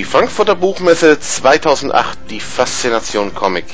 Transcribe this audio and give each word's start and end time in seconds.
Die 0.00 0.06
Frankfurter 0.06 0.54
Buchmesse 0.54 1.20
2008, 1.20 2.18
die 2.30 2.40
Faszination 2.40 3.34
Comic. 3.34 3.66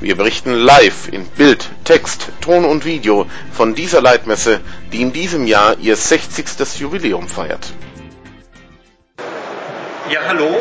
Wir 0.00 0.16
berichten 0.16 0.52
live 0.52 1.06
in 1.12 1.24
Bild, 1.24 1.68
Text, 1.84 2.30
Ton 2.40 2.64
und 2.64 2.84
Video 2.84 3.26
von 3.52 3.76
dieser 3.76 4.00
Leitmesse, 4.00 4.58
die 4.90 5.02
in 5.02 5.12
diesem 5.12 5.46
Jahr 5.46 5.78
ihr 5.78 5.94
60. 5.94 6.80
Jubiläum 6.80 7.28
feiert. 7.28 7.64
Ja, 10.10 10.18
hallo. 10.26 10.48
Äh, 10.48 10.56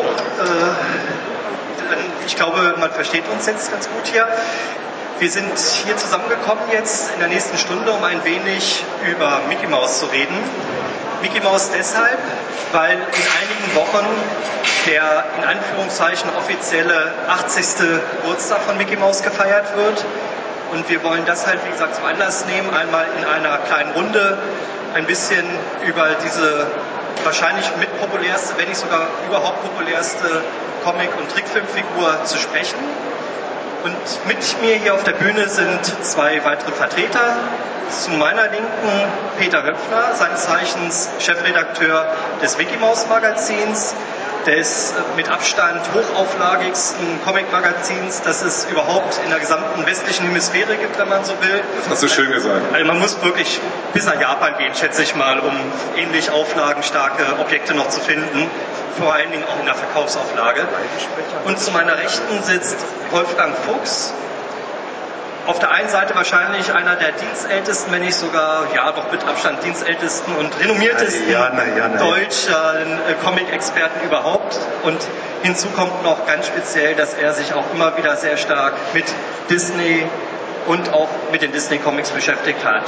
ich 2.27 2.35
glaube, 2.35 2.75
man 2.79 2.91
versteht 2.91 3.23
uns 3.33 3.47
jetzt 3.47 3.71
ganz 3.71 3.89
gut 3.89 4.05
hier. 4.11 4.27
Wir 5.17 5.31
sind 5.31 5.57
hier 5.83 5.97
zusammengekommen 5.97 6.65
jetzt 6.71 7.11
in 7.15 7.21
der 7.21 7.29
nächsten 7.29 7.57
Stunde, 7.57 7.91
um 7.91 8.03
ein 8.03 8.23
wenig 8.23 8.83
über 9.11 9.41
Mickey 9.49 9.65
Mouse 9.65 9.97
zu 9.97 10.05
reden. 10.05 10.37
Mickey 11.21 11.39
Mouse 11.41 11.69
deshalb, 11.71 12.17
weil 12.71 12.93
in 12.93 12.99
einigen 12.99 13.75
Wochen 13.75 14.05
der 14.85 15.25
in 15.37 15.43
Anführungszeichen 15.43 16.29
offizielle 16.37 17.11
80. 17.27 17.65
Geburtstag 18.21 18.61
von 18.61 18.77
Mickey 18.77 18.95
Mouse 18.95 19.21
gefeiert 19.21 19.75
wird. 19.75 20.05
Und 20.71 20.89
wir 20.89 21.03
wollen 21.03 21.25
das 21.25 21.47
halt, 21.47 21.59
wie 21.65 21.71
gesagt, 21.71 21.95
zum 21.95 22.05
Anlass 22.05 22.45
nehmen, 22.45 22.73
einmal 22.73 23.05
in 23.17 23.25
einer 23.25 23.57
kleinen 23.59 23.91
Runde 23.91 24.37
ein 24.93 25.05
bisschen 25.05 25.45
über 25.85 26.15
diese 26.23 26.67
wahrscheinlich 27.23 27.65
mit 27.79 27.89
populärste, 27.99 28.57
wenn 28.57 28.67
nicht 28.69 28.79
sogar 28.79 29.07
überhaupt 29.27 29.61
populärste 29.63 30.41
Comic- 30.83 31.15
und 31.17 31.29
Trickfilmfigur 31.31 32.23
zu 32.25 32.37
sprechen. 32.37 32.77
Und 33.87 34.27
mit 34.27 34.61
mir 34.61 34.75
hier 34.75 34.93
auf 34.95 35.05
der 35.05 35.13
Bühne 35.13 35.47
sind 35.47 35.79
zwei 36.03 36.43
weitere 36.43 36.73
Vertreter. 36.73 37.37
Zu 37.89 38.11
meiner 38.11 38.49
Linken 38.49 39.07
Peter 39.39 39.63
Höpfner, 39.63 40.13
seines 40.13 40.43
Zeichens 40.43 41.09
Chefredakteur 41.19 42.05
des 42.41 42.57
Wikimaus 42.57 43.07
Magazins, 43.07 43.95
des 44.45 44.93
mit 45.15 45.29
Abstand 45.29 45.81
hochauflagigsten 45.93 47.05
Comic-Magazins, 47.25 48.21
das 48.21 48.43
es 48.43 48.65
überhaupt 48.65 49.19
in 49.23 49.29
der 49.29 49.39
gesamten 49.39 49.85
westlichen 49.85 50.25
Hemisphäre 50.25 50.75
gibt, 50.77 50.97
wenn 50.97 51.09
man 51.09 51.25
so 51.25 51.33
will. 51.41 51.61
Das 51.81 51.89
hast 51.89 52.03
du 52.03 52.07
schön 52.07 52.31
gesagt. 52.31 52.61
Also 52.73 52.85
man 52.85 52.99
muss 52.99 53.21
wirklich 53.23 53.59
bis 53.93 54.05
nach 54.05 54.19
Japan 54.19 54.57
gehen, 54.57 54.73
schätze 54.75 55.03
ich 55.03 55.15
mal, 55.15 55.39
um 55.39 55.53
ähnlich 55.95 56.31
auflagenstarke 56.31 57.39
Objekte 57.39 57.73
noch 57.73 57.89
zu 57.89 57.99
finden 57.99 58.49
vor 58.97 59.13
allen 59.13 59.31
Dingen 59.31 59.43
auch 59.43 59.59
in 59.59 59.65
der 59.65 59.75
Verkaufsauflage. 59.75 60.67
Und 61.45 61.59
zu 61.59 61.71
meiner 61.71 61.97
Rechten 61.97 62.41
sitzt 62.43 62.77
Wolfgang 63.11 63.55
Fuchs, 63.55 64.13
auf 65.47 65.59
der 65.59 65.71
einen 65.71 65.89
Seite 65.89 66.13
wahrscheinlich 66.13 66.73
einer 66.73 66.95
der 66.97 67.13
dienstältesten, 67.13 67.91
wenn 67.93 68.01
nicht 68.01 68.15
sogar, 68.15 68.67
ja, 68.75 68.91
doch 68.91 69.11
mit 69.11 69.25
Abstand 69.25 69.63
dienstältesten 69.63 70.35
und 70.35 70.51
renommiertesten 70.59 71.29
ja, 71.29 71.49
ja, 71.49 71.87
nein. 71.87 71.97
deutschen 71.97 72.53
äh, 73.09 73.13
Comic-Experten 73.23 74.05
überhaupt. 74.05 74.59
Und 74.83 74.99
hinzu 75.43 75.69
kommt 75.69 76.03
noch 76.03 76.25
ganz 76.27 76.47
speziell, 76.47 76.95
dass 76.95 77.13
er 77.13 77.33
sich 77.33 77.53
auch 77.53 77.65
immer 77.73 77.97
wieder 77.97 78.17
sehr 78.17 78.37
stark 78.37 78.73
mit 78.93 79.05
Disney 79.49 80.05
und 80.67 80.93
auch 80.93 81.09
mit 81.31 81.41
den 81.41 81.53
Disney-Comics 81.53 82.11
beschäftigt 82.11 82.63
hat. 82.65 82.83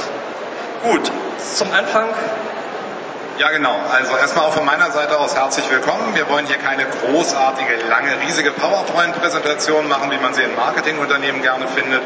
Gut, 0.82 1.10
zum 1.54 1.72
Anfang 1.72 2.08
ja, 3.40 3.50
genau. 3.50 3.74
Also 3.90 4.14
erstmal 4.18 4.44
auch 4.44 4.52
von 4.52 4.66
meiner 4.66 4.90
Seite 4.90 5.18
aus 5.18 5.34
herzlich 5.34 5.64
willkommen. 5.70 6.14
Wir 6.14 6.28
wollen 6.28 6.46
hier 6.46 6.58
keine 6.58 6.84
großartige, 6.84 7.86
lange, 7.88 8.20
riesige 8.20 8.50
PowerPoint-Präsentation 8.50 9.88
machen, 9.88 10.10
wie 10.10 10.18
man 10.18 10.34
sie 10.34 10.42
in 10.42 10.54
Marketingunternehmen 10.54 11.40
gerne 11.40 11.66
findet, 11.68 12.02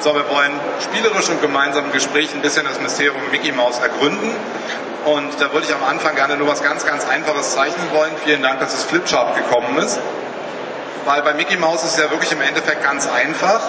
sondern 0.00 0.24
wir 0.24 0.34
wollen 0.34 0.52
spielerisch 0.82 1.28
und 1.28 1.42
gemeinsam 1.42 1.84
im 1.84 1.92
Gespräch 1.92 2.34
ein 2.34 2.40
bisschen 2.40 2.64
das 2.64 2.80
Mysterium 2.80 3.20
Mickey 3.30 3.52
Mouse 3.52 3.80
ergründen. 3.80 4.34
Und 5.04 5.38
da 5.38 5.52
würde 5.52 5.66
ich 5.66 5.74
am 5.74 5.84
Anfang 5.84 6.14
gerne 6.14 6.38
nur 6.38 6.48
was 6.48 6.62
ganz, 6.62 6.86
ganz 6.86 7.06
Einfaches 7.06 7.52
zeichnen 7.52 7.90
wollen. 7.92 8.12
Vielen 8.24 8.40
Dank, 8.42 8.60
dass 8.60 8.72
das 8.72 8.84
Flipchart 8.84 9.36
gekommen 9.36 9.76
ist. 9.76 10.00
Weil 11.04 11.20
bei 11.20 11.34
Mickey 11.34 11.58
Mouse 11.58 11.84
ist 11.84 11.98
es 11.98 12.02
ja 12.02 12.10
wirklich 12.10 12.32
im 12.32 12.40
Endeffekt 12.40 12.82
ganz 12.82 13.06
einfach. 13.10 13.60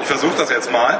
Ich 0.00 0.06
versuche 0.06 0.38
das 0.38 0.48
jetzt 0.48 0.72
mal. 0.72 0.98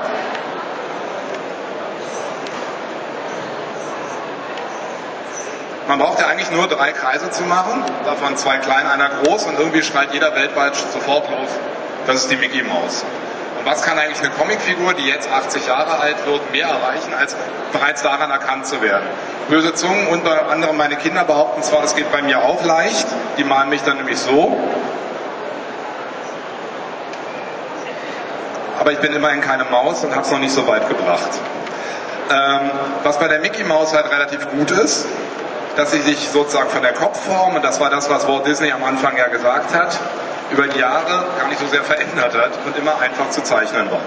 Man 5.91 5.99
braucht 5.99 6.21
ja 6.21 6.29
eigentlich 6.29 6.53
nur 6.53 6.69
drei 6.69 6.93
Kreise 6.93 7.33
zu 7.33 7.43
machen, 7.43 7.83
davon 8.05 8.37
zwei 8.37 8.59
klein, 8.59 8.87
einer 8.87 9.09
groß 9.09 9.47
und 9.47 9.59
irgendwie 9.59 9.83
schreit 9.83 10.15
jeder 10.15 10.37
weltweit 10.37 10.77
sofort 10.77 11.29
los. 11.29 11.49
Das 12.07 12.15
ist 12.15 12.31
die 12.31 12.37
Mickey 12.37 12.63
Mouse. 12.63 13.05
Und 13.59 13.67
was 13.67 13.83
kann 13.83 13.99
eigentlich 13.99 14.21
eine 14.21 14.31
Comicfigur, 14.31 14.95
die 14.95 15.09
jetzt 15.09 15.29
80 15.29 15.67
Jahre 15.67 15.99
alt 15.99 16.15
wird, 16.27 16.53
mehr 16.53 16.69
erreichen, 16.69 17.13
als 17.19 17.35
bereits 17.73 18.03
daran 18.03 18.31
erkannt 18.31 18.69
zu 18.69 18.81
werden? 18.83 19.03
Böse 19.49 19.75
Zungen, 19.75 20.07
unter 20.07 20.49
anderem 20.49 20.77
meine 20.77 20.95
Kinder 20.95 21.25
behaupten 21.25 21.61
zwar, 21.65 21.83
das 21.83 21.97
geht 21.97 22.13
bei 22.13 22.23
mir 22.23 22.45
auch 22.45 22.65
leicht, 22.65 23.09
die 23.37 23.43
malen 23.43 23.69
mich 23.69 23.83
dann 23.83 23.97
nämlich 23.97 24.19
so. 24.19 24.57
Aber 28.79 28.93
ich 28.93 28.99
bin 29.01 29.13
immerhin 29.13 29.41
keine 29.41 29.65
Maus 29.65 30.05
und 30.05 30.13
habe 30.13 30.23
es 30.23 30.31
noch 30.31 30.39
nicht 30.39 30.55
so 30.55 30.69
weit 30.69 30.89
gebracht. 30.89 31.31
Ähm, 32.31 32.71
was 33.03 33.19
bei 33.19 33.27
der 33.27 33.41
Mickey 33.41 33.65
Mouse 33.65 33.93
halt 33.93 34.09
relativ 34.13 34.49
gut 34.51 34.71
ist, 34.71 35.09
dass 35.77 35.93
sie 35.93 36.01
sich 36.01 36.29
sozusagen 36.29 36.71
von 36.71 36.83
der 36.83 36.93
Kopfform, 36.93 37.57
und 37.57 37.65
das 37.65 37.81
war 37.81 37.91
das, 37.91 38.11
was 38.11 38.27
Walt 38.27 38.47
Disney 38.47 38.73
am 38.73 38.85
Anfang 38.85 39.17
ja 39.17 39.29
gesagt 39.29 39.75
hat, 39.75 39.99
über 40.51 40.67
die 40.67 40.79
Jahre 40.79 41.27
gar 41.39 41.49
nicht 41.49 41.61
so 41.61 41.67
sehr 41.67 41.83
verändert 41.83 42.35
hat 42.35 42.51
und 42.67 42.77
immer 42.77 43.01
einfach 43.01 43.31
zu 43.31 43.43
zeichnen 43.43 43.91
war. 43.91 44.01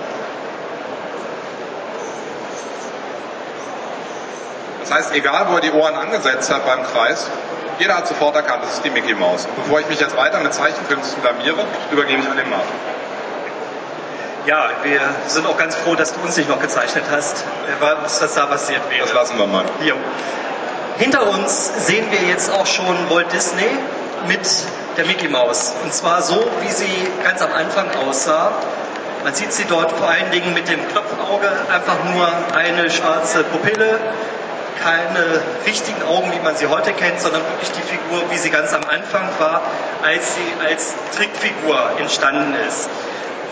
Das 4.81 4.91
heißt, 4.91 5.15
egal 5.15 5.47
wo 5.49 5.55
er 5.55 5.61
die 5.61 5.71
Ohren 5.71 5.95
angesetzt 5.95 6.51
hat 6.51 6.65
beim 6.65 6.83
Kreis, 6.83 7.29
jeder 7.79 7.95
hat 7.97 8.07
sofort 8.07 8.35
erkannt, 8.35 8.63
das 8.63 8.73
ist 8.73 8.85
die 8.85 8.89
Mickey 8.89 9.15
Mouse. 9.15 9.45
Und 9.45 9.55
bevor 9.55 9.79
ich 9.79 9.87
mich 9.87 9.99
jetzt 9.99 10.15
weiter 10.17 10.39
mit 10.39 10.53
Zeichenkünsten 10.53 11.21
blamiere, 11.21 11.65
übergebe 11.91 12.21
ich 12.21 12.29
an 12.29 12.37
den 12.37 12.49
Martin. 12.49 12.75
Ja, 14.45 14.69
wir 14.83 14.99
sind 15.27 15.47
auch 15.47 15.57
ganz 15.57 15.75
froh, 15.75 15.95
dass 15.95 16.13
du 16.13 16.19
uns 16.21 16.35
nicht 16.35 16.49
noch 16.49 16.59
gezeichnet 16.59 17.05
hast, 17.09 17.45
was 17.79 18.35
da 18.35 18.45
passiert 18.45 18.81
wäre. 18.89 19.03
Das 19.03 19.13
lassen 19.13 19.39
wir 19.39 19.47
mal. 19.47 19.63
Jo. 19.81 19.95
Hinter 20.99 21.27
uns 21.27 21.87
sehen 21.87 22.05
wir 22.11 22.21
jetzt 22.29 22.51
auch 22.51 22.67
schon 22.67 23.09
Walt 23.09 23.31
Disney 23.33 23.65
mit 24.27 24.41
der 24.95 25.05
Mickey 25.05 25.27
Mouse. 25.27 25.73
Und 25.83 25.93
zwar 25.93 26.21
so, 26.21 26.45
wie 26.61 26.71
sie 26.71 27.07
ganz 27.23 27.41
am 27.41 27.51
Anfang 27.51 27.87
aussah. 28.07 28.51
Man 29.23 29.33
sieht 29.33 29.53
sie 29.53 29.65
dort 29.65 29.91
vor 29.91 30.07
allen 30.07 30.29
Dingen 30.31 30.53
mit 30.53 30.67
dem 30.67 30.79
Klopfauge, 30.89 31.49
einfach 31.73 31.97
nur 32.13 32.27
eine 32.55 32.91
schwarze 32.91 33.43
Pupille, 33.45 33.99
keine 34.83 35.41
richtigen 35.65 36.03
Augen, 36.03 36.31
wie 36.31 36.43
man 36.43 36.55
sie 36.55 36.67
heute 36.67 36.93
kennt, 36.93 37.19
sondern 37.21 37.41
wirklich 37.41 37.71
die 37.71 37.81
Figur, 37.81 38.29
wie 38.29 38.37
sie 38.37 38.49
ganz 38.49 38.73
am 38.73 38.83
Anfang 38.83 39.29
war, 39.39 39.61
als 40.03 40.35
sie 40.35 40.65
als 40.65 40.93
Trickfigur 41.15 41.91
entstanden 41.99 42.53
ist. 42.67 42.89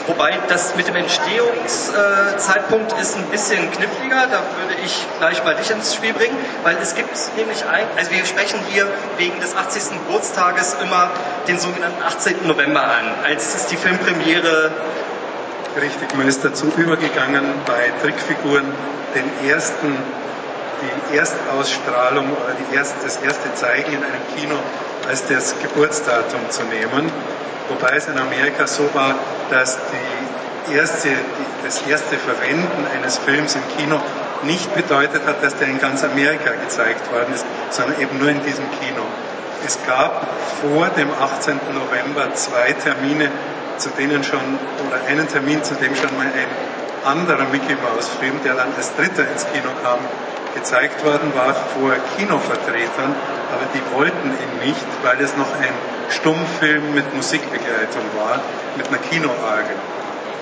Wobei 0.08 0.38
das 0.48 0.76
mit 0.76 0.88
dem 0.88 0.96
Entstehungszeitpunkt 0.96 2.94
ist 3.00 3.18
ein 3.18 3.26
bisschen 3.26 3.72
kniffliger, 3.72 4.28
da 4.32 4.42
würde 4.58 4.74
ich 4.84 5.06
gleich 5.20 5.44
mal 5.44 5.56
dich 5.56 5.70
ins 5.70 5.94
Spiel 5.94 6.14
bringen, 6.14 6.36
weil 6.64 6.76
es 6.82 6.96
gibt 6.96 7.10
nämlich 7.38 7.66
ein, 7.66 7.86
also 7.96 8.12
wir 8.12 8.26
sprechen 8.26 8.60
hier 8.72 8.88
wegen 9.18 9.40
des 9.40 9.56
80. 9.56 10.00
Geburtstages 10.08 10.76
immer 10.82 11.12
den 11.48 11.60
sogenannten 11.60 12.02
18. 12.02 12.48
November 12.48 12.84
an, 12.84 13.14
als 13.24 13.54
ist 13.56 13.68
die 13.72 13.78
Filmpremiere 13.78 14.72
Richtig, 15.80 16.18
man 16.18 16.28
ist 16.28 16.44
dazu 16.44 16.66
übergegangen, 16.76 17.46
bei 17.66 17.94
Trickfiguren 18.02 18.66
den 19.16 19.50
ersten, 19.50 19.96
die 20.82 21.16
Erstausstrahlung 21.16 22.26
oder 22.26 22.54
die 22.60 22.76
erst, 22.76 22.96
das 23.06 23.18
erste 23.18 23.54
Zeigen 23.54 23.94
in 23.94 24.04
einem 24.04 24.22
Kino 24.36 24.56
als 25.08 25.26
das 25.28 25.56
Geburtsdatum 25.62 26.50
zu 26.50 26.64
nehmen. 26.64 27.12
Wobei 27.70 27.96
es 27.96 28.08
in 28.08 28.18
Amerika 28.18 28.68
so 28.68 28.90
war, 28.94 29.16
dass 29.50 29.78
die 30.68 30.76
erste, 30.76 31.10
das 31.64 31.82
erste 31.88 32.18
Verwenden 32.18 32.86
eines 32.96 33.18
Films 33.18 33.56
im 33.56 33.62
Kino 33.78 34.00
nicht 34.44 34.74
bedeutet 34.76 35.26
hat, 35.26 35.44
dass 35.44 35.58
der 35.58 35.68
in 35.68 35.80
ganz 35.80 36.04
Amerika 36.04 36.52
gezeigt 36.52 37.12
worden 37.12 37.34
ist, 37.34 37.46
sondern 37.70 38.00
eben 38.02 38.20
nur 38.20 38.30
in 38.30 38.44
diesem 38.44 38.66
Kino. 38.80 39.04
Es 39.66 39.78
gab 39.86 40.28
vor 40.62 40.88
dem 40.90 41.10
18. 41.12 41.60
November 41.74 42.34
zwei 42.34 42.74
Termine, 42.74 43.30
zu 43.78 43.90
denen 43.90 44.24
schon, 44.24 44.42
oder 44.88 45.06
einen 45.08 45.28
Termin, 45.28 45.64
zu 45.64 45.76
dem 45.76 45.96
schon 45.96 46.16
mal 46.18 46.26
ein 46.26 47.06
anderer 47.06 47.46
Mickey 47.52 47.76
Mouse 47.76 48.10
Film, 48.20 48.40
der 48.44 48.56
dann 48.56 48.74
als 48.76 48.96
dritter 48.96 49.30
ins 49.32 49.46
Kino 49.52 49.70
kam, 49.84 50.00
gezeigt 50.56 51.04
worden 51.06 51.32
war 51.36 51.54
vor 51.54 51.94
Kinovertretern, 52.18 53.16
aber 53.52 53.66
die 53.74 53.96
wollten 53.96 54.30
ihn 54.30 54.68
nicht, 54.68 54.86
weil 55.04 55.20
es 55.22 55.36
noch 55.38 55.52
ein 55.60 55.74
Stummfilm 56.10 56.94
mit 56.94 57.14
Musikbegleitung 57.14 58.04
war, 58.18 58.40
mit 58.78 58.88
einer 58.88 58.98
Kinoorgel. 58.98 59.76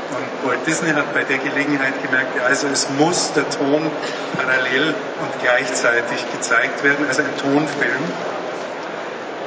Und 0.10 0.50
Walt 0.50 0.66
Disney 0.66 0.90
hat 0.90 1.14
bei 1.14 1.24
der 1.24 1.38
Gelegenheit 1.38 1.94
gemerkt, 2.02 2.40
also 2.42 2.68
es 2.68 2.90
muss 2.98 3.32
der 3.34 3.48
Ton 3.50 3.92
parallel 4.36 4.88
und 5.22 5.44
gleichzeitig 5.44 6.26
gezeigt 6.32 6.84
werden, 6.84 7.06
also 7.08 7.22
ein 7.22 7.38
Tonfilm. 7.38 8.04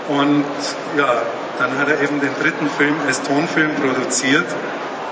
Und 0.08 0.44
ja, 0.96 1.22
dann 1.58 1.78
hat 1.78 1.88
er 1.88 2.00
eben 2.00 2.20
den 2.20 2.34
dritten 2.40 2.68
Film 2.70 2.94
als 3.06 3.22
Tonfilm 3.22 3.74
produziert 3.74 4.46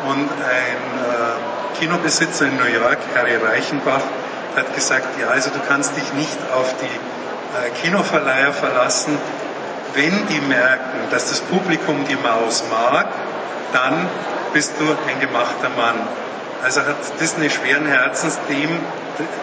und 0.06 0.28
ein 0.30 0.80
äh, 1.00 1.78
Kinobesitzer 1.78 2.46
in 2.46 2.56
New 2.56 2.80
York, 2.80 2.98
Harry 3.16 3.36
Reichenbach, 3.36 4.02
hat 4.56 4.74
gesagt, 4.74 5.06
ja, 5.20 5.28
also 5.28 5.50
du 5.50 5.60
kannst 5.68 5.96
dich 5.96 6.12
nicht 6.14 6.38
auf 6.54 6.74
die 6.80 6.86
äh, 6.86 7.70
Kinoverleiher 7.82 8.52
verlassen, 8.52 9.18
wenn 9.94 10.26
die 10.28 10.40
merken, 10.40 11.10
dass 11.10 11.30
das 11.30 11.40
Publikum 11.40 12.04
die 12.08 12.16
Maus 12.16 12.64
mag, 12.70 13.08
dann 13.72 14.08
bist 14.52 14.72
du 14.78 14.84
ein 14.84 15.20
gemachter 15.20 15.70
Mann. 15.76 15.96
Also 16.62 16.80
hat 16.82 16.96
Disney 17.20 17.50
schweren 17.50 17.86
Herzens 17.86 18.38
dem 18.48 18.70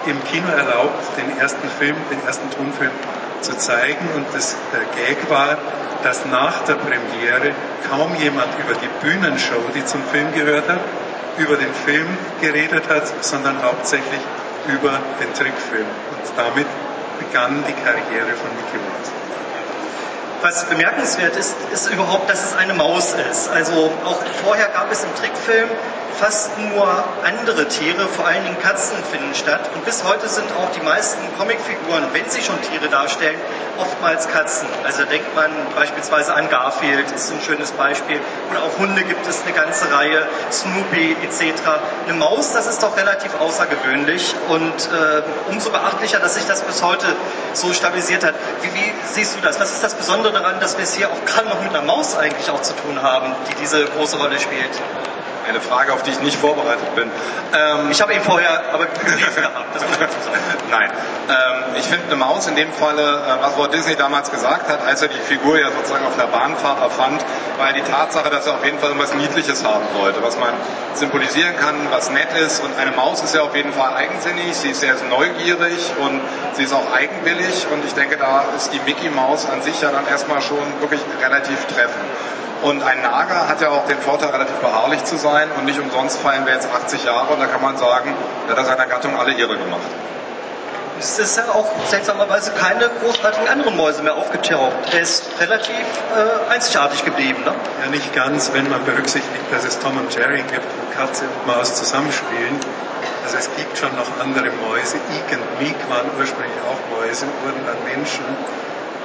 im 0.05 0.23
Kino 0.25 0.47
erlaubt, 0.49 1.17
den 1.17 1.37
ersten 1.39 1.67
Film, 1.79 1.95
den 2.11 2.25
ersten 2.25 2.49
Tonfilm 2.51 2.91
zu 3.41 3.57
zeigen. 3.57 4.07
Und 4.15 4.25
das, 4.33 4.55
der 4.73 4.81
Gag 5.05 5.29
war, 5.29 5.57
dass 6.03 6.25
nach 6.25 6.63
der 6.65 6.75
Premiere 6.75 7.53
kaum 7.89 8.15
jemand 8.15 8.49
über 8.63 8.75
die 8.79 8.89
Bühnenshow, 9.05 9.61
die 9.75 9.83
zum 9.85 10.03
Film 10.11 10.33
gehört 10.33 10.69
hat, 10.69 10.79
über 11.37 11.55
den 11.55 11.73
Film 11.73 12.07
geredet 12.41 12.83
hat, 12.89 13.23
sondern 13.23 13.61
hauptsächlich 13.63 14.21
über 14.67 14.99
den 15.19 15.33
Trickfilm. 15.33 15.87
Und 16.11 16.37
damit 16.37 16.67
begann 17.19 17.63
die 17.67 17.73
Karriere 17.73 18.35
von 18.35 18.51
Mickey 18.55 18.77
Mouse. 18.77 19.16
Was 20.41 20.65
bemerkenswert 20.65 21.35
ist, 21.35 21.55
ist 21.73 21.89
überhaupt, 21.89 22.29
dass 22.29 22.43
es 22.43 22.55
eine 22.55 22.73
Maus 22.73 23.15
ist. 23.31 23.49
Also 23.49 23.91
auch 24.05 24.21
vorher 24.43 24.67
gab 24.67 24.91
es 24.91 25.03
im 25.03 25.13
Trickfilm 25.15 25.69
fast 26.19 26.57
nur 26.57 26.87
andere 27.23 27.67
Tiere, 27.67 28.07
vor 28.07 28.25
allen 28.25 28.43
Dingen 28.43 28.59
Katzen, 28.59 28.97
finden 29.11 29.33
statt. 29.35 29.69
Und 29.75 29.85
bis 29.85 30.03
heute 30.03 30.27
sind 30.27 30.47
auch 30.53 30.71
die 30.71 30.81
meisten 30.81 31.19
Comicfiguren, 31.37 32.05
wenn 32.13 32.29
sie 32.29 32.41
schon 32.41 32.59
Tiere 32.61 32.89
darstellen, 32.89 33.39
oftmals 33.77 34.27
Katzen. 34.27 34.67
Also 34.83 35.03
denkt 35.05 35.35
man 35.35 35.51
beispielsweise 35.75 36.33
an 36.33 36.49
Garfield, 36.49 37.11
ist 37.11 37.31
ein 37.31 37.41
schönes 37.41 37.71
Beispiel. 37.71 38.19
Oder 38.49 38.63
auch 38.63 38.79
Hunde 38.79 39.03
gibt 39.03 39.27
es 39.27 39.43
eine 39.43 39.53
ganze 39.53 39.91
Reihe, 39.91 40.27
Snoopy 40.51 41.17
etc. 41.23 41.61
Eine 42.05 42.17
Maus, 42.17 42.53
das 42.53 42.67
ist 42.67 42.81
doch 42.81 42.97
relativ 42.97 43.35
außergewöhnlich 43.39 44.33
und 44.49 44.89
äh, 44.91 45.21
umso 45.51 45.69
beachtlicher, 45.69 46.19
dass 46.19 46.35
sich 46.35 46.45
das 46.47 46.61
bis 46.61 46.81
heute 46.81 47.05
so 47.53 47.73
stabilisiert 47.73 48.23
hat. 48.23 48.33
Wie, 48.61 48.73
wie 48.73 48.93
siehst 49.05 49.35
du 49.35 49.41
das? 49.41 49.59
Was 49.59 49.71
ist 49.71 49.83
das 49.83 49.93
Besondere 49.93 50.26
daran, 50.31 50.59
dass 50.59 50.77
wir 50.77 50.83
es 50.83 50.95
hier 50.95 51.09
auch 51.09 51.25
gerade 51.25 51.49
noch 51.49 51.61
mit 51.61 51.69
einer 51.69 51.81
Maus 51.81 52.17
eigentlich 52.17 52.49
auch 52.49 52.61
zu 52.61 52.73
tun 52.75 53.01
haben, 53.01 53.33
die 53.49 53.55
diese 53.55 53.85
große 53.85 54.17
Rolle 54.17 54.39
spielt? 54.39 54.71
Eine 55.47 55.61
Frage, 55.61 55.93
auf 55.93 56.03
die 56.03 56.11
ich 56.11 56.19
nicht 56.19 56.37
vorbereitet 56.37 56.93
bin. 56.95 57.09
Ähm, 57.53 57.91
ich 57.91 58.01
habe 58.01 58.13
ihn 58.13 58.21
vorher 58.21 58.73
aber 58.73 58.85
gelesen 59.05 59.41
gehabt, 59.41 59.73
das 59.73 59.81
muss 59.81 59.99
man 59.99 60.09
dazu 60.09 60.19
sagen. 60.23 60.39
Nein. 60.71 60.89
Ähm, 61.29 61.75
ich 61.79 61.85
finde 61.85 62.05
eine 62.07 62.15
Maus 62.15 62.47
in 62.47 62.55
dem 62.55 62.71
Falle, 62.73 63.01
äh, 63.01 63.43
was 63.43 63.57
Walt 63.57 63.73
Disney 63.73 63.95
damals 63.95 64.31
gesagt 64.31 64.69
hat, 64.69 64.85
als 64.85 65.01
er 65.01 65.07
die 65.07 65.19
Figur 65.19 65.59
ja 65.59 65.71
sozusagen 65.71 66.05
auf 66.05 66.19
einer 66.19 66.27
Bahnfahrt 66.27 66.81
erfand, 66.81 67.23
war 67.57 67.67
ja 67.67 67.73
die 67.73 67.89
Tatsache, 67.89 68.29
dass 68.29 68.47
er 68.47 68.55
auf 68.55 68.65
jeden 68.65 68.79
Fall 68.79 68.89
irgendwas 68.89 69.13
Niedliches 69.13 69.63
haben 69.63 69.85
wollte, 69.97 70.21
was 70.23 70.37
man 70.37 70.49
symbolisieren 70.93 71.55
kann, 71.57 71.75
was 71.91 72.09
nett 72.09 72.29
ist. 72.45 72.63
Und 72.63 72.77
eine 72.77 72.91
Maus 72.91 73.21
ist 73.23 73.35
ja 73.35 73.41
auf 73.41 73.55
jeden 73.55 73.73
Fall 73.73 73.93
eigensinnig, 73.95 74.55
sie 74.55 74.69
ist 74.71 74.81
sehr 74.81 74.95
neugierig 75.09 75.93
und 75.99 76.21
sie 76.53 76.63
ist 76.63 76.73
auch 76.73 76.93
eigenwillig. 76.93 77.67
Und 77.71 77.85
ich 77.85 77.93
denke, 77.93 78.17
da 78.17 78.45
ist 78.55 78.73
die 78.73 78.79
Mickey 78.85 79.09
Maus 79.09 79.47
an 79.49 79.61
sich 79.61 79.79
ja 79.81 79.91
dann 79.91 80.07
erstmal 80.07 80.41
schon 80.41 80.65
wirklich 80.81 81.01
relativ 81.21 81.65
treffend. 81.67 82.05
Und 82.63 82.81
ein 82.81 83.01
Nager 83.03 83.47
hat 83.47 83.61
ja 83.61 83.69
auch 83.69 83.85
den 83.85 83.99
Vorteil, 83.99 84.29
relativ 84.29 84.55
beharrlich 84.55 85.03
zu 85.03 85.15
sein 85.17 85.36
und 85.57 85.65
nicht 85.65 85.79
umsonst 85.79 86.19
feiern 86.19 86.45
wir 86.45 86.53
jetzt 86.53 86.67
80 86.73 87.05
Jahre 87.05 87.33
und 87.33 87.39
da 87.39 87.45
kann 87.45 87.61
man 87.61 87.77
sagen, 87.77 88.13
er 88.47 88.51
hat 88.51 88.57
er 88.57 88.65
seiner 88.65 88.85
Gattung 88.87 89.17
alle 89.17 89.33
Ehre 89.33 89.57
gemacht. 89.57 89.87
Es 90.99 91.19
ist 91.19 91.37
ja 91.37 91.43
auch 91.53 91.69
seltsamerweise 91.85 92.51
keine 92.53 92.89
großartigen 92.89 93.47
anderen 93.47 93.77
Mäuse 93.77 94.01
mehr 94.01 94.15
aufgetaucht. 94.15 94.73
Er 94.91 95.01
ist 95.01 95.29
relativ 95.39 95.75
äh, 95.75 96.51
einzigartig 96.51 97.05
geblieben. 97.05 97.43
Ne? 97.45 97.53
Ja, 97.83 97.91
nicht 97.91 98.15
ganz, 98.15 98.51
wenn 98.53 98.67
man 98.67 98.83
berücksichtigt, 98.83 99.45
dass 99.51 99.63
es 99.63 99.77
Tom 99.77 99.95
und 99.97 100.13
Jerry 100.15 100.41
gibt, 100.49 100.65
wo 100.65 100.99
Katze 100.99 101.25
und 101.25 101.45
Maus 101.45 101.75
zusammenspielen. 101.75 102.57
Also 103.23 103.37
es 103.37 103.49
gibt 103.55 103.77
schon 103.77 103.93
noch 103.95 104.09
andere 104.19 104.49
Mäuse. 104.49 104.97
Eek 104.97 105.37
und 105.37 105.61
Meek 105.61 105.77
waren 105.87 106.09
ursprünglich 106.17 106.57
auch 106.65 106.97
Mäuse, 106.97 107.27
wurden 107.43 107.61
dann 107.67 107.77
Menschen. 107.85 108.25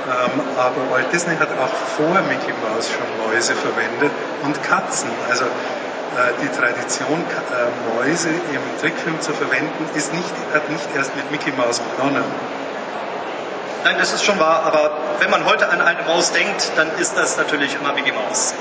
Ähm, 0.09 0.41
aber 0.57 0.91
Walt 0.91 1.13
Disney 1.13 1.37
hat 1.37 1.49
auch 1.61 1.75
vor 1.97 2.23
Mickey 2.27 2.53
Mouse 2.65 2.89
schon 2.89 3.07
Mäuse 3.27 3.55
verwendet 3.55 4.11
und 4.43 4.63
Katzen. 4.63 5.11
Also 5.29 5.45
die 6.43 6.49
Tradition, 6.49 7.25
äh, 7.25 7.97
Mäuse 7.97 8.29
im 8.29 8.81
Trickfilm 8.81 9.21
zu 9.21 9.33
verwenden, 9.33 9.89
ist 9.95 10.13
nicht, 10.13 10.31
hat 10.53 10.69
nicht 10.71 10.85
erst 10.95 11.17
mit 11.17 11.31
Mickey 11.31 11.53
Mouse 11.53 11.81
begonnen. 11.81 12.25
Nein, 13.85 13.97
das 13.99 14.13
ist 14.13 14.25
schon 14.25 14.39
wahr, 14.39 14.63
aber 14.65 14.93
wenn 15.19 15.31
man 15.31 15.45
heute 15.45 15.69
an 15.69 15.81
eine 15.81 16.03
Maus 16.03 16.33
denkt, 16.33 16.71
dann 16.77 16.89
ist 16.99 17.17
das 17.17 17.37
natürlich 17.37 17.75
immer 17.75 17.93
Mickey 17.95 18.13
Mouse. 18.13 18.55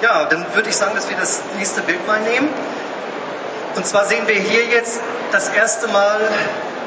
Ja, 0.00 0.26
dann 0.26 0.46
würde 0.54 0.68
ich 0.68 0.76
sagen, 0.76 0.94
dass 0.94 1.08
wir 1.08 1.16
das 1.16 1.42
nächste 1.56 1.82
Bild 1.82 2.06
mal 2.06 2.20
nehmen. 2.20 2.48
Und 3.74 3.86
zwar 3.86 4.04
sehen 4.04 4.28
wir 4.28 4.36
hier 4.36 4.64
jetzt 4.66 5.00
das 5.32 5.48
erste 5.48 5.88
Mal 5.88 6.20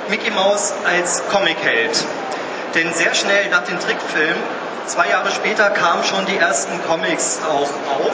Mickey 0.10 0.32
Mouse 0.32 0.74
als 0.86 1.22
Comic-Held. 1.30 2.06
Denn 2.76 2.94
sehr 2.94 3.14
schnell 3.14 3.50
nach 3.50 3.64
dem 3.64 3.80
Trickfilm, 3.80 4.36
zwei 4.86 5.10
Jahre 5.10 5.32
später, 5.32 5.70
kamen 5.72 6.04
schon 6.04 6.26
die 6.26 6.38
ersten 6.38 6.72
Comics 6.88 7.40
auch 7.48 7.70
auf. 8.00 8.14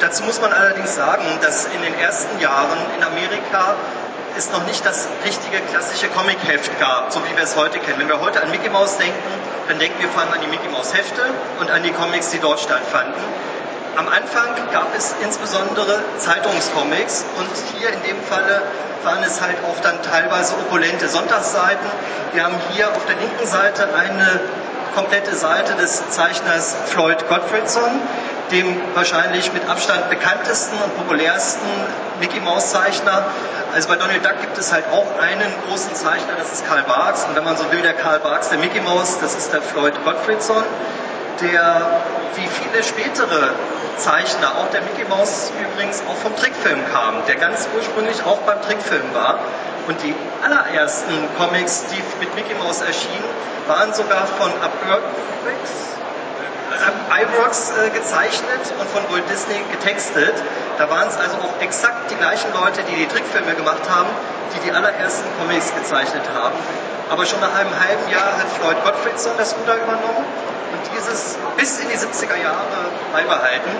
Dazu 0.00 0.22
muss 0.24 0.40
man 0.40 0.52
allerdings 0.52 0.94
sagen, 0.94 1.24
dass 1.42 1.66
in 1.66 1.82
den 1.82 1.98
ersten 1.98 2.38
Jahren 2.40 2.78
in 2.96 3.02
Amerika 3.02 3.74
es 4.36 4.50
noch 4.52 4.64
nicht 4.64 4.86
das 4.86 5.08
richtige 5.24 5.58
klassische 5.72 6.08
Comic-Heft 6.08 6.78
gab, 6.78 7.12
so 7.12 7.20
wie 7.24 7.36
wir 7.36 7.42
es 7.42 7.56
heute 7.56 7.78
kennen. 7.80 7.98
Wenn 7.98 8.08
wir 8.08 8.20
heute 8.20 8.42
an 8.42 8.50
Mickey 8.50 8.70
Mouse 8.70 8.96
denken, 8.96 9.18
dann 9.68 9.78
denken 9.78 10.00
wir 10.00 10.08
vor 10.08 10.22
allem 10.22 10.32
an 10.32 10.40
die 10.40 10.46
Mickey 10.46 10.68
Mouse 10.68 10.94
Hefte 10.94 11.22
und 11.58 11.70
an 11.70 11.82
die 11.82 11.90
Comics, 11.90 12.30
die 12.30 12.38
dort 12.38 12.60
stattfanden. 12.60 13.20
Am 13.96 14.08
Anfang 14.08 14.54
gab 14.72 14.96
es 14.96 15.14
insbesondere 15.22 16.00
Zeitungscomics 16.18 17.24
und 17.38 17.50
hier 17.76 17.88
in 17.88 18.02
dem 18.02 18.22
Falle 18.22 18.62
waren 19.02 19.22
es 19.24 19.40
halt 19.40 19.56
auch 19.68 19.80
dann 19.82 20.00
teilweise 20.02 20.54
opulente 20.54 21.08
Sonntagsseiten. 21.08 21.86
Wir 22.32 22.44
haben 22.44 22.54
hier 22.72 22.88
auf 22.88 23.04
der 23.06 23.16
linken 23.16 23.46
Seite 23.46 23.88
eine 23.94 24.40
komplette 24.94 25.34
Seite 25.34 25.74
des 25.74 26.08
Zeichners 26.10 26.76
Floyd 26.86 27.28
Gottfriedson, 27.28 28.00
dem 28.52 28.76
wahrscheinlich 28.94 29.52
mit 29.52 29.68
Abstand 29.68 30.08
bekanntesten 30.08 30.78
und 30.82 30.96
populärsten 30.96 31.68
Mickey 32.20 32.40
Mouse 32.40 32.70
Zeichner. 32.70 33.24
Also 33.74 33.88
bei 33.88 33.96
Donald 33.96 34.24
Duck 34.24 34.40
gibt 34.40 34.58
es 34.58 34.72
halt 34.72 34.84
auch 34.92 35.06
einen 35.20 35.52
großen 35.68 35.94
Zeichner, 35.94 36.34
das 36.38 36.52
ist 36.52 36.66
Karl 36.66 36.82
Barks. 36.84 37.24
Und 37.24 37.36
wenn 37.36 37.44
man 37.44 37.56
so 37.56 37.70
will, 37.72 37.82
der 37.82 37.94
Karl 37.94 38.20
Barks 38.20 38.48
der 38.48 38.58
Mickey 38.58 38.80
Mouse, 38.80 39.18
das 39.20 39.34
ist 39.34 39.52
der 39.52 39.62
Floyd 39.62 39.94
Gottfriedson, 40.04 40.62
der 41.40 42.02
wie 42.36 42.46
viele 42.46 42.82
spätere 42.82 43.54
Zeichner, 43.96 44.56
auch 44.58 44.70
der 44.70 44.82
Mickey 44.82 45.04
Mouse 45.08 45.52
übrigens 45.60 46.02
auch 46.08 46.16
vom 46.16 46.34
Trickfilm 46.36 46.80
kam, 46.92 47.26
der 47.26 47.36
ganz 47.36 47.68
ursprünglich 47.76 48.24
auch 48.24 48.38
beim 48.38 48.60
Trickfilm 48.62 49.14
war. 49.14 49.38
Und 49.86 50.02
die 50.02 50.14
allerersten 50.44 51.28
Comics, 51.36 51.84
die 51.90 52.02
mit 52.20 52.34
Mickey 52.34 52.54
Mouse 52.54 52.80
erschienen, 52.82 53.24
waren 53.66 53.92
sogar 53.94 54.26
von 54.26 54.50
Iwerks, 54.50 55.72
Iwerks 57.10 57.72
äh, 57.76 57.90
gezeichnet 57.90 58.60
und 58.78 58.88
von 58.90 59.02
Walt 59.10 59.28
Disney 59.30 59.58
getextet. 59.72 60.34
Da 60.78 60.88
waren 60.90 61.08
es 61.08 61.16
also 61.16 61.36
auch 61.38 61.60
exakt 61.60 62.10
die 62.10 62.16
gleichen 62.16 62.52
Leute, 62.52 62.82
die 62.84 62.94
die 62.94 63.06
Trickfilme 63.06 63.54
gemacht 63.54 63.82
haben, 63.88 64.08
die 64.54 64.60
die 64.66 64.72
allerersten 64.72 65.28
Comics 65.38 65.72
gezeichnet 65.74 66.22
haben. 66.34 66.54
Aber 67.10 67.26
schon 67.26 67.40
nach 67.40 67.54
einem 67.54 67.74
halben 67.74 68.08
Jahr 68.10 68.38
hat 68.38 68.46
Floyd 68.58 68.76
Gottfriedson 68.84 69.32
das 69.36 69.56
Ruder 69.58 69.76
übernommen 69.76 70.24
und 70.24 70.89
dieses 71.00 71.36
bis 71.56 71.80
in 71.80 71.88
die 71.88 71.96
70er 71.96 72.36
Jahre 72.42 72.90
beibehalten. 73.12 73.70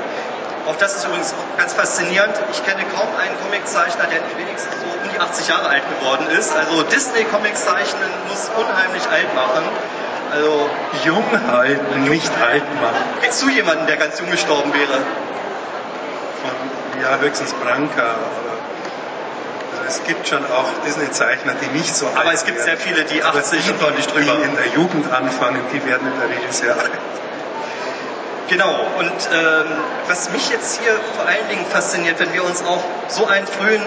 Auch 0.66 0.76
das 0.76 0.94
ist 0.96 1.06
übrigens 1.06 1.34
ganz 1.56 1.72
faszinierend. 1.72 2.34
Ich 2.52 2.64
kenne 2.64 2.84
kaum 2.94 3.08
einen 3.16 3.34
Comiczeichner, 3.40 4.04
der 4.04 4.20
nicht 4.20 4.38
wenigstens 4.38 4.72
so 4.76 4.86
um 4.86 5.08
die 5.12 5.18
80 5.18 5.48
Jahre 5.48 5.68
alt 5.68 5.82
geworden 5.98 6.26
ist. 6.38 6.54
Also 6.54 6.82
Disney-Comics 6.82 7.64
zeichnen 7.64 8.10
muss 8.28 8.50
unheimlich 8.56 9.02
alt 9.10 9.34
machen. 9.34 9.64
Also 10.32 10.70
jung 11.04 11.24
halten, 11.50 12.04
nicht 12.04 12.30
alt 12.40 12.62
machen. 12.80 13.02
Kennst 13.20 13.42
du 13.42 13.48
jemanden, 13.48 13.86
der 13.86 13.96
ganz 13.96 14.20
jung 14.20 14.30
gestorben 14.30 14.72
wäre? 14.72 14.98
Von, 16.42 17.02
ja, 17.02 17.18
höchstens 17.18 17.52
Branka, 17.54 18.02
aber 18.02 18.59
es 19.86 20.02
gibt 20.04 20.28
schon 20.28 20.44
auch 20.44 20.66
Disney-Zeichner, 20.86 21.54
die 21.62 21.78
nicht 21.78 21.94
so 21.94 22.06
Aber 22.14 22.32
es 22.32 22.44
gibt 22.44 22.58
werden. 22.58 22.78
sehr 22.78 22.78
viele, 22.78 23.04
die 23.04 23.22
80 23.22 23.64
die, 23.64 23.70
und 23.70 23.82
deutlich 23.82 24.06
drüber. 24.06 24.36
Die 24.36 24.48
in 24.48 24.56
der 24.56 24.66
Jugend 24.74 25.12
anfangen, 25.12 25.60
die 25.72 25.84
werden 25.84 26.06
in 26.12 26.20
der 26.20 26.28
Regel 26.28 26.52
sehr 26.52 26.72
alt. 26.74 26.92
Genau, 28.48 28.74
und 28.98 29.12
ähm, 29.32 29.66
was 30.08 30.30
mich 30.30 30.50
jetzt 30.50 30.80
hier 30.80 30.92
vor 31.16 31.26
allen 31.26 31.48
Dingen 31.48 31.64
fasziniert, 31.66 32.18
wenn 32.18 32.32
wir 32.32 32.42
uns 32.44 32.64
auch 32.64 32.82
so 33.08 33.26
einen 33.26 33.46
frühen 33.46 33.82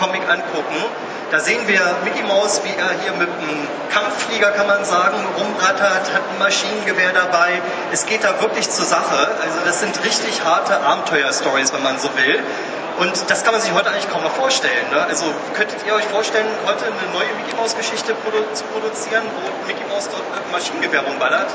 Comic 0.00 0.22
angucken, 0.28 0.84
da 1.30 1.40
sehen 1.40 1.66
wir 1.66 1.80
Mickey 2.04 2.22
Mouse, 2.22 2.60
wie 2.64 2.78
er 2.78 2.90
hier 3.02 3.12
mit 3.12 3.28
einem 3.28 3.66
Kampfflieger, 3.90 4.50
kann 4.50 4.66
man 4.66 4.84
sagen, 4.84 5.16
rumrattert, 5.38 6.12
hat 6.12 6.22
ein 6.30 6.38
Maschinengewehr 6.38 7.12
dabei. 7.12 7.60
Es 7.92 8.06
geht 8.06 8.22
da 8.24 8.40
wirklich 8.40 8.70
zur 8.70 8.84
Sache. 8.84 9.30
Also 9.42 9.58
das 9.64 9.80
sind 9.80 10.04
richtig 10.04 10.44
harte 10.44 10.80
Abenteuerstories, 10.80 11.72
wenn 11.72 11.82
man 11.82 11.98
so 11.98 12.08
will. 12.16 12.38
Und 12.98 13.12
das 13.28 13.42
kann 13.42 13.52
man 13.52 13.60
sich 13.60 13.72
heute 13.72 13.90
eigentlich 13.90 14.08
kaum 14.08 14.22
noch 14.22 14.34
vorstellen. 14.34 14.86
Ne? 14.92 15.02
Also 15.02 15.24
könntet 15.54 15.78
ihr 15.86 15.94
euch 15.94 16.04
vorstellen, 16.04 16.46
heute 16.64 16.86
eine 16.86 17.12
neue 17.12 17.26
Mickey 17.42 17.56
Mouse 17.56 17.76
Geschichte 17.76 18.14
produ 18.14 18.38
zu 18.52 18.64
produzieren, 18.64 19.24
wo 19.34 19.66
Mickey 19.66 19.84
Mouse 19.88 20.08
dort 20.10 20.22
Maschinengewehr 20.52 21.02
rumballert? 21.02 21.50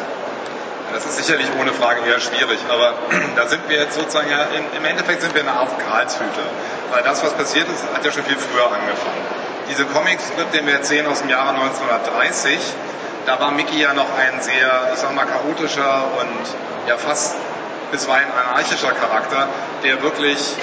Das 0.94 1.06
ist 1.06 1.18
sicherlich 1.18 1.48
ohne 1.60 1.72
Frage 1.72 2.02
eher 2.06 2.20
schwierig, 2.20 2.60
aber 2.68 2.96
da 3.36 3.48
sind 3.48 3.62
wir 3.70 3.78
jetzt 3.78 3.96
sozusagen 3.96 4.30
ja, 4.30 4.48
im 4.76 4.84
Endeffekt 4.84 5.22
sind 5.22 5.34
wir 5.34 5.42
eine 5.42 5.54
Art 5.54 5.70
Karlshüter. 5.80 6.48
Weil 6.92 7.04
das, 7.04 7.24
was 7.24 7.34
passiert 7.34 7.68
ist, 7.70 7.84
hat 7.94 8.04
ja 8.04 8.12
schon 8.12 8.24
viel 8.24 8.38
früher 8.38 8.66
angefangen. 8.66 9.22
Diese 9.70 9.86
Comics, 9.86 10.24
den 10.54 10.66
wir 10.66 10.74
jetzt 10.74 10.90
sehen 10.90 11.06
aus 11.06 11.20
dem 11.20 11.30
Jahre 11.30 11.50
1930, 11.50 12.60
da 13.28 13.40
war 13.40 13.52
Mickey 13.52 13.80
ja 13.80 13.94
noch 13.94 14.08
ein 14.18 14.42
sehr, 14.42 14.90
ich 14.94 15.00
sag 15.00 15.14
mal, 15.14 15.26
chaotischer 15.26 16.06
und 16.20 16.90
ja 16.90 16.98
fast 16.98 17.36
bisweilen 17.92 18.28
anarchischer 18.32 18.92
Charakter, 18.92 19.48
der 19.84 20.02
wirklich 20.02 20.56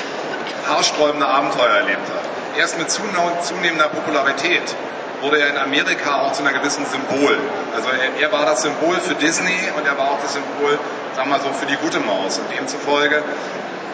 haarsträubende 0.68 1.26
Abenteuer 1.26 1.76
erlebt 1.76 2.08
hat. 2.08 2.58
Erst 2.58 2.78
mit 2.78 2.90
zunehmender 2.90 3.88
Popularität 3.88 4.74
wurde 5.20 5.40
er 5.40 5.50
in 5.50 5.58
Amerika 5.58 6.22
auch 6.22 6.32
zu 6.32 6.42
einer 6.42 6.52
gewissen 6.52 6.84
Symbol. 6.86 7.38
Also 7.74 7.88
er, 7.90 8.22
er, 8.22 8.32
war 8.32 8.46
das 8.46 8.62
Symbol 8.62 8.96
für 8.96 9.14
Disney 9.14 9.58
und 9.76 9.86
er 9.86 9.96
war 9.98 10.12
auch 10.12 10.20
das 10.22 10.34
Symbol, 10.34 10.78
sagen 11.14 11.30
wir 11.30 11.38
mal 11.38 11.40
so, 11.40 11.52
für 11.52 11.66
die 11.66 11.76
gute 11.76 12.00
Maus. 12.00 12.38
Und 12.38 12.50
demzufolge 12.50 13.22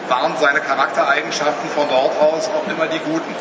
waren 0.09 0.33
seine 0.39 0.59
Charaktereigenschaften 0.59 1.69
von 1.69 1.87
dort 1.89 2.19
aus 2.21 2.49
auch 2.49 2.67
immer 2.69 2.87
die 2.87 2.99
guten. 2.99 3.35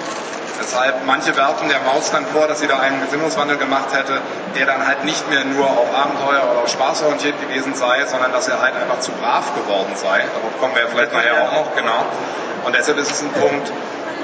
Deshalb 0.61 1.07
manche 1.07 1.37
werfen 1.37 1.69
der 1.69 1.81
Maus 1.81 2.11
dann 2.11 2.27
vor, 2.27 2.47
dass 2.47 2.61
sie 2.61 2.67
da 2.67 2.79
einen 2.79 3.01
Gesinnungswandel 3.03 3.57
gemacht 3.57 3.93
hätte, 3.93 4.21
der 4.57 4.67
dann 4.67 4.87
halt 4.87 5.05
nicht 5.05 5.29
mehr 5.31 5.45
nur 5.45 5.67
auf 5.67 5.89
Abenteuer 5.95 6.51
oder 6.51 6.63
auf 6.63 6.69
Spaß 6.69 7.03
orientiert 7.03 7.41
gewesen 7.41 7.75
sei, 7.75 8.05
sondern 8.07 8.33
dass 8.33 8.49
er 8.49 8.61
halt 8.61 8.75
einfach 8.77 9.01
zu 9.01 9.13
brav 9.13 9.55
geworden 9.55 9.93
sei. 9.95 10.25
Darauf 10.35 10.61
kommen 10.61 10.75
wir 10.75 10.83
ja 10.83 10.89
vielleicht 10.89 11.13
nachher 11.13 11.43
auch 11.43 11.53
noch, 11.53 11.77
genau. 11.77 12.05
Und 12.65 12.75
deshalb 12.77 12.99
ist 12.99 13.11
es 13.11 13.23
ein 13.23 13.33
Punkt, 13.33 13.73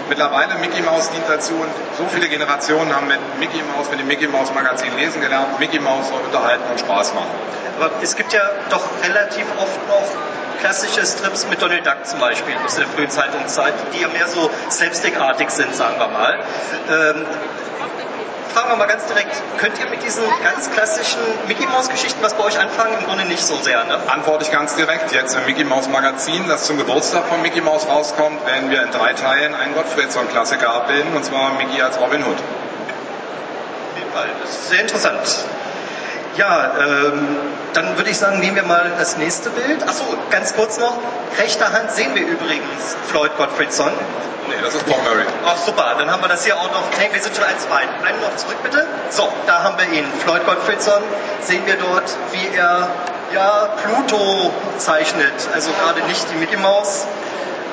mittlerweile 0.08 0.54
Mickey 0.56 0.82
Mouse 0.82 1.10
dient 1.10 1.28
dazu 1.28 1.54
und 1.54 1.70
so 1.96 2.04
viele 2.08 2.28
Generationen 2.28 2.94
haben 2.94 3.08
mit 3.08 3.18
Mickey 3.38 3.62
Mouse, 3.74 3.90
mit 3.90 4.00
dem 4.00 4.06
Mickey 4.06 4.26
Mouse 4.26 4.52
Magazin 4.54 4.96
lesen 4.96 5.20
gelernt. 5.20 5.58
Mickey 5.58 5.78
Mouse 5.78 6.08
soll 6.08 6.20
unterhalten 6.20 6.64
und 6.70 6.80
Spaß 6.80 7.14
machen. 7.14 7.30
Aber 7.78 7.90
es 8.02 8.16
gibt 8.16 8.32
ja 8.32 8.42
doch 8.70 8.82
relativ 9.04 9.46
oft 9.58 9.88
noch 9.88 10.37
klassische 10.60 11.04
Strips 11.04 11.46
mit 11.48 11.60
Donald 11.62 11.86
Duck 11.86 12.04
zum 12.04 12.20
Beispiel 12.20 12.54
aus 12.64 12.76
der 12.76 12.86
frühen 12.86 13.10
Zeitungszeit, 13.10 13.74
die 13.94 14.02
ja 14.02 14.08
mehr 14.08 14.28
so 14.28 14.50
slapstickartig 14.70 15.50
sind, 15.50 15.74
sagen 15.74 15.98
wir 15.98 16.08
mal. 16.08 16.38
Ähm, 16.90 17.26
fragen 18.52 18.70
wir 18.70 18.76
mal 18.76 18.86
ganz 18.86 19.06
direkt, 19.06 19.40
könnt 19.58 19.78
ihr 19.78 19.88
mit 19.88 20.02
diesen 20.02 20.24
ganz 20.42 20.70
klassischen 20.70 21.20
Mickey 21.46 21.66
Mouse 21.66 21.88
Geschichten 21.88 22.18
was 22.22 22.34
bei 22.34 22.44
euch 22.44 22.58
anfangen? 22.58 22.98
Im 22.98 23.06
Grunde 23.06 23.24
nicht 23.24 23.42
so 23.42 23.56
sehr, 23.56 23.84
ne? 23.84 23.98
Antworte 24.08 24.44
ich 24.44 24.50
ganz 24.50 24.74
direkt. 24.74 25.12
Jetzt 25.12 25.36
im 25.36 25.44
Mickey 25.46 25.64
Mouse 25.64 25.88
Magazin, 25.88 26.48
das 26.48 26.64
zum 26.64 26.76
Geburtstag 26.76 27.26
von 27.26 27.40
Mickey 27.42 27.60
Mouse 27.60 27.86
rauskommt, 27.88 28.44
werden 28.46 28.70
wir 28.70 28.82
in 28.82 28.90
drei 28.90 29.12
Teilen 29.12 29.54
einen 29.54 29.74
Gottfriedson-Klassiker 29.74 30.72
abbilden, 30.74 31.14
und 31.14 31.24
zwar 31.24 31.52
Mickey 31.54 31.80
als 31.80 32.00
Robin 32.00 32.24
Hood. 32.24 32.36
Auf 32.36 33.98
jeden 33.98 34.12
Fall. 34.12 34.28
Das 34.42 34.50
ist 34.50 34.68
sehr 34.70 34.80
interessant. 34.80 35.44
Ja, 36.36 36.72
ähm, 36.78 37.26
dann 37.74 37.96
würde 37.96 38.10
ich 38.10 38.18
sagen, 38.18 38.40
nehmen 38.40 38.56
wir 38.56 38.62
mal 38.62 38.92
das 38.98 39.16
nächste 39.16 39.50
Bild. 39.50 39.82
Achso, 39.82 40.04
ganz 40.30 40.54
kurz 40.54 40.78
noch. 40.78 40.96
Rechter 41.38 41.72
Hand 41.72 41.90
sehen 41.90 42.14
wir 42.14 42.22
übrigens 42.22 42.96
Floyd 43.08 43.36
Gottfriedson. 43.36 43.92
Nee, 44.48 44.54
das 44.62 44.74
ist 44.74 44.86
Paul 44.86 45.02
Murray. 45.02 45.26
Ach 45.44 45.56
super, 45.58 45.94
dann 45.98 46.10
haben 46.10 46.22
wir 46.22 46.28
das 46.28 46.44
hier 46.44 46.56
auch 46.56 46.72
noch. 46.72 46.82
Nee, 46.98 47.08
wir 47.12 47.20
sind 47.20 47.36
schon 47.36 47.44
eins 47.44 47.68
weit. 47.68 47.88
Einen 48.04 48.20
noch 48.20 48.34
zurück 48.36 48.56
bitte. 48.62 48.86
So, 49.10 49.28
da 49.46 49.62
haben 49.62 49.76
wir 49.78 49.98
ihn. 49.98 50.06
Floyd 50.24 50.44
Gottfriedson 50.46 51.02
sehen 51.42 51.62
wir 51.66 51.76
dort, 51.76 52.16
wie 52.32 52.56
er 52.56 52.88
ja 53.34 53.68
Pluto 53.84 54.50
zeichnet. 54.78 55.32
Also 55.52 55.70
gerade 55.72 56.00
nicht 56.06 56.24
die 56.32 56.36
Mickey 56.36 56.56
Maus, 56.56 57.06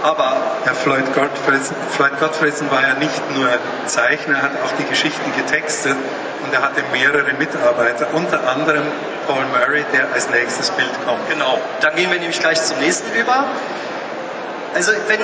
aber 0.03 0.33
Herr 0.63 0.75
Floyd 0.75 1.05
Gottfriedson, 1.13 1.75
Floyd 1.91 2.19
Gottfriedson 2.19 2.69
war 2.71 2.81
ja 2.81 2.93
nicht 2.95 3.21
nur 3.35 3.47
Zeichner, 3.85 4.35
er 4.37 4.41
hat 4.43 4.51
auch 4.63 4.71
die 4.77 4.85
Geschichten 4.85 5.31
getextet 5.35 5.95
und 6.43 6.53
er 6.53 6.61
hatte 6.61 6.81
mehrere 6.91 7.33
Mitarbeiter, 7.33 8.07
unter 8.13 8.47
anderem 8.47 8.83
Paul 9.27 9.45
Murray, 9.45 9.83
der 9.93 10.11
als 10.13 10.29
nächstes 10.29 10.69
Bild 10.71 10.91
kommt. 11.05 11.27
Genau, 11.29 11.59
dann 11.81 11.95
gehen 11.95 12.11
wir 12.11 12.19
nämlich 12.19 12.39
gleich 12.39 12.61
zum 12.63 12.77
nächsten 12.79 13.11
über. 13.19 13.45
Also 14.75 14.91
wenn 15.07 15.19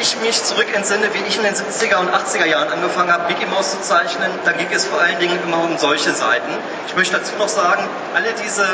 ich 0.00 0.16
mich 0.20 0.42
zurück 0.44 0.66
entsinne, 0.74 1.08
wie 1.14 1.26
ich 1.26 1.36
in 1.38 1.42
den 1.44 1.54
70er 1.54 1.96
und 1.98 2.10
80er 2.10 2.44
Jahren 2.46 2.68
angefangen 2.68 3.10
habe, 3.12 3.26
Mickey 3.28 3.46
Mouse 3.46 3.72
zu 3.72 3.80
zeichnen, 3.80 4.30
da 4.44 4.52
ging 4.52 4.68
es 4.72 4.84
vor 4.84 5.00
allen 5.00 5.18
Dingen 5.18 5.38
immer 5.44 5.62
um 5.64 5.78
solche 5.78 6.12
Seiten. 6.12 6.52
Ich 6.86 6.94
möchte 6.96 7.16
dazu 7.16 7.34
noch 7.38 7.48
sagen, 7.48 7.82
alle 8.14 8.28
diese 8.44 8.64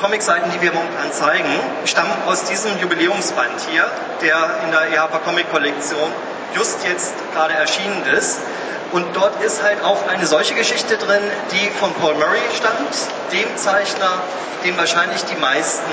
Comicseiten, 0.00 0.50
die 0.52 0.60
wir 0.62 0.72
momentan 0.72 1.12
zeigen, 1.12 1.48
stammen 1.84 2.14
aus 2.26 2.44
diesem 2.44 2.78
Jubiläumsband 2.78 3.60
hier, 3.70 3.84
der 4.22 4.60
in 4.64 4.70
der 4.70 4.92
EHPA 4.92 5.18
Comic 5.18 5.50
Kollektion 5.50 6.10
just 6.54 6.84
jetzt 6.86 7.14
gerade 7.34 7.54
erschienen 7.54 8.04
ist. 8.16 8.38
Und 8.92 9.04
dort 9.14 9.42
ist 9.42 9.62
halt 9.62 9.82
auch 9.84 10.06
eine 10.08 10.26
solche 10.26 10.54
Geschichte 10.54 10.96
drin, 10.96 11.22
die 11.52 11.68
von 11.78 11.92
Paul 11.94 12.14
Murray 12.14 12.40
stammt, 12.56 12.96
dem 13.32 13.56
Zeichner, 13.56 14.22
den 14.64 14.76
wahrscheinlich 14.78 15.22
die 15.24 15.36
meisten 15.36 15.92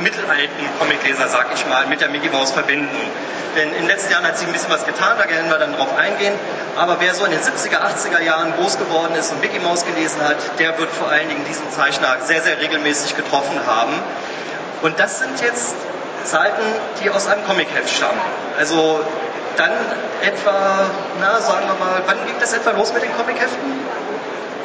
mittelalten 0.00 0.64
Comicleser, 0.78 1.28
sag 1.28 1.46
ich 1.54 1.66
mal, 1.66 1.86
mit 1.86 2.00
der 2.00 2.08
Mickey 2.08 2.28
Mouse 2.28 2.52
verbinden. 2.52 2.96
Denn 3.56 3.68
in 3.68 3.74
den 3.74 3.86
letzten 3.86 4.12
Jahren 4.12 4.26
hat 4.26 4.36
sich 4.36 4.46
ein 4.46 4.52
bisschen 4.52 4.70
was 4.70 4.84
getan, 4.84 5.16
da 5.18 5.28
werden 5.28 5.48
wir 5.48 5.58
dann 5.58 5.72
drauf 5.74 5.96
eingehen. 5.96 6.34
Aber 6.76 7.00
wer 7.00 7.14
so 7.14 7.24
in 7.24 7.30
den 7.30 7.40
70er, 7.40 7.80
80er 7.80 8.22
Jahren 8.22 8.52
groß 8.52 8.78
geworden 8.78 9.14
ist 9.14 9.32
und 9.32 9.40
Mickey 9.40 9.58
Mouse 9.60 9.86
gelesen 9.86 10.20
hat, 10.22 10.36
der 10.58 10.78
wird 10.78 10.90
vor 10.90 11.08
allen 11.08 11.28
Dingen 11.28 11.44
diesen 11.48 11.70
Zeichner 11.70 12.18
sehr, 12.24 12.42
sehr 12.42 12.60
regelmäßig 12.60 13.16
getroffen 13.16 13.58
haben. 13.66 13.94
Und 14.82 14.98
das 15.00 15.20
sind 15.20 15.40
jetzt 15.40 15.74
Seiten, 16.24 16.62
die 17.02 17.10
aus 17.10 17.26
einem 17.28 17.44
Comicheft 17.46 17.88
stammen. 17.88 18.20
Also 18.58 19.00
dann 19.56 19.72
etwa, 20.22 20.86
na, 21.20 21.40
sagen 21.40 21.66
wir 21.66 21.74
mal, 21.82 22.02
wann 22.06 22.26
ging 22.26 22.34
das 22.40 22.52
etwa 22.52 22.72
los 22.72 22.92
mit 22.92 23.02
den 23.02 23.16
Comicheften? 23.16 23.72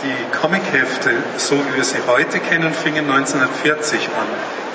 Die 0.04 0.38
Comichefte, 0.42 1.12
so 1.38 1.56
wie 1.56 1.76
wir 1.76 1.84
sie 1.84 2.00
heute 2.08 2.40
kennen, 2.40 2.74
fingen 2.74 3.08
1940 3.08 4.00
an. 4.18 4.26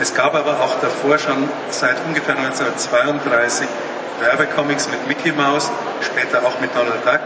Es 0.01 0.15
gab 0.15 0.37
aber 0.37 0.61
auch 0.61 0.79
davor 0.81 1.19
schon 1.19 1.49
seit 1.71 1.97
ungefähr 2.07 2.37
1932 2.37 3.67
Werbecomics 4.21 4.89
mit 4.89 5.09
Mickey 5.09 5.33
Mouse, 5.33 5.69
später 6.01 6.47
auch 6.47 6.61
mit 6.61 6.71
Donald 6.77 7.05
Duck. 7.05 7.21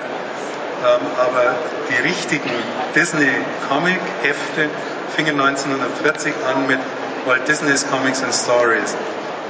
Ähm, 0.83 1.07
aber 1.19 1.57
die 1.91 2.09
richtigen 2.09 2.51
Disney 2.95 3.29
Comic 3.69 4.01
Hefte 4.23 4.71
fingen 5.15 5.39
1940 5.39 6.33
an 6.49 6.67
mit 6.67 6.79
Walt 7.27 7.47
Disney's 7.47 7.87
Comics 7.91 8.23
and 8.23 8.33
Stories. 8.33 8.97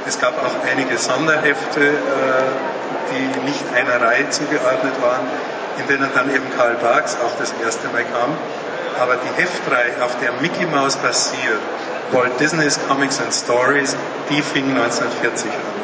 Es 0.09 0.19
gab 0.19 0.37
auch 0.43 0.69
einige 0.69 0.99
Sonderhefte, 0.99 1.81
äh, 1.81 1.93
die 3.13 3.41
nicht 3.49 3.63
einer 3.77 4.05
Reihe 4.05 4.29
zugeordnet 4.31 5.01
waren, 5.01 5.29
in 5.79 5.87
denen 5.87 6.11
dann 6.15 6.35
eben 6.35 6.45
Karl 6.57 6.75
Barks 6.75 7.17
auch 7.25 7.39
das 7.39 7.53
erste 7.65 7.89
Mal 7.89 8.05
kam. 8.05 8.37
Aber 9.01 9.17
die 9.17 9.43
Heftreihe, 9.43 10.03
auf 10.05 10.17
der 10.21 10.33
Mickey 10.41 10.67
Mouse 10.67 10.97
basiert, 10.97 11.61
Walt 12.13 12.39
Disney's 12.41 12.79
Comics 12.89 13.21
and 13.21 13.33
Stories, 13.33 13.97
die 14.29 14.43
fing 14.43 14.69
1940 14.77 15.51
an. 15.51 15.81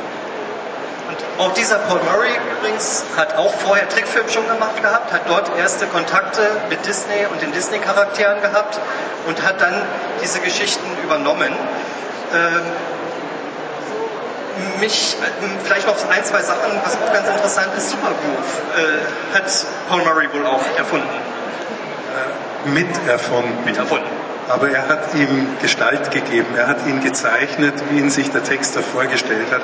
Auch 1.39 1.53
dieser 1.53 1.79
Paul 1.79 2.01
Murray 2.01 2.33
übrigens 2.59 3.05
hat 3.15 3.37
auch 3.37 3.53
vorher 3.53 3.89
Trickfilm 3.89 4.29
schon 4.29 4.49
gemacht 4.49 4.83
gehabt, 4.83 5.13
hat 5.13 5.29
dort 5.29 5.57
erste 5.59 5.87
Kontakte 5.87 6.41
mit 6.71 6.85
Disney 6.87 7.27
und 7.31 7.43
den 7.43 7.53
Disney-Charakteren 7.53 8.41
gehabt 8.41 8.81
und 9.27 9.43
hat 9.43 9.61
dann 9.61 9.75
diese 10.23 10.41
Geschichten 10.41 10.87
übernommen. 11.05 11.53
Ähm, 12.35 12.63
mich, 14.81 15.17
äh, 15.21 15.65
vielleicht 15.65 15.87
noch 15.87 15.97
ein, 16.11 16.25
zwei 16.25 16.43
Sachen, 16.43 16.81
was 16.85 16.97
auch 16.97 17.13
ganz 17.13 17.29
interessant 17.29 17.69
ist, 17.77 17.91
Supergroove 17.91 18.63
äh, 18.77 19.37
hat 19.37 19.67
Paul 19.89 20.03
Murray 20.05 20.29
wohl 20.33 20.47
auch 20.47 20.63
erfunden. 20.77 21.09
Äh, 21.09 22.69
miterfunden. 22.69 24.17
Aber 24.49 24.71
er 24.71 24.89
hat 24.89 25.15
ihm 25.15 25.57
Gestalt 25.61 26.11
gegeben, 26.11 26.47
er 26.57 26.69
hat 26.69 26.87
ihn 26.87 27.01
gezeichnet, 27.01 27.75
wie 27.91 27.99
ihn 27.99 28.11
sich 28.11 28.31
der 28.31 28.45
Texter 28.45 28.81
vorgestellt 28.81 29.51
hat. 29.51 29.63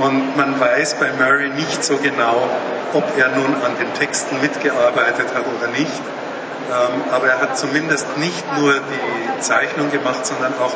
Und 0.00 0.36
man 0.36 0.58
weiß 0.58 0.94
bei 0.94 1.10
Murray 1.12 1.50
nicht 1.50 1.84
so 1.84 1.96
genau, 1.96 2.48
ob 2.94 3.04
er 3.18 3.28
nun 3.28 3.54
an 3.54 3.76
den 3.78 3.92
Texten 3.94 4.40
mitgearbeitet 4.40 5.26
hat 5.34 5.44
oder 5.58 5.70
nicht. 5.72 5.90
Ähm, 6.70 7.02
aber 7.12 7.26
er 7.28 7.40
hat 7.40 7.58
zumindest 7.58 8.16
nicht 8.16 8.44
nur 8.58 8.74
die 8.74 9.40
Zeichnung 9.40 9.90
gemacht, 9.90 10.24
sondern 10.24 10.54
auch 10.62 10.74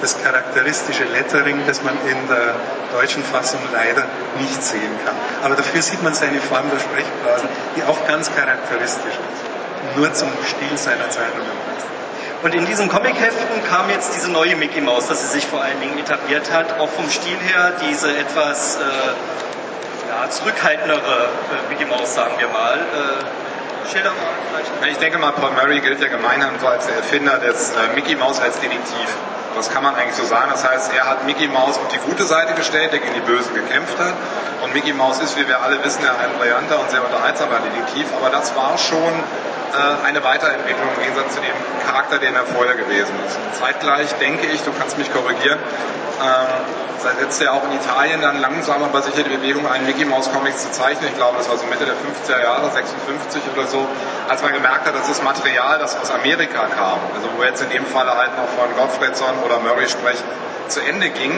das 0.00 0.22
charakteristische 0.22 1.04
Lettering, 1.04 1.62
das 1.66 1.82
man 1.82 1.94
in 2.06 2.28
der 2.28 2.54
deutschen 2.92 3.24
Fassung 3.24 3.60
leider 3.72 4.04
nicht 4.38 4.62
sehen 4.62 4.92
kann. 5.04 5.14
Aber 5.42 5.54
dafür 5.54 5.82
sieht 5.82 6.02
man 6.02 6.14
seine 6.14 6.40
Form 6.40 6.70
der 6.70 6.78
Sprechblasen, 6.78 7.48
die 7.76 7.82
auch 7.84 8.06
ganz 8.06 8.30
charakteristisch 8.34 9.14
ist. 9.14 9.96
Nur 9.96 10.12
zum 10.12 10.28
Stil 10.44 10.76
seiner 10.76 11.08
Zeichnungen. 11.08 11.66
Und 12.42 12.54
in 12.54 12.66
diesen 12.66 12.88
Comicheften 12.88 13.64
kam 13.68 13.88
jetzt 13.90 14.14
diese 14.14 14.30
neue 14.30 14.56
Mickey 14.56 14.80
Mouse, 14.80 15.08
dass 15.08 15.22
sie 15.22 15.38
sich 15.38 15.46
vor 15.46 15.62
allen 15.62 15.80
Dingen 15.80 15.98
etabliert 15.98 16.52
hat, 16.52 16.78
auch 16.78 16.90
vom 16.90 17.08
Stil 17.10 17.38
her, 17.38 17.72
diese 17.88 18.14
etwas 18.14 18.76
äh, 18.76 18.80
ja, 20.08 20.30
zurückhaltendere 20.30 21.00
äh, 21.00 21.68
Mickey 21.70 21.86
Mouse, 21.86 22.14
sagen 22.14 22.34
wir 22.38 22.48
mal. 22.48 22.76
Äh, 22.76 23.90
Schilder 23.90 24.10
mal 24.10 24.34
vielleicht. 24.50 24.92
Ich 24.92 24.98
denke 24.98 25.18
mal, 25.18 25.32
Paul 25.32 25.52
Murray 25.52 25.80
gilt 25.80 26.00
ja 26.00 26.08
gemeinhin 26.08 26.48
so 26.60 26.66
als 26.66 26.86
der 26.86 26.96
Erfinder 26.96 27.38
des 27.38 27.70
äh, 27.70 27.94
Mickey 27.94 28.16
Mouse 28.16 28.40
als 28.40 28.58
Detektiv. 28.60 29.08
Das 29.56 29.70
kann 29.70 29.82
man 29.82 29.94
eigentlich 29.94 30.14
so 30.16 30.24
sagen. 30.24 30.50
Das 30.52 30.68
heißt, 30.68 30.92
er 30.94 31.08
hat 31.08 31.24
Mickey 31.24 31.48
Mouse 31.48 31.78
auf 31.78 31.88
die 31.88 31.98
gute 31.98 32.24
Seite 32.24 32.52
gestellt, 32.52 32.92
der 32.92 33.00
gegen 33.00 33.14
die 33.14 33.20
Bösen 33.20 33.54
gekämpft 33.54 33.98
hat. 33.98 34.12
Und 34.62 34.74
Mickey 34.74 34.92
Mouse 34.92 35.20
ist, 35.20 35.36
wie 35.38 35.48
wir 35.48 35.62
alle 35.62 35.82
wissen, 35.82 36.04
ein 36.04 36.38
brillanter 36.38 36.78
und 36.78 36.90
sehr 36.90 37.02
unterhaltsamer 37.02 37.60
Detektiv. 37.60 38.06
Aber 38.20 38.28
das 38.28 38.54
war 38.54 38.76
schon 38.76 39.00
äh, 39.00 40.06
eine 40.06 40.22
Weiterentwicklung 40.22 40.88
im 40.96 41.02
Gegensatz 41.02 41.34
zu 41.34 41.40
dem 41.40 41.56
Charakter, 41.86 42.18
den 42.18 42.34
er 42.34 42.44
vorher 42.44 42.74
gewesen 42.74 43.14
ist. 43.26 43.58
Zeitgleich 43.58 44.12
denke 44.20 44.46
ich, 44.46 44.62
du 44.62 44.72
kannst 44.78 44.98
mich 44.98 45.10
korrigieren, 45.12 45.58
ähm, 46.20 46.86
setzte 47.20 47.44
er 47.46 47.54
auch 47.54 47.64
in 47.64 47.72
Italien 47.72 48.20
dann 48.20 48.40
langsam 48.40 48.82
aber 48.82 49.02
sicher 49.02 49.22
die 49.22 49.36
Bewegung 49.36 49.66
ein, 49.68 49.86
Mickey 49.86 50.04
Mouse 50.04 50.30
Comics 50.32 50.62
zu 50.62 50.70
zeichnen. 50.70 51.08
Ich 51.10 51.16
glaube, 51.16 51.36
das 51.38 51.48
war 51.48 51.56
so 51.56 51.66
Mitte 51.66 51.84
der 51.84 51.94
50er 51.94 52.42
Jahre, 52.42 52.70
56 52.70 53.42
oder 53.54 53.66
so, 53.66 53.86
als 54.28 54.42
man 54.42 54.52
gemerkt 54.52 54.86
hat, 54.86 54.94
dass 54.94 55.08
das 55.08 55.22
Material, 55.22 55.78
das 55.78 55.96
aus 55.96 56.10
Amerika 56.10 56.66
kam, 56.66 56.98
also 57.14 57.28
wo 57.36 57.42
jetzt 57.44 57.62
in 57.62 57.70
dem 57.70 57.86
Falle 57.86 58.16
halt 58.16 58.30
noch 58.36 58.48
von 58.48 58.74
Gottfriedson 58.76 59.38
oder 59.44 59.60
Murray 59.60 59.88
sprechen, 59.88 60.24
zu 60.68 60.80
Ende 60.80 61.10
ging, 61.10 61.32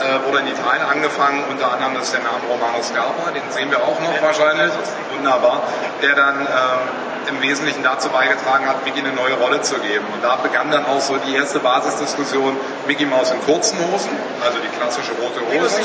äh, 0.00 0.26
wurde 0.26 0.40
in 0.40 0.48
Italien 0.48 0.84
angefangen, 0.90 1.44
unter 1.50 1.72
anderem 1.72 1.94
das 1.94 2.04
ist 2.04 2.14
der 2.14 2.22
Name 2.22 2.40
Romano 2.48 2.82
Scarpa, 2.82 3.30
den 3.30 3.42
sehen 3.50 3.70
wir 3.70 3.82
auch 3.82 4.00
noch 4.00 4.22
wahrscheinlich, 4.22 4.72
wunderbar, 5.14 5.62
der 6.02 6.14
dann 6.14 6.40
ähm, 6.40 7.13
im 7.28 7.40
Wesentlichen 7.42 7.82
dazu 7.82 8.08
beigetragen 8.08 8.66
hat, 8.68 8.84
Mickey 8.84 9.00
eine 9.00 9.12
neue 9.12 9.34
Rolle 9.34 9.60
zu 9.62 9.76
geben. 9.76 10.04
Und 10.12 10.22
da 10.22 10.36
begann 10.36 10.70
dann 10.70 10.86
auch 10.86 11.00
so 11.00 11.16
die 11.16 11.34
erste 11.34 11.58
Basisdiskussion 11.60 12.56
Mickey 12.86 13.06
Mouse 13.06 13.30
in 13.32 13.40
kurzen 13.42 13.78
Hosen, 13.78 14.10
also 14.44 14.58
die 14.58 14.68
klassische 14.78 15.12
rote 15.12 15.40
Hose. 15.40 15.80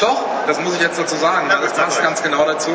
Doch, 0.00 0.24
das 0.46 0.60
muss 0.60 0.74
ich 0.74 0.80
jetzt 0.80 0.98
dazu 0.98 1.16
sagen, 1.16 1.48
das 1.48 1.72
passt 1.72 2.02
ganz 2.02 2.22
genau 2.22 2.44
dazu. 2.44 2.70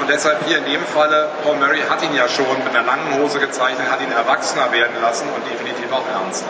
Und 0.00 0.08
deshalb 0.08 0.46
hier 0.46 0.58
in 0.58 0.64
dem 0.64 0.84
Falle, 0.86 1.28
Paul 1.42 1.56
Murray 1.56 1.80
hat 1.88 2.02
ihn 2.02 2.14
ja 2.14 2.28
schon 2.28 2.46
mit 2.64 2.74
einer 2.74 2.86
langen 2.86 3.18
Hose 3.20 3.40
gezeichnet, 3.40 3.90
hat 3.90 4.00
ihn 4.00 4.12
erwachsener 4.12 4.70
werden 4.70 4.94
lassen 5.02 5.28
und 5.34 5.44
definitiv 5.50 5.90
auch 5.92 6.06
ernster. 6.08 6.46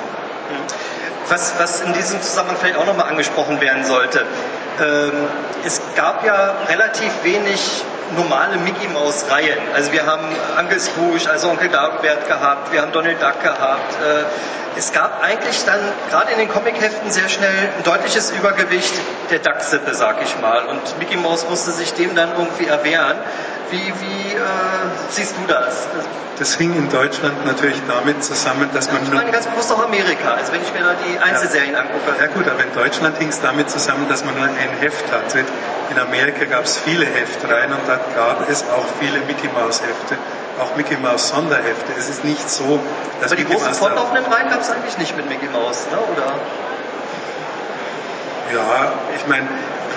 Was, 1.28 1.54
was 1.58 1.80
in 1.82 1.92
diesem 1.94 2.20
Zusammenhang 2.22 2.56
vielleicht 2.58 2.76
auch 2.76 2.86
nochmal 2.86 3.08
angesprochen 3.08 3.60
werden 3.60 3.84
sollte. 3.84 4.24
Ähm, 4.80 5.12
es 5.64 5.80
gab 5.96 6.24
ja 6.24 6.54
relativ 6.68 7.12
wenig 7.24 7.82
normale 8.16 8.56
Mickey 8.58 8.88
Maus 8.88 9.26
Reihen. 9.30 9.58
Also 9.74 9.92
wir 9.92 10.06
haben 10.06 10.24
Uncle 10.58 10.80
Scrooge, 10.80 11.28
also 11.30 11.50
Onkel 11.50 11.68
Dagobert 11.68 12.26
gehabt, 12.26 12.72
wir 12.72 12.82
haben 12.82 12.92
Donald 12.92 13.20
Duck 13.20 13.42
gehabt. 13.42 13.94
Äh, 13.94 14.78
es 14.78 14.92
gab 14.92 15.22
eigentlich 15.22 15.64
dann 15.64 15.80
gerade 16.10 16.32
in 16.32 16.38
den 16.38 16.48
Comicheften 16.48 17.10
sehr 17.10 17.28
schnell 17.28 17.70
ein 17.76 17.82
deutliches 17.82 18.30
Übergewicht 18.30 18.92
der 19.30 19.40
Duck-Sippe, 19.40 19.92
sag 19.94 20.22
ich 20.22 20.38
mal. 20.40 20.66
Und 20.66 20.98
Mickey 21.00 21.16
Mouse 21.16 21.48
musste 21.48 21.72
sich 21.72 21.94
dem 21.94 22.14
dann 22.14 22.30
irgendwie 22.36 22.66
erwehren. 22.66 23.16
Wie, 23.70 23.76
wie 23.76 24.34
äh, 24.34 24.40
siehst 25.10 25.34
du 25.36 25.46
das? 25.46 25.86
Das 26.38 26.54
hing 26.54 26.72
in 26.74 26.88
Deutschland 26.88 27.44
natürlich 27.44 27.80
damit 27.88 28.22
zusammen, 28.22 28.70
dass 28.72 28.90
man. 28.92 29.02
Ich 29.02 29.12
meine 29.12 29.32
ganz 29.32 29.46
bewusst 29.46 29.72
auch 29.72 29.82
Amerika, 29.82 30.34
also 30.34 30.52
wenn 30.52 30.62
ich 30.62 30.72
mir 30.72 30.80
da 30.80 30.94
die 30.94 31.18
Einzelserien 31.18 31.74
ja, 31.74 31.80
angucke. 31.80 32.14
Ja 32.18 32.28
gut, 32.28 32.48
aber 32.48 32.62
in 32.62 32.72
Deutschland 32.72 33.18
hing 33.18 33.28
es 33.28 33.40
damit 33.40 33.68
zusammen, 33.68 34.08
dass 34.08 34.24
man 34.24 34.36
nur 34.36 34.44
ein 34.44 34.54
Heft 34.80 35.04
hatte. 35.12 35.44
In 35.90 35.98
Amerika 35.98 36.44
gab 36.44 36.64
es 36.64 36.78
viele 36.78 37.04
Heftreihen 37.04 37.72
und 37.72 37.88
da 37.88 37.98
gab 38.14 38.48
es 38.48 38.62
auch 38.70 38.86
viele 39.00 39.18
Mickey 39.26 39.48
Mouse 39.48 39.82
Hefte, 39.82 40.16
auch 40.60 40.76
Mickey 40.76 40.96
Mouse 40.96 41.30
Sonderhefte. 41.30 41.92
Es 41.98 42.08
ist 42.08 42.24
nicht 42.24 42.48
so, 42.48 42.78
dass. 43.20 43.32
Aber 43.32 43.36
die 43.36 43.44
Mickey 43.44 43.56
großen 43.56 43.74
fortlaufenden 43.74 44.24
Reihen 44.32 44.48
gab 44.48 44.60
es 44.60 44.70
eigentlich 44.70 44.96
nicht 44.98 45.16
mit 45.16 45.28
Mickey 45.28 45.48
Mouse, 45.48 45.86
ne? 45.90 45.98
oder? 45.98 46.34
Ja, 48.52 48.92
ich 49.14 49.26
meine, 49.26 49.46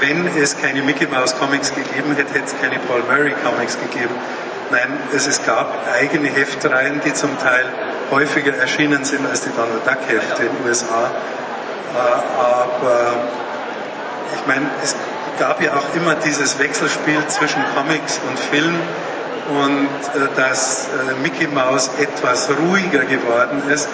wenn 0.02 0.28
es 0.38 0.58
keine 0.58 0.82
Mickey 0.82 1.08
Mouse 1.08 1.36
Comics 1.38 1.74
gegeben 1.74 2.16
hätte, 2.16 2.34
hätte 2.34 2.46
es 2.46 2.56
keine 2.62 2.80
Paul 2.80 3.04
Murray 3.04 3.34
Comics 3.44 3.78
gegeben. 3.80 4.14
Nein, 4.72 4.98
es, 5.16 5.28
es 5.28 5.44
gab 5.46 5.74
eigene 5.94 6.30
Heftreihen, 6.30 7.02
die 7.06 7.14
zum 7.14 7.38
Teil 7.40 7.66
häufiger 8.10 8.56
erschienen 8.56 9.06
sind 9.06 9.26
als 9.28 9.42
die 9.42 9.50
Donald 9.50 9.86
Duck 9.86 10.00
Hefte 10.08 10.44
in 10.44 10.50
den 10.56 10.66
USA. 10.66 11.12
Äh, 11.94 12.00
aber 12.42 13.14
ich 14.36 14.48
meine, 14.48 14.66
es 14.84 14.96
gab 15.40 15.62
ja 15.62 15.74
auch 15.74 15.96
immer 15.96 16.16
dieses 16.16 16.60
Wechselspiel 16.60 17.26
zwischen 17.28 17.64
Comics 17.76 18.20
und 18.28 18.40
Film 18.40 18.76
und 19.50 19.88
äh, 19.88 20.28
dass 20.36 20.88
äh, 20.88 21.22
Mickey 21.22 21.48
Mouse 21.48 21.90
etwas 22.00 22.50
ruhiger 22.50 23.06
geworden 23.06 23.64
ist 23.70 23.88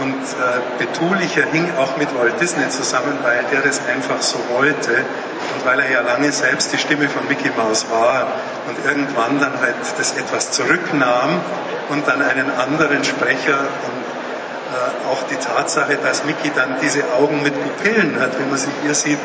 und 0.00 0.14
äh, 0.14 0.84
betulicher 0.84 1.44
hing 1.52 1.68
auch 1.78 1.96
mit 1.96 2.08
Walt 2.18 2.40
Disney 2.40 2.68
zusammen, 2.68 3.18
weil 3.22 3.44
der 3.52 3.62
das 3.62 3.80
einfach 3.86 4.20
so 4.20 4.38
wollte 4.50 4.92
und 4.92 5.64
weil 5.64 5.80
er 5.80 5.90
ja 5.90 6.00
lange 6.00 6.32
selbst 6.32 6.72
die 6.72 6.78
Stimme 6.78 7.08
von 7.08 7.26
Mickey 7.28 7.50
Mouse 7.56 7.86
war 7.90 8.26
und 8.68 8.84
irgendwann 8.84 9.40
dann 9.40 9.60
halt 9.60 9.76
das 9.98 10.12
etwas 10.12 10.52
zurücknahm 10.52 11.40
und 11.88 12.06
dann 12.06 12.22
einen 12.22 12.50
anderen 12.50 13.04
Sprecher 13.04 13.58
und 13.58 14.04
äh, 14.74 15.12
auch 15.12 15.22
die 15.30 15.36
Tatsache, 15.36 15.96
dass 16.02 16.24
Mickey 16.24 16.50
dann 16.54 16.76
diese 16.82 17.04
Augen 17.18 17.42
mit 17.42 17.54
Pupillen 17.54 18.20
hat, 18.20 18.38
wie 18.38 18.44
man 18.48 18.58
sie 18.58 18.68
hier 18.82 18.94
sieht, 18.94 19.18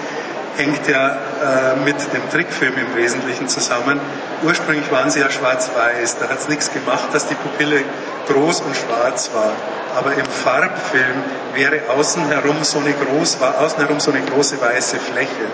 hängt 0.57 0.87
ja 0.87 1.09
äh, 1.09 1.75
mit 1.85 1.95
dem 2.13 2.29
Trickfilm 2.29 2.73
im 2.77 2.95
Wesentlichen 2.95 3.47
zusammen. 3.47 3.99
Ursprünglich 4.43 4.91
waren 4.91 5.09
sie 5.09 5.19
ja 5.19 5.29
schwarz-weiß, 5.29 6.17
da 6.19 6.29
hat 6.29 6.39
es 6.39 6.49
nichts 6.49 6.71
gemacht, 6.71 7.09
dass 7.13 7.27
die 7.27 7.35
Pupille 7.35 7.83
groß 8.27 8.61
und 8.61 8.75
schwarz 8.75 9.31
war. 9.33 9.51
Aber 9.95 10.13
im 10.13 10.25
Farbfilm 10.25 11.23
wäre 11.53 11.81
außen 11.89 12.27
herum 12.27 12.63
so 12.63 12.79
eine 12.79 12.93
groß, 12.93 13.41
außen 13.41 13.79
herum 13.79 13.99
so 13.99 14.11
eine 14.11 14.21
große 14.21 14.61
weiße 14.61 14.97
Fläche. 14.97 15.47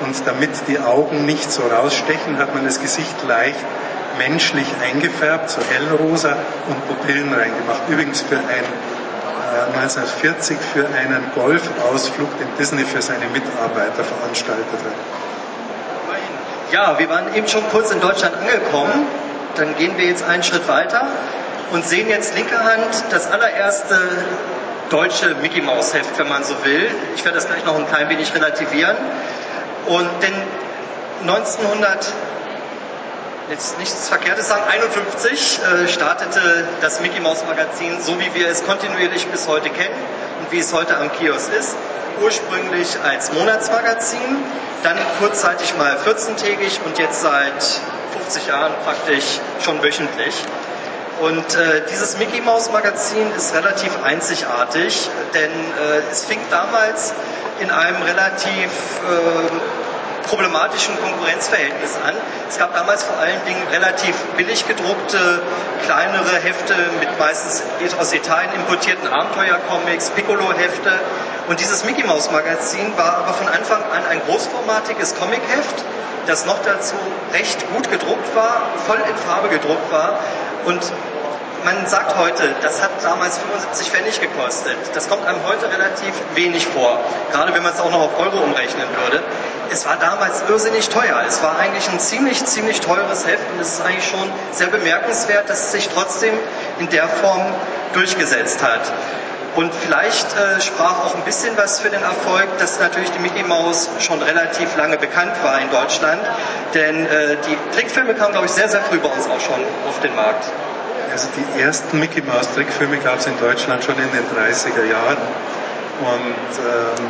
Und 0.00 0.14
damit 0.26 0.50
die 0.68 0.78
Augen 0.78 1.26
nicht 1.26 1.50
so 1.50 1.62
rausstechen, 1.62 2.38
hat 2.38 2.54
man 2.54 2.64
das 2.64 2.80
Gesicht 2.80 3.16
leicht 3.26 3.64
menschlich 4.18 4.66
eingefärbt, 4.82 5.50
so 5.50 5.60
hellrosa 5.70 6.36
und 6.68 6.88
Pupillen 6.88 7.32
reingemacht. 7.32 7.88
Übrigens 7.88 8.20
für 8.20 8.36
ein 8.36 8.64
1940 9.74 10.56
äh, 10.56 10.60
für 10.60 10.86
einen 10.86 11.30
Golfausflug, 11.34 12.28
den 12.38 12.48
Disney 12.58 12.84
für 12.84 13.02
seine 13.02 13.26
Mitarbeiter 13.26 14.04
veranstaltet 14.04 14.66
hat. 14.72 14.92
Ja, 16.72 16.98
wir 16.98 17.08
waren 17.08 17.34
eben 17.34 17.48
schon 17.48 17.62
kurz 17.70 17.90
in 17.90 18.00
Deutschland 18.00 18.34
angekommen. 18.36 19.06
Dann 19.56 19.74
gehen 19.76 19.96
wir 19.96 20.04
jetzt 20.04 20.22
einen 20.22 20.42
Schritt 20.42 20.68
weiter 20.68 21.06
und 21.72 21.84
sehen 21.86 22.08
jetzt 22.08 22.34
linker 22.36 22.62
Hand 22.62 23.04
das 23.10 23.30
allererste 23.30 23.98
deutsche 24.90 25.34
Mickey 25.42 25.60
Mouse 25.60 25.94
Heft, 25.94 26.18
wenn 26.18 26.28
man 26.28 26.44
so 26.44 26.54
will. 26.64 26.90
Ich 27.16 27.24
werde 27.24 27.36
das 27.36 27.46
gleich 27.46 27.64
noch 27.64 27.76
ein 27.76 27.86
klein 27.88 28.08
wenig 28.08 28.34
relativieren. 28.34 28.96
Und 29.86 30.08
denn 30.22 30.34
1900 31.22 32.12
jetzt 33.50 33.78
nichts 33.78 34.08
Verkehrtes 34.08 34.48
sagen, 34.48 34.62
51 34.68 35.60
äh, 35.84 35.88
startete 35.88 36.64
das 36.80 37.00
Mickey 37.00 37.20
Mouse 37.20 37.44
Magazin, 37.46 38.00
so 38.00 38.18
wie 38.20 38.34
wir 38.34 38.48
es 38.48 38.64
kontinuierlich 38.64 39.26
bis 39.28 39.48
heute 39.48 39.70
kennen 39.70 39.94
und 40.40 40.52
wie 40.52 40.58
es 40.58 40.72
heute 40.72 40.96
am 40.98 41.10
Kiosk 41.12 41.52
ist. 41.58 41.76
Ursprünglich 42.22 42.96
als 43.04 43.32
Monatsmagazin, 43.32 44.36
dann 44.82 44.96
kurzzeitig 45.20 45.76
mal 45.78 45.96
14-tägig 46.04 46.80
und 46.84 46.98
jetzt 46.98 47.22
seit 47.22 47.62
50 48.18 48.46
Jahren 48.48 48.72
praktisch 48.84 49.38
schon 49.64 49.82
wöchentlich. 49.82 50.34
Und 51.20 51.56
äh, 51.56 51.82
dieses 51.90 52.16
Mickey 52.18 52.40
Mouse 52.40 52.70
Magazin 52.70 53.30
ist 53.36 53.54
relativ 53.54 53.90
einzigartig, 54.04 55.08
denn 55.34 55.50
äh, 55.50 56.00
es 56.10 56.24
fing 56.24 56.38
damals 56.50 57.12
in 57.60 57.70
einem 57.70 58.00
relativ 58.02 58.70
äh, 58.70 59.77
problematischen 60.28 60.98
Konkurrenzverhältnis 61.00 61.96
an. 62.06 62.14
Es 62.48 62.58
gab 62.58 62.74
damals 62.74 63.02
vor 63.02 63.18
allen 63.18 63.44
Dingen 63.46 63.62
relativ 63.72 64.14
billig 64.36 64.66
gedruckte, 64.68 65.42
kleinere 65.84 66.36
Hefte 66.36 66.74
mit 67.00 67.18
meistens 67.18 67.62
aus 67.98 68.12
Italien 68.12 68.52
importierten 68.54 69.08
Abenteuercomics, 69.08 70.10
Piccolo-Hefte. 70.10 70.92
Und 71.48 71.60
dieses 71.60 71.84
Mickey 71.84 72.04
Mouse 72.04 72.30
Magazin 72.30 72.92
war 72.96 73.18
aber 73.18 73.32
von 73.32 73.48
Anfang 73.48 73.82
an 73.82 74.04
ein 74.10 74.20
großformatiges 74.28 75.14
Comicheft, 75.18 75.82
das 76.26 76.44
noch 76.44 76.58
dazu 76.62 76.94
recht 77.32 77.58
gut 77.72 77.90
gedruckt 77.90 78.36
war, 78.36 78.62
voll 78.86 78.98
in 79.08 79.16
Farbe 79.16 79.48
gedruckt 79.48 79.90
war 79.90 80.18
und 80.66 80.80
man 81.64 81.86
sagt 81.86 82.16
heute, 82.16 82.54
das 82.62 82.82
hat 82.82 82.90
damals 83.02 83.38
75 83.38 83.90
Pfennig 83.90 84.20
gekostet. 84.20 84.76
Das 84.94 85.08
kommt 85.08 85.26
einem 85.26 85.40
heute 85.46 85.70
relativ 85.70 86.14
wenig 86.34 86.66
vor, 86.66 86.98
gerade 87.32 87.54
wenn 87.54 87.62
man 87.62 87.72
es 87.72 87.80
auch 87.80 87.90
noch 87.90 88.00
auf 88.00 88.18
Euro 88.18 88.38
umrechnen 88.38 88.86
würde. 89.02 89.22
Es 89.70 89.86
war 89.86 89.96
damals 89.96 90.42
irrsinnig 90.48 90.88
teuer. 90.88 91.22
Es 91.26 91.42
war 91.42 91.58
eigentlich 91.58 91.88
ein 91.90 92.00
ziemlich, 92.00 92.44
ziemlich 92.46 92.80
teures 92.80 93.26
Heft 93.26 93.42
und 93.52 93.60
es 93.60 93.74
ist 93.74 93.80
eigentlich 93.84 94.08
schon 94.08 94.30
sehr 94.52 94.68
bemerkenswert, 94.68 95.50
dass 95.50 95.64
es 95.66 95.72
sich 95.72 95.88
trotzdem 95.88 96.34
in 96.78 96.88
der 96.88 97.08
Form 97.08 97.42
durchgesetzt 97.92 98.62
hat. 98.62 98.80
Und 99.56 99.74
vielleicht 99.74 100.26
äh, 100.36 100.60
sprach 100.60 101.04
auch 101.04 101.16
ein 101.16 101.22
bisschen 101.22 101.56
was 101.56 101.80
für 101.80 101.90
den 101.90 102.02
Erfolg, 102.02 102.46
dass 102.58 102.78
natürlich 102.78 103.10
die 103.10 103.18
Mickey 103.18 103.42
Mouse 103.42 103.90
schon 103.98 104.22
relativ 104.22 104.76
lange 104.76 104.98
bekannt 104.98 105.32
war 105.42 105.60
in 105.60 105.70
Deutschland. 105.70 106.20
Denn 106.74 107.06
äh, 107.06 107.36
die 107.46 107.74
Trickfilme 107.74 108.14
kamen, 108.14 108.32
glaube 108.32 108.46
ich, 108.46 108.52
sehr, 108.52 108.68
sehr 108.68 108.82
früh 108.82 108.98
bei 108.98 109.08
uns 109.08 109.26
auch 109.26 109.40
schon 109.40 109.60
auf 109.88 109.98
den 110.00 110.14
Markt. 110.14 110.44
Also 111.12 111.28
die 111.36 111.60
ersten 111.60 111.98
Mickey 111.98 112.22
Mouse 112.22 112.52
Trickfilme 112.54 112.98
gab 112.98 113.18
es 113.18 113.26
in 113.26 113.38
Deutschland 113.38 113.82
schon 113.84 113.96
in 113.96 114.10
den 114.12 114.26
30er 114.36 114.84
Jahren. 114.84 115.18
Und 116.00 116.52
ähm, 116.62 117.06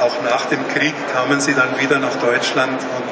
auch 0.00 0.14
nach 0.22 0.46
dem 0.46 0.66
Krieg 0.68 0.94
kamen 1.12 1.40
sie 1.40 1.54
dann 1.54 1.78
wieder 1.80 1.98
nach 1.98 2.14
Deutschland 2.16 2.80
und 2.80 3.08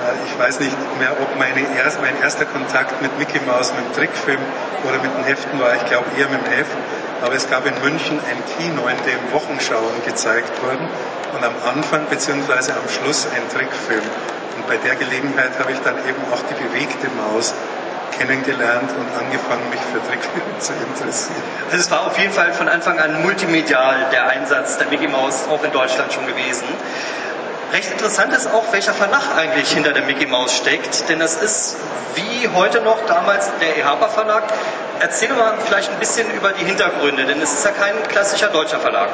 äh, 0.00 0.14
ich 0.26 0.38
weiß 0.38 0.60
nicht 0.60 0.76
mehr, 0.98 1.12
ob 1.20 1.28
erst, 1.76 2.00
mein 2.00 2.20
erster 2.22 2.44
Kontakt 2.44 3.00
mit 3.02 3.16
Mickey 3.18 3.40
Mouse 3.46 3.72
mit 3.74 3.84
dem 3.84 3.92
Trickfilm 3.94 4.40
oder 4.84 4.98
mit 5.02 5.10
den 5.16 5.24
Heften 5.24 5.58
war, 5.60 5.74
ich 5.74 5.84
glaube 5.86 6.06
eher 6.18 6.28
mit 6.28 6.40
dem 6.46 6.52
Heft. 6.52 6.76
Aber 7.22 7.34
es 7.34 7.48
gab 7.50 7.66
in 7.66 7.74
München 7.82 8.18
ein 8.18 8.40
Kino, 8.56 8.88
in 8.88 8.96
dem 9.04 9.32
Wochenschauen 9.32 9.92
gezeigt 10.06 10.50
wurden 10.62 10.88
und 11.34 11.44
am 11.44 11.54
Anfang 11.68 12.06
bzw. 12.06 12.72
am 12.72 12.88
Schluss 12.88 13.26
ein 13.26 13.44
Trickfilm. 13.52 14.04
Und 14.56 14.66
bei 14.66 14.76
der 14.78 14.96
Gelegenheit 14.96 15.58
habe 15.58 15.72
ich 15.72 15.80
dann 15.80 15.96
eben 16.08 16.22
auch 16.32 16.42
die 16.48 16.54
bewegte 16.54 17.08
Maus 17.16 17.52
kennengelernt 18.18 18.90
und 18.90 19.08
angefangen, 19.18 19.68
mich 19.70 19.80
für 19.92 20.00
Trickfilme 20.06 20.58
zu 20.58 20.72
interessieren. 20.72 21.42
Also 21.66 21.78
es 21.78 21.90
war 21.90 22.06
auf 22.06 22.18
jeden 22.18 22.32
Fall 22.32 22.52
von 22.52 22.68
Anfang 22.68 22.98
an 22.98 23.22
multimedial 23.22 24.08
der 24.12 24.28
Einsatz 24.28 24.78
der 24.78 24.88
Mickey 24.88 25.08
Mouse 25.08 25.48
auch 25.48 25.62
in 25.64 25.72
Deutschland 25.72 26.12
schon 26.12 26.26
gewesen. 26.26 26.64
Recht 27.72 27.90
interessant 27.92 28.32
ist 28.32 28.52
auch, 28.52 28.72
welcher 28.72 28.92
Verlag 28.92 29.22
eigentlich 29.36 29.70
hinter 29.70 29.92
der 29.92 30.02
Mickey 30.02 30.26
Mouse 30.26 30.56
steckt, 30.56 31.08
denn 31.08 31.20
das 31.20 31.36
ist 31.36 31.76
wie 32.16 32.48
heute 32.48 32.80
noch 32.80 32.98
damals 33.06 33.48
der 33.60 33.78
EHAPA 33.78 34.08
Verlag. 34.08 34.42
Erzähl 34.98 35.32
mal 35.32 35.54
vielleicht 35.64 35.90
ein 35.90 35.98
bisschen 36.00 36.28
über 36.32 36.52
die 36.52 36.64
Hintergründe, 36.64 37.24
denn 37.24 37.40
es 37.40 37.52
ist 37.52 37.64
ja 37.64 37.70
kein 37.70 37.94
klassischer 38.08 38.48
deutscher 38.48 38.80
Verlag. 38.80 39.10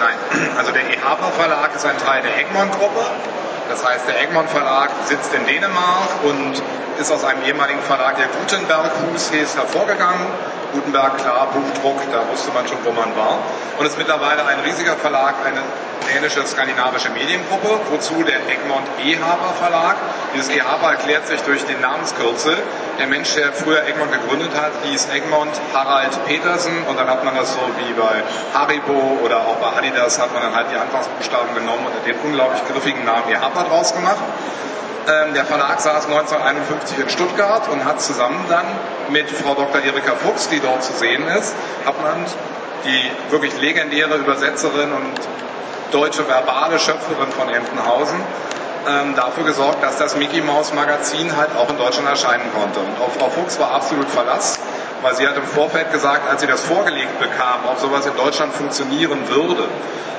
Nein, 0.00 0.48
also 0.56 0.72
der 0.72 0.82
EHAPA 0.82 1.30
Verlag 1.32 1.74
ist 1.74 1.84
ein 1.84 1.98
Teil 1.98 2.22
der 2.22 2.38
Egmont 2.38 2.72
Gruppe. 2.72 3.04
Das 3.68 3.84
heißt, 3.84 4.06
der 4.06 4.20
Egmont 4.22 4.50
Verlag 4.50 4.90
sitzt 5.04 5.32
in 5.34 5.46
Dänemark 5.46 6.08
und 6.24 6.62
ist 7.00 7.10
aus 7.10 7.24
einem 7.24 7.42
ehemaligen 7.42 7.80
Verlag, 7.80 8.16
der 8.16 8.26
Gutenberg 8.26 8.92
Hus 9.12 9.32
hervorgegangen. 9.32 10.26
Gutenberg, 10.74 11.18
klar, 11.18 11.48
Buchdruck, 11.54 12.02
da 12.10 12.26
wusste 12.30 12.50
man 12.52 12.66
schon, 12.66 12.78
wo 12.84 12.90
man 12.90 13.16
war. 13.16 13.38
Und 13.78 13.86
ist 13.86 13.96
mittlerweile 13.96 14.44
ein 14.44 14.58
riesiger 14.66 14.96
Verlag, 14.96 15.34
eine 15.46 15.62
dänische 16.12 16.44
skandinavische 16.46 17.10
Mediengruppe, 17.10 17.80
wozu 17.90 18.22
der 18.24 18.36
Egmont 18.50 18.86
Ehaber 19.02 19.54
Verlag. 19.58 19.96
Dieses 20.34 20.50
Ehaber 20.50 20.90
erklärt 20.90 21.26
sich 21.26 21.40
durch 21.42 21.64
den 21.64 21.80
Namenskürzel. 21.80 22.56
Der 22.98 23.06
Mensch, 23.06 23.34
der 23.34 23.52
früher 23.52 23.86
Egmont 23.86 24.12
gegründet 24.12 24.50
hat, 24.54 24.72
hieß 24.84 25.08
Egmont 25.10 25.52
Harald 25.72 26.12
Petersen 26.26 26.84
und 26.88 26.98
dann 26.98 27.08
hat 27.08 27.24
man 27.24 27.34
das 27.34 27.54
so 27.54 27.60
wie 27.78 27.92
bei 27.94 28.22
Haribo 28.52 29.18
oder 29.24 29.38
auch 29.38 29.56
bei 29.56 29.78
Adidas 29.78 30.20
hat 30.20 30.32
man 30.34 30.42
dann 30.42 30.54
halt 30.54 30.66
die 30.70 30.76
Anfangsbuchstaben 30.76 31.54
genommen 31.54 31.86
und 31.86 32.06
den 32.06 32.16
unglaublich 32.22 32.62
griffigen 32.68 33.04
Namen 33.04 33.30
Ehaber 33.30 33.64
draus 33.64 33.94
gemacht. 33.94 34.22
Ähm, 35.06 35.34
der 35.34 35.44
Verlag 35.44 35.80
saß 35.80 36.06
1951 36.06 36.98
in 36.98 37.08
Stuttgart 37.10 37.68
und 37.68 37.84
hat 37.84 38.00
zusammen 38.00 38.42
dann 38.48 38.64
mit 39.10 39.28
Frau 39.30 39.54
Dr. 39.54 39.82
Erika 39.82 40.14
Fuchs, 40.14 40.48
die 40.48 40.60
dort 40.60 40.82
zu 40.82 40.94
sehen 40.94 41.26
ist, 41.28 41.54
hat 41.84 42.00
man 42.02 42.24
die 42.84 43.30
wirklich 43.30 43.58
legendäre 43.60 44.16
Übersetzerin 44.16 44.92
und 44.92 45.12
deutsche 45.92 46.26
verbale 46.26 46.78
Schöpferin 46.78 47.30
von 47.36 47.48
Entenhausen, 47.48 48.18
ähm, 48.88 49.14
dafür 49.14 49.44
gesorgt, 49.44 49.82
dass 49.82 49.98
das 49.98 50.16
Mickey 50.16 50.40
Mouse 50.40 50.72
Magazin 50.72 51.36
halt 51.36 51.50
auch 51.56 51.68
in 51.68 51.78
Deutschland 51.78 52.08
erscheinen 52.08 52.50
konnte. 52.54 52.80
Und 52.80 53.00
auf 53.00 53.14
Frau 53.18 53.28
Fuchs 53.30 53.58
war 53.58 53.72
absolut 53.72 54.08
Verlass, 54.08 54.58
weil 55.02 55.14
sie 55.14 55.26
hat 55.26 55.36
im 55.36 55.44
Vorfeld 55.44 55.92
gesagt, 55.92 56.28
als 56.30 56.40
sie 56.40 56.46
das 56.46 56.62
vorgelegt 56.62 57.18
bekam, 57.18 57.60
ob 57.70 57.78
sowas 57.78 58.06
in 58.06 58.16
Deutschland 58.16 58.54
funktionieren 58.54 59.28
würde, 59.28 59.64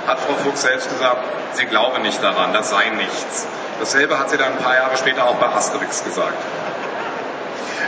hat 0.07 0.19
Frau 0.19 0.35
Fuchs 0.35 0.61
selbst 0.61 0.89
gesagt, 0.89 1.25
sie 1.53 1.65
glaube 1.65 1.99
nicht 2.01 2.21
daran, 2.21 2.53
das 2.53 2.69
sei 2.69 2.89
nichts. 2.89 3.47
Dasselbe 3.79 4.19
hat 4.19 4.29
sie 4.29 4.37
dann 4.37 4.53
ein 4.53 4.57
paar 4.59 4.75
Jahre 4.75 4.95
später 4.97 5.25
auch 5.27 5.35
bei 5.35 5.47
Asterix 5.47 6.03
gesagt. 6.03 6.37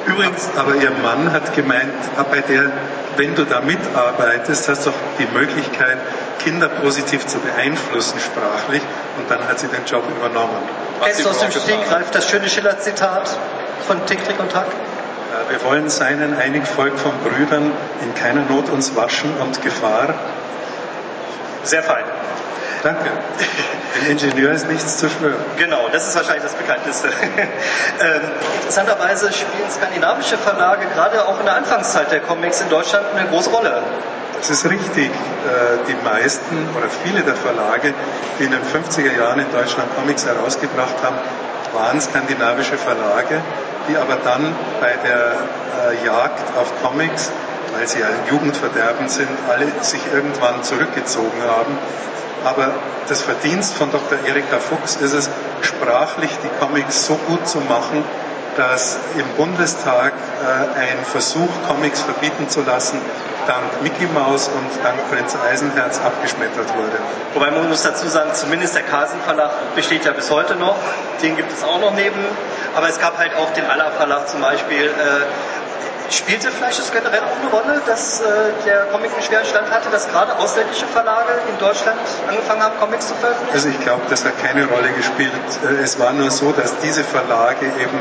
Übrigens, 0.05 0.49
aber 0.55 0.75
ihr 0.75 0.91
Mann 1.03 1.33
hat 1.33 1.53
gemeint, 1.53 1.93
ah, 2.17 2.23
bei 2.23 2.39
der, 2.39 2.71
wenn 3.17 3.35
du 3.35 3.43
da 3.43 3.59
mitarbeitest, 3.61 4.69
hast 4.69 4.85
du 4.85 4.91
auch 4.91 4.93
die 5.19 5.27
Möglichkeit, 5.37 5.97
Kinder 6.39 6.69
positiv 6.69 7.25
zu 7.27 7.39
beeinflussen 7.39 8.17
sprachlich 8.19 8.81
und 9.17 9.29
dann 9.29 9.45
hat 9.47 9.59
sie 9.59 9.67
den 9.67 9.83
Job 9.85 10.03
übernommen. 10.09 10.61
Du 11.01 11.29
aus 11.29 11.39
dem 11.39 11.51
Stegreif 11.51 12.09
das 12.11 12.29
schöne 12.29 12.49
Schiller-Zitat 12.49 13.29
von 13.85 14.05
Tick, 14.05 14.23
Trick 14.23 14.39
und 14.39 14.51
Tack? 14.51 14.67
Äh, 15.27 15.51
wir 15.51 15.63
wollen 15.63 15.89
sein 15.89 16.21
ein 16.21 16.37
einig 16.37 16.65
Volk 16.67 16.97
von 16.97 17.11
Brüdern, 17.23 17.71
in 18.01 18.15
keiner 18.15 18.43
Not 18.49 18.69
uns 18.69 18.95
waschen 18.95 19.33
und 19.41 19.61
Gefahr. 19.61 20.13
Sehr 21.63 21.83
fein. 21.83 22.05
Danke. 22.83 23.09
Ein 23.99 24.11
Ingenieur 24.11 24.51
ist 24.51 24.67
nichts 24.67 24.97
zu 24.97 25.09
schwören. 25.09 25.43
Genau, 25.57 25.89
das 25.91 26.07
ist 26.07 26.15
wahrscheinlich 26.15 26.43
das 26.43 26.53
bekannteste. 26.53 27.07
ähm, 27.39 28.21
interessanterweise 28.55 29.33
spielen 29.33 29.69
skandinavische 29.69 30.37
Verlage 30.37 30.85
gerade 30.93 31.27
auch 31.27 31.39
in 31.39 31.45
der 31.45 31.55
Anfangszeit 31.55 32.11
der 32.11 32.19
Comics 32.21 32.61
in 32.61 32.69
Deutschland 32.69 33.05
eine 33.15 33.27
große 33.29 33.49
Rolle. 33.49 33.81
Das 34.37 34.49
ist 34.51 34.69
richtig. 34.69 35.07
Äh, 35.07 35.09
die 35.87 35.95
meisten 36.05 36.69
oder 36.77 36.87
viele 37.03 37.23
der 37.23 37.35
Verlage, 37.35 37.93
die 38.39 38.43
in 38.43 38.51
den 38.51 38.61
50er 38.61 39.17
Jahren 39.17 39.39
in 39.39 39.51
Deutschland 39.51 39.89
Comics 39.95 40.25
herausgebracht 40.25 40.95
haben, 41.01 41.17
waren 41.73 41.99
skandinavische 41.99 42.77
Verlage, 42.77 43.41
die 43.89 43.97
aber 43.97 44.17
dann 44.23 44.53
bei 44.79 44.95
der 45.03 45.31
äh, 45.91 46.05
Jagd 46.05 46.57
auf 46.57 46.71
Comics, 46.83 47.31
weil 47.75 47.87
sie 47.87 48.03
ein 48.03 48.19
Jugendverderben 48.29 49.07
sind, 49.09 49.29
alle 49.49 49.67
sich 49.81 50.01
irgendwann 50.13 50.63
zurückgezogen 50.63 51.41
haben 51.43 51.77
aber 52.43 52.73
das 53.07 53.21
Verdienst 53.21 53.73
von 53.73 53.91
Dr. 53.91 54.19
Erika 54.25 54.59
Fuchs 54.59 54.95
ist 54.95 55.13
es, 55.13 55.29
sprachlich 55.61 56.31
die 56.43 56.65
Comics 56.65 57.05
so 57.05 57.15
gut 57.27 57.47
zu 57.47 57.59
machen, 57.59 58.03
dass 58.55 58.97
im 59.17 59.27
Bundestag 59.35 60.13
äh, 60.13 60.79
ein 60.79 61.05
Versuch, 61.05 61.49
Comics 61.67 62.01
verbieten 62.01 62.49
zu 62.49 62.61
lassen, 62.61 62.99
dank 63.47 63.81
Mickey 63.81 64.05
Mouse 64.07 64.49
und 64.49 64.69
dank 64.83 64.97
Prinz 65.09 65.35
Eisenherz 65.35 65.99
abgeschmettert 65.99 66.67
wurde. 66.75 66.97
Wobei 67.33 67.51
man 67.51 67.69
muss 67.69 67.83
dazu 67.83 68.07
sagen, 68.07 68.31
zumindest 68.33 68.75
der 68.75 68.83
Carlsen 68.83 69.19
Verlag 69.21 69.51
besteht 69.75 70.05
ja 70.05 70.11
bis 70.11 70.29
heute 70.29 70.55
noch. 70.55 70.75
Den 71.21 71.35
gibt 71.35 71.51
es 71.51 71.63
auch 71.63 71.79
noch 71.79 71.93
neben. 71.93 72.19
Aber 72.75 72.89
es 72.89 72.99
gab 72.99 73.17
halt 73.17 73.35
auch 73.35 73.51
den 73.53 73.65
Aller 73.65 73.91
Verlag 73.91 74.27
zum 74.27 74.41
Beispiel. 74.41 74.85
Äh, 74.85 75.25
Spielte 76.09 76.51
vielleicht 76.51 76.79
das 76.79 76.91
generell 76.91 77.19
auch 77.19 77.35
eine 77.41 77.49
Rolle, 77.49 77.81
dass 77.85 78.21
äh, 78.21 78.25
der 78.65 78.85
Comic 78.85 79.11
einen 79.11 79.23
schweren 79.23 79.45
Stand 79.45 79.69
hatte, 79.69 79.89
dass 79.89 80.07
gerade 80.07 80.37
ausländische 80.37 80.85
Verlage 80.85 81.33
in 81.49 81.57
Deutschland 81.59 81.99
angefangen 82.29 82.63
haben, 82.63 82.79
Comics 82.79 83.09
zu 83.09 83.15
veröffentlichen? 83.15 83.53
Also 83.53 83.69
ich 83.69 83.79
glaube, 83.81 84.03
das 84.09 84.23
hat 84.23 84.41
keine 84.41 84.65
Rolle 84.67 84.89
gespielt. 84.91 85.31
Äh, 85.63 85.83
es 85.83 85.99
war 85.99 86.13
nur 86.13 86.31
so, 86.31 86.53
dass 86.53 86.77
diese 86.79 87.03
Verlage 87.03 87.65
eben 87.65 87.99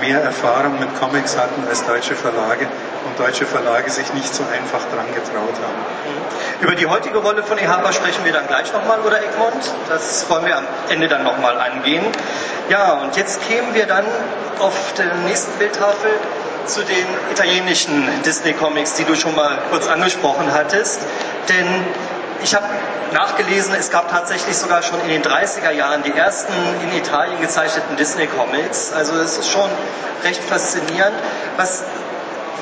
mehr 0.00 0.22
Erfahrung 0.22 0.78
mit 0.78 0.88
Comics 0.98 1.36
hatten 1.36 1.66
als 1.68 1.84
deutsche 1.86 2.14
Verlage 2.14 2.66
und 3.06 3.18
deutsche 3.18 3.46
Verlage 3.46 3.90
sich 3.90 4.12
nicht 4.14 4.34
so 4.34 4.42
einfach 4.52 4.80
dran 4.94 5.06
getraut 5.14 5.56
haben. 5.62 6.28
Über 6.60 6.74
die 6.74 6.86
heutige 6.86 7.18
Rolle 7.18 7.42
von 7.42 7.58
EHAPA 7.58 7.92
sprechen 7.92 8.24
wir 8.24 8.32
dann 8.32 8.46
gleich 8.46 8.72
nochmal, 8.72 9.00
oder 9.00 9.22
Egmont? 9.22 9.72
Das 9.88 10.28
wollen 10.28 10.46
wir 10.46 10.56
am 10.56 10.64
Ende 10.88 11.08
dann 11.08 11.24
nochmal 11.24 11.58
angehen. 11.60 12.04
Ja, 12.68 12.94
und 12.94 13.16
jetzt 13.16 13.40
kämen 13.48 13.74
wir 13.74 13.86
dann 13.86 14.04
auf 14.58 14.92
der 14.98 15.14
nächsten 15.26 15.52
Bildtafel 15.58 16.10
zu 16.66 16.82
den 16.82 17.06
italienischen 17.30 18.04
Disney-Comics, 18.24 18.94
die 18.94 19.04
du 19.04 19.14
schon 19.14 19.34
mal 19.34 19.58
kurz 19.70 19.88
angesprochen 19.88 20.52
hattest. 20.52 21.00
Denn 21.48 21.66
ich 22.42 22.54
habe 22.54 22.66
nachgelesen, 23.12 23.74
es 23.74 23.90
gab 23.90 24.10
tatsächlich 24.10 24.56
sogar 24.56 24.82
schon 24.82 25.00
in 25.00 25.08
den 25.08 25.22
30er 25.22 25.70
Jahren 25.70 26.02
die 26.02 26.12
ersten 26.12 26.52
in 26.82 26.96
Italien 26.96 27.40
gezeichneten 27.40 27.96
Disney-Comics. 27.96 28.92
Also 28.92 29.14
es 29.16 29.38
ist 29.38 29.50
schon 29.50 29.68
recht 30.24 30.42
faszinierend. 30.42 31.16
Was 31.56 31.84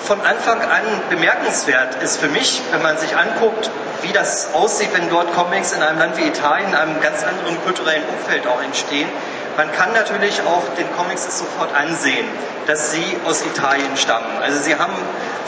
von 0.04 0.20
Anfang 0.20 0.60
an 0.62 0.82
bemerkenswert 1.10 2.00
ist 2.02 2.18
für 2.18 2.28
mich, 2.28 2.62
wenn 2.70 2.82
man 2.82 2.96
sich 2.96 3.16
anguckt, 3.16 3.70
wie 4.02 4.12
das 4.12 4.54
aussieht, 4.54 4.90
wenn 4.92 5.08
dort 5.10 5.32
Comics 5.34 5.72
in 5.72 5.82
einem 5.82 5.98
Land 5.98 6.16
wie 6.16 6.26
Italien, 6.26 6.68
in 6.70 6.74
einem 6.76 7.00
ganz 7.00 7.24
anderen 7.24 7.60
kulturellen 7.64 8.04
Umfeld 8.16 8.46
auch 8.46 8.62
entstehen, 8.62 9.08
man 9.56 9.72
kann 9.72 9.92
natürlich 9.92 10.42
auch 10.42 10.62
den 10.76 10.86
Comics 10.96 11.38
sofort 11.38 11.74
ansehen, 11.74 12.26
dass 12.66 12.92
sie 12.92 13.16
aus 13.24 13.44
Italien 13.44 13.96
stammen. 13.96 14.42
Also 14.42 14.60
sie 14.60 14.76
haben 14.76 14.94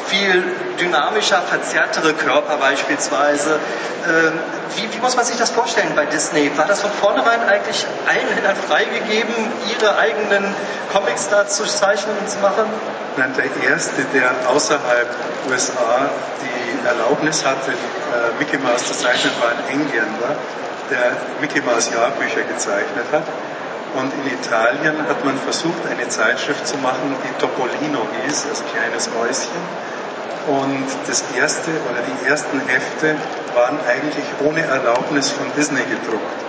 viel 0.07 0.43
dynamischer, 0.81 1.43
verzerrtere 1.43 2.15
Körper 2.15 2.57
beispielsweise. 2.57 3.59
Ähm, 4.07 4.33
wie, 4.77 4.95
wie, 4.95 5.01
muss 5.01 5.17
man 5.17 5.25
sich 5.25 5.37
das 5.37 5.51
vorstellen 5.51 5.93
bei 5.95 6.07
Disney? 6.07 6.51
War 6.57 6.67
das 6.67 6.81
von 6.81 6.91
vornherein 6.91 7.43
eigentlich 7.43 7.87
allen 8.07 8.35
Ländern 8.35 8.57
freigegeben, 8.57 9.35
ihre 9.71 9.99
eigenen 9.99 10.55
Comics 10.93 11.29
da 11.29 11.47
zu 11.47 11.65
zeichnen 11.65 12.17
und 12.19 12.31
zu 12.31 12.39
machen? 12.39 12.65
Nein, 13.17 13.35
der 13.37 13.71
erste, 13.71 14.03
der 14.15 14.31
außerhalb 14.49 15.09
USA 15.51 16.09
die 16.41 16.87
Erlaubnis 16.87 17.45
hatte, 17.45 17.73
äh, 17.73 18.39
Mickey 18.39 18.59
Mouse 18.59 18.87
zu 18.87 18.95
zeichnen, 18.95 19.33
war 19.41 19.51
ein 19.51 19.81
Engländer, 19.81 20.37
der 20.91 21.17
Mickey 21.41 21.61
Mouse 21.61 21.91
Jahrbücher 21.93 22.43
gezeichnet 22.43 23.07
hat. 23.13 23.25
Und 23.95 24.13
in 24.13 24.39
Italien 24.39 25.09
hat 25.09 25.25
man 25.25 25.37
versucht, 25.39 25.87
eine 25.91 26.09
Zeitschrift 26.09 26.67
zu 26.67 26.77
machen, 26.79 27.17
die 27.25 27.41
Topolino 27.41 28.07
hieß, 28.25 28.47
als 28.51 28.63
kleines 28.73 29.09
Mäuschen. 29.11 29.61
Und 30.47 30.87
das 31.07 31.25
erste 31.37 31.71
oder 31.91 32.01
die 32.03 32.27
ersten 32.27 32.61
Hefte 32.67 33.17
waren 33.55 33.79
eigentlich 33.89 34.25
ohne 34.45 34.63
Erlaubnis 34.63 35.31
von 35.31 35.47
Disney 35.57 35.83
gedruckt. 35.83 36.41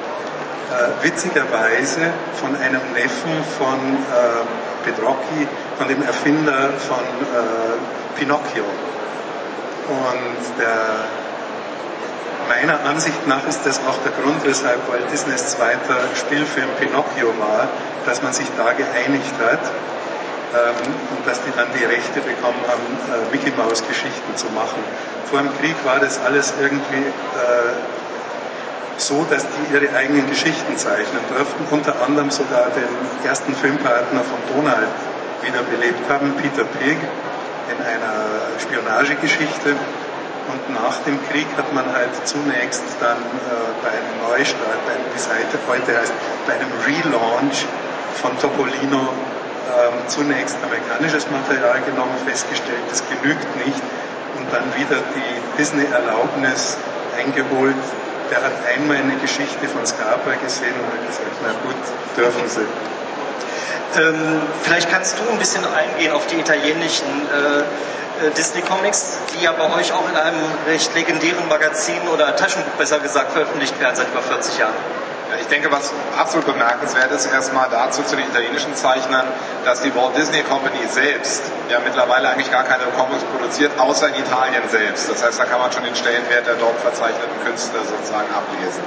Äh, 0.69 1.03
witzigerweise 1.03 2.11
von 2.39 2.55
einem 2.55 2.81
Neffen 2.93 3.43
von 3.57 3.75
äh, 3.75 4.85
Pedrocchi, 4.85 5.47
von 5.77 5.87
dem 5.87 6.01
Erfinder 6.03 6.69
von 6.77 6.99
äh, 6.99 8.19
Pinocchio. 8.19 8.63
Und 9.89 10.59
der 10.59 11.05
meiner 12.47 12.79
Ansicht 12.85 13.27
nach 13.27 13.45
ist 13.47 13.65
das 13.65 13.79
auch 13.87 13.97
der 14.03 14.11
Grund, 14.21 14.45
weshalb 14.45 14.87
Walt 14.89 15.11
Disneys 15.11 15.47
zweiter 15.47 15.97
Spielfilm 16.15 16.69
Pinocchio 16.79 17.33
war, 17.39 17.67
dass 18.05 18.21
man 18.21 18.33
sich 18.33 18.47
da 18.57 18.73
geeinigt 18.73 19.33
hat 19.39 19.59
ähm, 20.53 20.93
und 21.15 21.27
dass 21.27 21.41
die 21.43 21.51
dann 21.55 21.67
die 21.77 21.85
Rechte 21.85 22.21
bekommen 22.21 22.61
haben, 22.67 22.85
äh, 23.11 23.31
Mickey 23.31 23.51
Mouse 23.57 23.83
Geschichten 23.87 24.35
zu 24.35 24.47
machen. 24.47 24.81
Vor 25.29 25.39
dem 25.39 25.51
Krieg 25.59 25.75
war 25.85 25.99
das 25.99 26.19
alles 26.25 26.53
irgendwie 26.59 27.05
äh, 27.05 27.73
so, 28.97 29.25
dass 29.29 29.45
die 29.45 29.73
ihre 29.73 29.95
eigenen 29.95 30.29
Geschichten 30.29 30.75
zeichnen 30.77 31.21
durften, 31.29 31.63
unter 31.71 32.01
anderem 32.01 32.31
sogar 32.31 32.69
den 32.71 33.27
ersten 33.27 33.55
Filmpartner 33.55 34.21
von 34.23 34.39
Donald 34.55 34.89
wiederbelebt 35.41 36.09
haben. 36.09 36.33
Peter 36.35 36.65
Pig 36.65 36.97
in 37.69 37.79
einer 37.85 38.59
Spionagegeschichte. 38.59 39.75
Und 40.49 40.73
nach 40.73 40.97
dem 41.05 41.17
Krieg 41.29 41.45
hat 41.57 41.71
man 41.73 41.85
halt 41.93 42.09
zunächst 42.25 42.81
dann 42.99 43.17
äh, 43.17 43.69
bei 43.83 43.89
einem 43.93 44.17
Neustart, 44.25 44.81
bei 44.85 44.93
einem, 44.93 45.05
wie 45.13 45.19
es 45.21 45.29
heute 45.69 45.99
heißt, 45.99 46.13
bei 46.47 46.53
einem 46.53 46.73
Relaunch 46.85 47.65
von 48.21 48.33
Topolino 48.41 49.13
äh, 49.69 50.07
zunächst 50.07 50.57
amerikanisches 50.63 51.29
Material 51.29 51.81
genommen, 51.85 52.17
festgestellt, 52.25 52.81
das 52.89 53.03
genügt 53.07 53.45
nicht 53.65 53.81
und 54.37 54.51
dann 54.51 54.65
wieder 54.75 54.97
die 55.15 55.61
Disney-Erlaubnis 55.61 56.77
eingeholt. 57.17 57.77
Der 58.31 58.41
hat 58.43 58.53
einmal 58.73 58.97
eine 58.97 59.17
Geschichte 59.17 59.67
von 59.67 59.85
Scarborough 59.85 60.41
gesehen 60.41 60.73
und 60.73 60.85
hat 60.85 61.05
gesagt, 61.05 61.37
na 61.45 61.53
gut, 61.61 61.77
dürfen 62.17 62.47
Sie. 62.47 62.98
Ähm, 63.97 64.41
vielleicht 64.63 64.89
kannst 64.89 65.17
du 65.19 65.31
ein 65.31 65.39
bisschen 65.39 65.63
eingehen 65.65 66.11
auf 66.13 66.27
die 66.27 66.35
italienischen 66.37 67.05
äh, 67.27 68.25
äh, 68.25 68.31
Disney 68.31 68.61
Comics, 68.61 69.17
die 69.33 69.43
ja 69.43 69.51
bei 69.53 69.71
euch 69.73 69.91
auch 69.93 70.07
in 70.09 70.15
einem 70.15 70.41
recht 70.67 70.93
legendären 70.93 71.47
Magazin 71.47 72.01
oder 72.13 72.35
Taschenbuch 72.35 72.71
besser 72.77 72.99
gesagt 72.99 73.31
veröffentlicht 73.31 73.79
werden 73.79 73.95
seit 73.95 74.07
über 74.09 74.21
40 74.21 74.57
Jahren. 74.57 74.73
Ich 75.39 75.47
denke, 75.47 75.71
was 75.71 75.93
absolut 76.17 76.47
bemerkenswert 76.47 77.11
ist, 77.11 77.27
erstmal 77.27 77.69
dazu 77.69 78.01
zu 78.01 78.15
den 78.15 78.25
italienischen 78.27 78.75
Zeichnern, 78.75 79.27
dass 79.63 79.81
die 79.81 79.93
Walt 79.95 80.17
Disney 80.17 80.41
Company 80.41 80.79
selbst 80.89 81.43
ja 81.69 81.79
mittlerweile 81.79 82.29
eigentlich 82.29 82.51
gar 82.51 82.63
keine 82.63 82.85
Comics 82.97 83.23
produziert, 83.25 83.71
außer 83.79 84.07
in 84.09 84.15
Italien 84.15 84.63
selbst. 84.69 85.09
Das 85.09 85.23
heißt, 85.23 85.39
da 85.39 85.45
kann 85.45 85.59
man 85.59 85.71
schon 85.71 85.83
den 85.83 85.95
Stellenwert 85.95 86.47
der 86.47 86.55
dort 86.55 86.79
verzeichneten 86.81 87.45
Künstler 87.45 87.81
sozusagen 87.85 88.27
ablesen. 88.33 88.81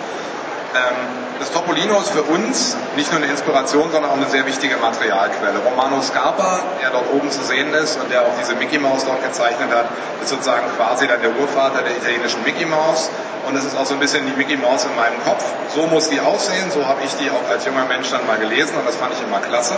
Ähm, 0.74 1.22
das 1.38 1.50
Topolino 1.50 1.98
ist 2.00 2.10
für 2.10 2.22
uns 2.22 2.76
nicht 2.96 3.10
nur 3.10 3.20
eine 3.20 3.30
Inspiration, 3.30 3.90
sondern 3.90 4.10
auch 4.10 4.16
eine 4.16 4.26
sehr 4.26 4.46
wichtige 4.46 4.76
Materialquelle. 4.76 5.58
Romano 5.58 6.00
Scarpa, 6.00 6.60
der 6.80 6.90
dort 6.90 7.12
oben 7.12 7.30
zu 7.30 7.42
sehen 7.42 7.74
ist 7.74 8.00
und 8.00 8.10
der 8.10 8.22
auch 8.22 8.32
diese 8.40 8.54
Mickey 8.54 8.78
Mouse 8.78 9.04
dort 9.04 9.22
gezeichnet 9.24 9.70
hat, 9.74 9.86
ist 10.22 10.30
sozusagen 10.30 10.64
quasi 10.76 11.08
dann 11.08 11.20
der 11.20 11.36
Urvater 11.36 11.82
der 11.82 11.96
italienischen 11.96 12.42
Mickey 12.44 12.64
Mouse. 12.64 13.10
Und 13.46 13.56
es 13.56 13.64
ist 13.64 13.76
auch 13.76 13.84
so 13.84 13.94
ein 13.94 14.00
bisschen 14.00 14.24
die 14.24 14.36
Mickey 14.38 14.56
Mouse 14.56 14.84
in 14.84 14.94
meinem 14.94 15.20
Kopf. 15.24 15.44
So 15.74 15.86
muss 15.88 16.08
die 16.08 16.20
aussehen, 16.20 16.70
so 16.70 16.86
habe 16.86 17.00
ich 17.04 17.12
die 17.16 17.28
auch 17.28 17.50
als 17.50 17.66
junger 17.66 17.86
Mensch 17.86 18.08
dann 18.10 18.24
mal 18.26 18.38
gelesen 18.38 18.76
und 18.76 18.86
das 18.86 18.96
fand 18.96 19.12
ich 19.12 19.22
immer 19.22 19.40
klasse. 19.40 19.74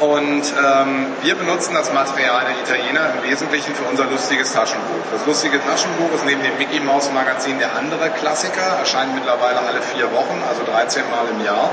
Und 0.00 0.42
ähm, 0.54 1.06
wir 1.22 1.34
benutzen 1.34 1.74
das 1.74 1.92
Material 1.92 2.42
der 2.46 2.54
Italiener 2.62 3.10
im 3.14 3.28
Wesentlichen 3.28 3.74
für 3.74 3.82
unser 3.84 4.04
lustiges 4.04 4.52
Taschenbuch. 4.52 5.02
Das 5.10 5.26
lustige 5.26 5.58
Taschenbuch 5.64 6.14
ist 6.14 6.24
neben 6.24 6.42
dem 6.42 6.56
Mickey 6.56 6.78
Mouse 6.78 7.10
Magazin 7.12 7.58
der 7.58 7.74
andere 7.74 8.10
Klassiker, 8.10 8.78
erscheint 8.78 9.14
mittlerweile 9.14 9.58
alle 9.58 9.82
vier 9.82 10.12
Wochen, 10.12 10.40
also 10.48 10.62
13 10.70 11.02
Mal 11.10 11.26
im 11.34 11.44
Jahr 11.44 11.70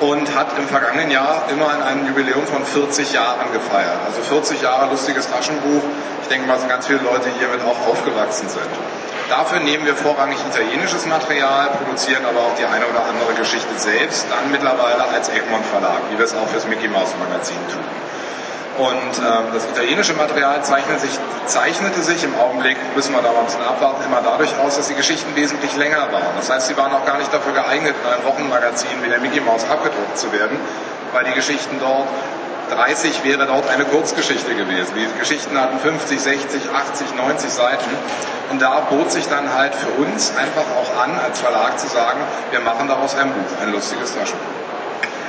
und 0.00 0.34
hat 0.34 0.58
im 0.58 0.66
vergangenen 0.66 1.10
Jahr 1.10 1.44
immer 1.50 1.68
an 1.70 1.82
einem 1.82 2.06
Jubiläum 2.06 2.44
von 2.46 2.64
40 2.64 3.12
Jahren 3.12 3.52
gefeiert. 3.52 3.98
Also 4.06 4.22
40 4.22 4.62
Jahre 4.62 4.90
lustiges 4.90 5.30
Taschenbuch. 5.30 5.82
Ich 6.22 6.28
denke 6.28 6.46
mal, 6.46 6.58
sind 6.58 6.68
ganz 6.68 6.86
viele 6.86 7.00
Leute 7.00 7.28
hiermit 7.38 7.60
auch 7.62 7.86
aufgewachsen 7.86 8.48
sind. 8.48 8.66
Dafür 9.32 9.60
nehmen 9.60 9.86
wir 9.86 9.96
vorrangig 9.96 10.36
italienisches 10.46 11.06
Material, 11.06 11.70
produzieren 11.80 12.22
aber 12.26 12.40
auch 12.40 12.54
die 12.60 12.66
eine 12.66 12.84
oder 12.84 13.00
andere 13.08 13.32
Geschichte 13.32 13.72
selbst, 13.78 14.26
dann 14.28 14.50
mittlerweile 14.52 15.08
als 15.08 15.30
Egmont 15.30 15.64
Verlag, 15.64 16.04
wie 16.10 16.18
wir 16.18 16.26
es 16.26 16.34
auch 16.34 16.46
fürs 16.48 16.66
Mickey 16.68 16.86
Mouse 16.86 17.14
Magazin 17.18 17.56
tun. 17.72 17.80
Und 18.76 19.12
ähm, 19.24 19.44
das 19.54 19.64
italienische 19.64 20.12
Material 20.12 20.62
zeichnet 20.62 21.00
sich, 21.00 21.18
zeichnete 21.46 22.02
sich 22.02 22.22
im 22.24 22.38
Augenblick, 22.38 22.76
müssen 22.94 23.14
wir 23.14 23.22
da 23.22 23.32
mal 23.32 23.38
ein 23.38 23.44
bisschen 23.46 23.64
abwarten, 23.64 24.04
immer 24.04 24.20
dadurch 24.20 24.52
aus, 24.58 24.76
dass 24.76 24.88
die 24.88 24.96
Geschichten 24.96 25.34
wesentlich 25.34 25.74
länger 25.76 26.12
waren. 26.12 26.36
Das 26.36 26.50
heißt, 26.50 26.66
sie 26.66 26.76
waren 26.76 26.92
auch 26.92 27.06
gar 27.06 27.16
nicht 27.16 27.32
dafür 27.32 27.54
geeignet, 27.54 27.94
in 28.04 28.12
einem 28.12 28.24
Wochenmagazin 28.26 29.02
wie 29.02 29.08
der 29.08 29.20
Mickey 29.20 29.40
Mouse 29.40 29.64
abgedruckt 29.64 30.18
zu 30.18 30.30
werden, 30.30 30.58
weil 31.14 31.24
die 31.24 31.32
Geschichten 31.32 31.80
dort 31.80 32.08
30 32.74 33.24
wäre 33.24 33.46
dort 33.46 33.68
eine 33.68 33.84
Kurzgeschichte 33.84 34.54
gewesen. 34.54 34.92
Die 34.96 35.18
Geschichten 35.18 35.58
hatten 35.58 35.78
50, 35.78 36.20
60, 36.20 36.70
80, 36.70 37.14
90 37.14 37.50
Seiten. 37.50 37.90
Und 38.50 38.60
da 38.60 38.80
bot 38.80 39.10
sich 39.10 39.26
dann 39.28 39.52
halt 39.52 39.74
für 39.74 39.90
uns 40.02 40.32
einfach 40.36 40.64
auch 40.76 41.02
an, 41.02 41.18
als 41.18 41.40
Verlag 41.40 41.78
zu 41.78 41.86
sagen, 41.86 42.20
wir 42.50 42.60
machen 42.60 42.88
daraus 42.88 43.14
ein 43.14 43.32
Buch, 43.32 43.62
ein 43.62 43.72
lustiges 43.72 44.14
Taschenbuch. 44.14 44.61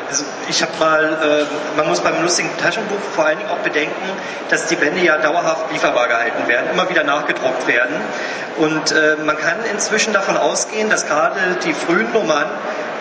Also 0.09 0.23
ich 0.47 0.61
habe 0.61 0.71
mal, 0.79 1.03
äh, 1.03 1.77
man 1.77 1.87
muss 1.87 2.01
beim 2.01 2.21
lustigen 2.21 2.49
Taschenbuch 2.57 2.99
vor 3.15 3.25
allen 3.25 3.37
Dingen 3.39 3.49
auch 3.49 3.59
bedenken, 3.59 4.09
dass 4.49 4.67
die 4.67 4.75
Bände 4.75 5.01
ja 5.01 5.17
dauerhaft 5.17 5.71
lieferbar 5.71 6.07
gehalten 6.07 6.47
werden, 6.47 6.69
immer 6.71 6.89
wieder 6.89 7.03
nachgedruckt 7.03 7.67
werden. 7.67 7.95
Und 8.57 8.91
äh, 8.91 9.17
man 9.23 9.37
kann 9.37 9.57
inzwischen 9.71 10.13
davon 10.13 10.37
ausgehen, 10.37 10.89
dass 10.89 11.07
gerade 11.07 11.39
die 11.63 11.73
frühen 11.73 12.11
Nummern 12.11 12.49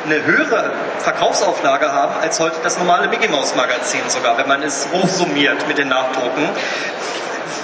eine 0.05 0.25
höhere 0.25 0.73
Verkaufsauflage 0.99 1.93
haben 1.93 2.15
als 2.21 2.41
heute 2.41 2.57
das 2.63 2.79
normale 2.79 3.09
Mickey 3.09 3.29
Mouse 3.29 3.55
Magazin 3.55 4.01
sogar, 4.09 4.37
wenn 4.39 4.49
man 4.49 4.63
es 4.63 4.89
hochsummiert 4.93 5.69
mit 5.69 5.79
den 5.79 5.89
Nachdrucken. 5.89 6.49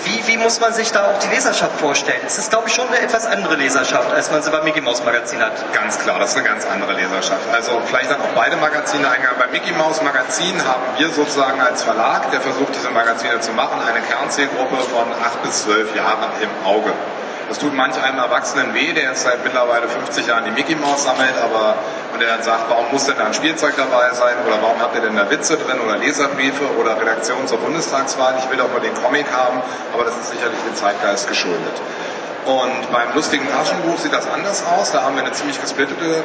Wie, 0.05 0.27
wie, 0.27 0.37
muss 0.37 0.61
man 0.61 0.73
sich 0.73 0.91
da 0.93 1.07
auch 1.07 1.19
die 1.19 1.29
Leserschaft 1.29 1.79
vorstellen? 1.81 2.21
Es 2.27 2.39
ist, 2.39 2.51
glaube 2.51 2.69
ich, 2.69 2.75
schon 2.75 2.89
eine 2.89 3.01
etwas 3.01 3.27
andere 3.27 3.57
Leserschaft, 3.57 4.13
als 4.13 4.31
man 4.31 4.43
sie 4.43 4.51
beim 4.51 4.65
Mickey 4.65 4.81
Mouse 4.81 5.05
Magazin 5.05 5.43
hat. 5.43 5.53
Ganz 5.73 5.99
klar, 5.99 6.19
das 6.19 6.31
ist 6.31 6.37
eine 6.37 6.47
ganz 6.47 6.67
andere 6.67 6.95
Leserschaft. 6.95 7.43
Also 7.53 7.81
vielleicht 7.87 8.11
dann 8.11 8.21
auch 8.21 8.35
beide 8.35 8.57
Magazine 8.57 9.09
eingegangen. 9.09 9.39
Beim 9.39 9.51
Mickey 9.51 9.73
Mouse 9.73 10.03
Magazin 10.03 10.67
haben 10.67 10.83
wir 10.97 11.11
sozusagen 11.11 11.61
als 11.61 11.83
Verlag, 11.83 12.31
der 12.31 12.41
versucht, 12.41 12.75
diese 12.75 12.91
Magazine 12.91 13.41
zu 13.41 13.53
machen, 13.53 13.81
eine 13.87 14.01
Kernzielgruppe 14.01 14.77
von 14.77 15.13
acht 15.25 15.43
bis 15.43 15.65
zwölf 15.65 15.95
Jahren 15.95 16.31
im 16.41 16.67
Auge. 16.67 16.93
Das 17.49 17.59
tut 17.59 17.75
manch 17.75 17.97
einem 18.03 18.19
Erwachsenen 18.19 18.75
weh, 18.75 18.93
der 18.93 19.05
jetzt 19.05 19.23
seit 19.23 19.43
mittlerweile 19.43 19.89
50 19.89 20.27
Jahren 20.27 20.45
die 20.45 20.51
Mickey 20.51 20.75
Mouse 20.77 21.05
sammelt, 21.05 21.35
aber 21.43 21.77
und 22.13 22.21
der 22.21 22.29
dann 22.29 22.43
sagt, 22.43 22.69
warum 22.69 22.87
muss 22.91 23.07
denn 23.07 23.17
da 23.17 23.25
ein 23.25 23.35
Spielzeug 23.35 23.75
dabei 23.77 24.13
sein 24.13 24.35
oder 24.47 24.61
warum 24.61 24.81
habt 24.81 24.95
ihr 24.97 25.01
denn 25.03 25.17
da 25.17 25.31
Witze 25.31 25.57
drin 25.57 25.81
oder 25.81 25.97
Leserbriefe 25.97 26.65
oder 26.79 27.01
Redaktionen 27.01 27.47
zur 27.47 27.59
Bundestagswahl? 27.59 28.35
Ich 28.39 28.51
will 28.51 28.59
doch 28.59 28.71
nur 28.71 28.81
den 28.81 28.95
Comic 28.95 29.27
haben, 29.33 29.63
aber 29.95 30.05
das 30.05 30.17
ist 30.17 30.31
sicherlich 30.31 30.59
dem 30.67 30.75
Zeitgeist 30.75 31.29
geschuldet. 31.29 31.81
Und 32.45 32.93
beim 32.93 33.15
lustigen 33.15 33.47
Taschenbuch 33.51 33.99
sieht 33.99 34.13
das 34.13 34.29
anders 34.29 34.65
aus. 34.67 34.93
Da 34.93 35.03
haben 35.03 35.17
wir 35.17 35.23
eine 35.23 35.33
ziemlich 35.33 35.61
gesplittete 35.61 36.25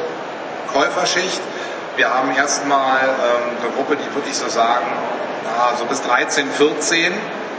Käuferschicht. 0.73 1.41
Wir 1.95 2.13
haben 2.13 2.31
erstmal 2.35 2.99
ähm, 3.01 3.57
eine 3.61 3.71
Gruppe, 3.75 3.97
die 3.97 4.15
würde 4.15 4.29
ich 4.29 4.35
so 4.37 4.49
sagen, 4.49 4.85
na, 5.45 5.75
so 5.77 5.85
bis 5.85 6.01
13, 6.01 6.49
14 6.49 7.13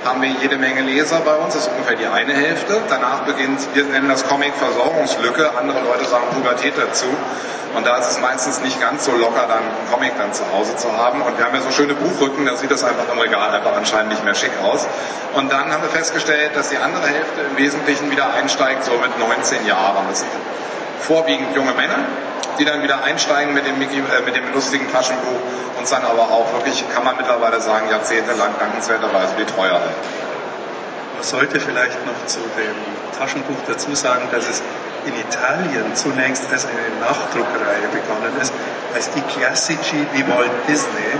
haben 0.04 0.22
wir 0.22 0.30
jede 0.30 0.58
Menge 0.58 0.82
Leser 0.82 1.20
bei 1.20 1.34
uns, 1.34 1.54
das 1.54 1.66
ist 1.66 1.72
ungefähr 1.72 1.96
die 1.96 2.06
eine 2.06 2.34
Hälfte. 2.34 2.80
Danach 2.88 3.20
beginnt, 3.20 3.60
wir 3.74 3.84
nennen 3.84 4.08
das 4.08 4.26
Comic 4.26 4.54
Versorgungslücke, 4.54 5.56
andere 5.58 5.80
Leute 5.80 6.04
sagen 6.04 6.24
Pubertät 6.34 6.74
dazu. 6.76 7.06
Und 7.74 7.86
da 7.86 7.96
ist 7.96 8.10
es 8.12 8.20
meistens 8.20 8.60
nicht 8.60 8.80
ganz 8.80 9.04
so 9.04 9.12
locker, 9.12 9.46
dann 9.48 9.58
einen 9.58 9.90
Comic 9.90 10.12
dann 10.16 10.32
zu 10.32 10.44
Hause 10.52 10.76
zu 10.76 10.92
haben. 10.96 11.22
Und 11.22 11.36
wir 11.36 11.44
haben 11.44 11.54
ja 11.54 11.60
so 11.60 11.72
schöne 11.72 11.94
Buchrücken, 11.94 12.46
da 12.46 12.56
sieht 12.56 12.70
das 12.70 12.84
einfach 12.84 13.12
im 13.12 13.18
Regal 13.18 13.50
einfach 13.50 13.76
anscheinend 13.76 14.10
nicht 14.10 14.24
mehr 14.24 14.34
schick 14.34 14.52
aus. 14.62 14.86
Und 15.34 15.50
dann 15.52 15.72
haben 15.72 15.82
wir 15.82 15.90
festgestellt, 15.90 16.52
dass 16.54 16.68
die 16.68 16.76
andere 16.76 17.06
Hälfte 17.06 17.40
im 17.50 17.56
Wesentlichen 17.56 18.10
wieder 18.12 18.32
einsteigt, 18.32 18.84
so 18.84 18.92
mit 18.92 19.18
19 19.18 19.66
Jahren. 19.66 20.06
Das 20.08 20.20
sind 20.20 20.30
vorwiegend 21.00 21.54
junge 21.56 21.72
Männer, 21.72 21.98
die 22.58 22.64
dann 22.64 22.82
wieder 22.82 23.02
einsteigen 23.02 23.54
mit 23.54 23.66
dem, 23.66 23.78
Mickey, 23.78 23.98
äh, 23.98 24.22
mit 24.24 24.36
dem 24.36 24.52
lustigen 24.52 24.90
Taschenbuch 24.92 25.40
und 25.78 25.90
dann 25.90 26.04
aber 26.04 26.22
auch 26.22 26.52
wirklich, 26.52 26.84
kann 26.94 27.04
man 27.04 27.16
mittlerweile 27.16 27.60
sagen, 27.60 27.88
jahrzehntelang 27.90 28.54
dankenswerterweise 28.58 29.34
die 29.38 29.44
Treue 29.44 29.72
halten. 29.72 29.94
Man 31.14 31.22
sollte 31.22 31.60
vielleicht 31.60 32.04
noch 32.06 32.26
zu 32.26 32.40
dem 32.56 32.76
Taschenbuch 33.18 33.56
dazu 33.66 33.94
sagen, 33.94 34.28
dass 34.32 34.48
es 34.48 34.62
in 35.06 35.14
Italien 35.20 35.94
zunächst 35.94 36.44
als 36.50 36.66
eine 36.66 37.00
Nachdruckreihe 37.00 37.88
begonnen 37.92 38.32
ist, 38.40 38.52
als 38.94 39.10
die 39.10 39.22
Classici 39.22 40.06
di 40.14 40.26
Walt 40.28 40.50
Disney, 40.68 41.12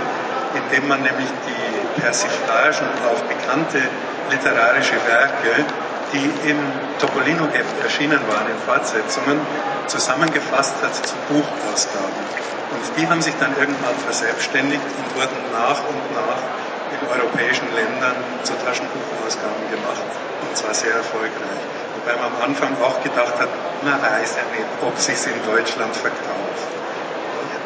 indem 0.55 0.87
man 0.87 1.01
nämlich 1.01 1.29
die 1.47 2.01
Persiflagen 2.01 2.87
auf 3.11 3.21
bekannte 3.23 3.81
literarische 4.31 4.95
Werke 5.07 5.65
die 6.15 6.49
im 6.49 6.59
Topolino-Heft 6.99 7.75
erschienen 7.83 8.19
waren, 8.31 8.47
in 8.47 8.59
Fortsetzungen, 8.65 9.39
zusammengefasst 9.87 10.75
hat 10.81 10.95
zu 10.95 11.15
Buchausgaben. 11.27 12.23
Und 12.71 12.83
die 12.97 13.07
haben 13.07 13.21
sich 13.21 13.35
dann 13.39 13.51
irgendwann 13.59 13.95
verselbstständigt 14.03 14.81
und 14.81 15.05
wurden 15.19 15.37
nach 15.51 15.79
und 15.83 16.03
nach 16.15 16.39
in 16.95 17.01
europäischen 17.11 17.67
Ländern 17.75 18.15
zu 18.43 18.53
Taschenbuchausgaben 18.63 19.67
gemacht. 19.69 20.07
Und 20.47 20.55
zwar 20.55 20.73
sehr 20.73 20.95
erfolgreich. 20.95 21.61
Wobei 21.99 22.15
man 22.15 22.31
am 22.31 22.49
Anfang 22.49 22.71
auch 22.81 23.01
gedacht 23.03 23.35
hat, 23.39 23.49
man 23.83 23.99
weiß 24.01 24.37
ja 24.39 24.45
nicht, 24.55 24.69
ob 24.81 24.97
sich 24.97 25.19
in 25.27 25.39
Deutschland 25.43 25.95
verkauft. 25.95 26.67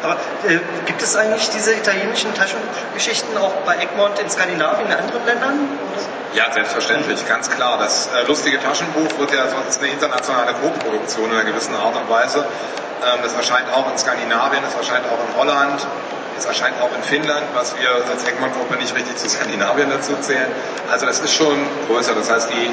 Aber 0.02 0.14
äh, 0.48 0.58
gibt 0.86 1.02
es 1.02 1.16
eigentlich 1.16 1.50
diese 1.50 1.74
italienischen 1.74 2.32
Taschengeschichten 2.34 3.36
auch 3.36 3.52
bei 3.66 3.76
Egmont 3.76 4.18
in 4.18 4.30
Skandinavien, 4.30 4.86
in 4.86 4.92
anderen 4.92 5.26
Ländern? 5.26 5.68
Ja, 6.34 6.52
selbstverständlich, 6.52 7.26
ganz 7.28 7.50
klar. 7.50 7.78
Das 7.78 8.08
äh, 8.08 8.26
lustige 8.26 8.60
Taschenbuch 8.60 9.18
wird 9.18 9.32
ja 9.32 9.48
sonst 9.48 9.80
eine 9.80 9.90
internationale 9.90 10.54
Co-Produktion 10.54 11.30
in 11.30 11.36
einer 11.36 11.44
gewissen 11.44 11.74
Art 11.74 11.96
und 11.96 12.08
Weise. 12.08 12.38
Ähm, 13.02 13.20
das 13.22 13.34
erscheint 13.34 13.66
auch 13.72 13.90
in 13.90 13.98
Skandinavien, 13.98 14.62
das 14.62 14.74
erscheint 14.74 15.04
auch 15.06 15.18
in 15.28 15.36
Holland. 15.36 15.86
Es 16.38 16.44
erscheint 16.46 16.80
auch 16.80 16.94
in 16.96 17.02
Finnland, 17.02 17.46
was 17.54 17.74
wir 17.78 17.88
als 18.10 18.24
Egmont-Gruppe 18.24 18.76
nicht 18.76 18.94
richtig 18.94 19.16
zu 19.16 19.28
Skandinavien 19.28 19.90
dazu 19.90 20.14
zählen. 20.20 20.48
Also 20.90 21.06
das 21.06 21.20
ist 21.20 21.34
schon 21.34 21.58
größer. 21.86 22.14
Das 22.14 22.30
heißt, 22.30 22.50
die 22.50 22.70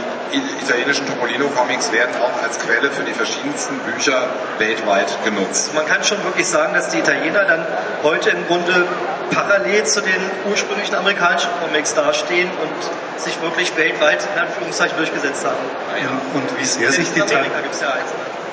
italienischen 0.64 1.06
Topolino-Comics 1.06 1.92
werden 1.92 2.16
auch 2.22 2.44
als 2.44 2.60
Quelle 2.60 2.90
für 2.92 3.04
die 3.04 3.14
verschiedensten 3.14 3.78
Bücher 3.80 4.28
weltweit 4.58 5.18
genutzt. 5.26 5.74
Man 5.74 5.86
kann 5.86 6.04
schon 6.04 6.24
wirklich 6.24 6.48
sagen, 6.48 6.74
dass 6.74 6.90
die 6.90 7.00
Italiener 7.00 7.44
dann 7.46 7.66
heute 8.04 8.30
im 8.30 8.48
Grunde 8.48 8.86
parallel 9.32 9.84
zu 9.84 10.02
den 10.02 10.22
ursprünglichen 10.50 10.96
amerikanischen 10.96 11.50
Comics 11.62 11.94
dastehen 11.94 12.50
und 12.62 13.22
sich 13.22 13.42
wirklich 13.42 13.76
weltweit 13.76 14.26
in 14.34 14.42
Anführungszeichen 14.42 14.98
durchgesetzt 14.98 15.46
haben. 15.46 15.58
Ja. 16.02 16.10
Und 16.34 16.60
wie 16.60 16.66
sehr, 16.66 16.92
sich 16.92 17.12
die, 17.14 17.20
ja 17.20 17.26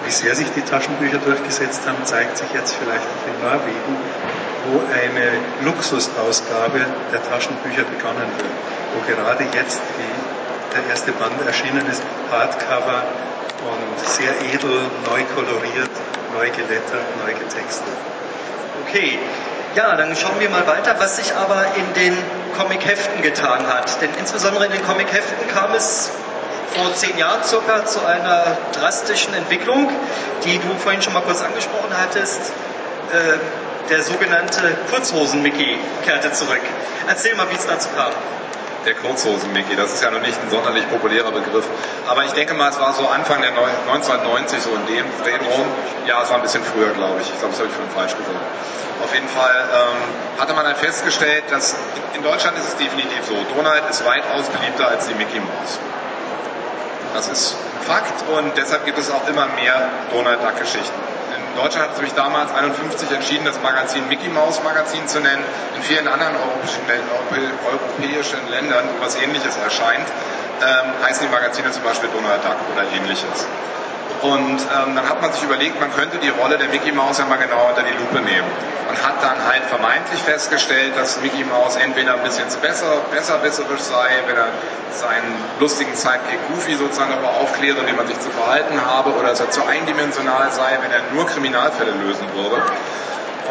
wie 0.05 0.11
sehr 0.11 0.35
sich 0.35 0.49
die 0.55 0.63
Taschenbücher 0.63 1.19
durchgesetzt 1.19 1.83
haben, 1.87 2.05
zeigt 2.05 2.37
sich 2.39 2.49
jetzt 2.53 2.75
vielleicht 2.75 3.05
auch 3.05 3.27
in 3.27 3.41
Norwegen, 3.41 3.97
wo 4.67 4.81
eine 4.93 5.39
Luxusausgabe 5.65 6.87
der 7.13 7.23
Taschenbücher 7.29 7.85
begonnen 7.85 8.29
wird, 8.37 8.55
wo 8.95 9.01
gerade 9.07 9.45
jetzt 9.55 9.81
die, 9.99 10.75
der 10.75 10.91
erste 10.91 11.13
Band 11.13 11.45
erschienen 11.47 11.87
ist, 11.91 12.03
Hardcover 12.31 13.03
und 13.71 14.09
sehr 14.09 14.33
edel, 14.53 14.91
neu 15.07 15.23
koloriert, 15.35 15.91
neu 16.35 16.51
gelettert, 16.51 17.05
neu 17.25 17.33
getextet. 17.33 17.95
Okay, 18.87 19.19
ja, 19.75 19.97
dann 19.97 20.15
schauen 20.15 20.39
wir 20.39 20.51
mal 20.51 20.67
weiter, 20.67 20.95
was 20.99 21.17
sich 21.17 21.35
aber 21.35 21.65
in 21.77 21.95
den 21.95 22.17
Comic-Heften 22.57 23.23
getan 23.23 23.67
hat. 23.67 24.01
Denn 24.01 24.11
insbesondere 24.19 24.67
in 24.67 24.73
den 24.73 24.85
Comic-Heften 24.85 25.49
kam 25.49 25.75
es 25.75 26.11
vor 26.75 26.95
zehn 26.95 27.17
Jahren 27.19 27.43
circa 27.43 27.85
zu 27.85 28.05
einer 28.05 28.57
drastischen 28.73 29.35
Entwicklung, 29.35 29.91
die 30.45 30.59
du 30.59 30.75
vorhin 30.79 31.03
schon 31.03 31.13
mal 31.13 31.23
kurz 31.23 31.43
angesprochen 31.43 31.91
hattest. 31.97 32.53
Äh, 33.13 33.39
der 33.91 34.03
sogenannte 34.03 34.77
Kurzhosen-Mickey 34.91 35.79
kehrte 36.05 36.33
zurück. 36.33 36.63
Erzähl 37.07 37.35
mal, 37.35 37.51
wie 37.51 37.57
es 37.57 37.67
dazu 37.67 37.89
kam 37.97 38.13
der 38.85 38.95
Kurzhosen-Mickey. 38.95 39.77
Das 39.77 39.93
ist 39.93 40.03
ja 40.03 40.11
noch 40.11 40.21
nicht 40.21 40.39
ein 40.41 40.51
sonderlich 40.51 40.89
populärer 40.91 41.33
Begriff. 41.33 41.65
Aber 42.07 42.25
ich 42.25 42.33
denke 42.33 42.55
mal, 42.55 42.69
es 42.69 42.79
war 42.79 42.93
so 42.93 43.07
Anfang 43.09 43.41
der 43.41 43.51
1990, 43.51 44.61
so 44.61 44.71
in 44.71 44.87
dem 44.87 45.07
Drehraum. 45.23 45.67
Ja, 46.07 46.23
es 46.23 46.31
war 46.31 46.37
ein 46.37 46.43
bisschen 46.43 46.63
früher, 46.63 46.93
glaube 46.93 47.21
ich. 47.21 47.29
Ich 47.29 47.39
glaube, 47.39 47.53
das 47.53 47.61
habe 47.61 47.69
ich 47.69 47.75
vorhin 47.75 47.95
falsch 47.95 48.13
gesagt. 48.13 48.45
Auf 49.03 49.13
jeden 49.13 49.29
Fall 49.29 49.57
ähm, 49.73 50.41
hatte 50.41 50.55
man 50.55 50.65
dann 50.65 50.77
festgestellt, 50.77 51.45
dass 51.51 51.77
in 52.15 52.23
Deutschland 52.23 52.57
ist 52.59 52.69
es 52.69 52.77
definitiv 52.77 53.25
so, 53.27 53.35
Donald 53.55 53.83
ist 53.91 54.05
weitaus 54.05 54.47
beliebter 54.49 54.89
als 54.89 55.09
die 55.09 55.15
Mickey 55.15 55.41
Mouse. 55.41 55.79
Das 57.13 57.29
ist 57.29 57.57
Fakt 57.87 58.15
und 58.31 58.57
deshalb 58.57 58.87
gibt 58.87 58.99
es 58.99 59.11
auch 59.11 59.29
immer 59.29 59.47
mehr 59.61 59.89
Donald 60.13 60.43
Duck 60.43 60.59
Geschichten. 60.59 61.01
Deutschland 61.57 61.91
hat 61.91 61.97
sich 61.97 62.13
damals 62.15 62.53
51 62.53 63.11
entschieden, 63.13 63.45
das 63.45 63.61
Magazin 63.63 64.07
Mickey 64.09 64.29
Mouse 64.29 64.63
Magazin 64.63 65.07
zu 65.07 65.21
nennen. 65.21 65.43
In 65.77 65.83
vielen 65.83 66.09
anderen 66.09 66.35
europäischen, 66.37 66.83
europäischen 67.67 68.51
Ländern, 68.51 68.85
wo 68.99 69.05
was 69.05 69.17
ähnliches 69.21 69.57
erscheint, 69.57 70.07
ähm, 70.63 70.93
heißen 71.05 71.27
die 71.27 71.33
Magazine 71.33 71.71
zum 71.71 71.83
Beispiel 71.83 72.09
Donald 72.11 72.43
Duck 72.45 72.57
oder 72.73 72.85
ähnliches. 72.93 73.47
Und 74.25 74.57
ähm, 74.57 74.97
dann 74.97 75.07
hat 75.07 75.21
man 75.21 75.31
sich 75.35 75.43
überlegt, 75.43 75.79
man 75.79 75.93
könnte 75.93 76.17
die 76.17 76.31
Rolle 76.31 76.57
der 76.57 76.69
Mickey 76.69 76.93
Mouse 76.93 77.19
ja 77.19 77.27
mal 77.27 77.37
genauer 77.37 77.69
unter 77.69 77.83
die 77.83 77.93
Lupe 77.93 78.25
nehmen. 78.25 78.49
Man 78.87 78.97
hat 79.05 79.23
dann 79.23 79.37
halt 79.45 79.65
vermeintlich 79.65 80.23
festgestellt, 80.23 80.97
dass 80.97 81.21
Mickey 81.21 81.45
Mouse 81.45 81.77
entweder 81.77 82.15
ein 82.15 82.23
bisschen 82.23 82.47
besser, 82.63 83.05
besserwisserisch 83.13 83.83
sei, 83.83 84.09
wenn 84.27 84.37
er 84.37 84.49
seinen 84.93 85.37
lustigen 85.61 85.95
Sidekick 85.95 86.41
Goofy 86.49 86.75
sozusagen 86.75 87.11
darüber 87.11 87.37
aufkläre, 87.37 87.87
wie 87.87 87.93
man 87.93 88.07
sich 88.07 88.19
zu 88.19 88.31
verhalten 88.31 88.81
habe, 88.87 89.13
oder 89.13 89.29
dass 89.29 89.41
er 89.41 89.51
zu 89.51 89.63
eindimensional 89.67 90.51
sei, 90.53 90.79
wenn 90.81 90.91
er 90.91 91.03
nur 91.13 91.27
Kriminalfälle 91.27 91.91
lösen 91.91 92.27
würde. 92.33 92.63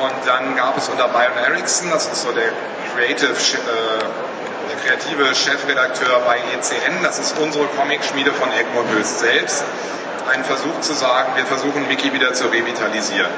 Und 0.01 0.25
dann 0.25 0.55
gab 0.55 0.75
es 0.75 0.89
unter 0.89 1.07
Byron 1.07 1.38
Erickson, 1.38 1.91
das 1.91 2.07
ist 2.07 2.23
so 2.23 2.31
der 2.31 2.49
Creative, 2.95 3.29
äh, 3.29 4.42
der 4.73 4.81
kreative 4.81 5.36
Chefredakteur 5.36 6.19
bei 6.25 6.38
ECN, 6.38 7.03
das 7.03 7.19
ist 7.19 7.38
unsere 7.38 7.65
Comicschmiede 7.67 8.31
von 8.31 8.49
Egmont 8.51 8.89
Höchst 8.91 9.19
selbst, 9.19 9.63
einen 10.31 10.43
Versuch 10.43 10.79
zu 10.81 10.93
sagen, 10.93 11.36
wir 11.36 11.45
versuchen 11.45 11.88
Mickey 11.88 12.13
wieder 12.13 12.33
zu 12.33 12.47
revitalisieren. 12.47 13.29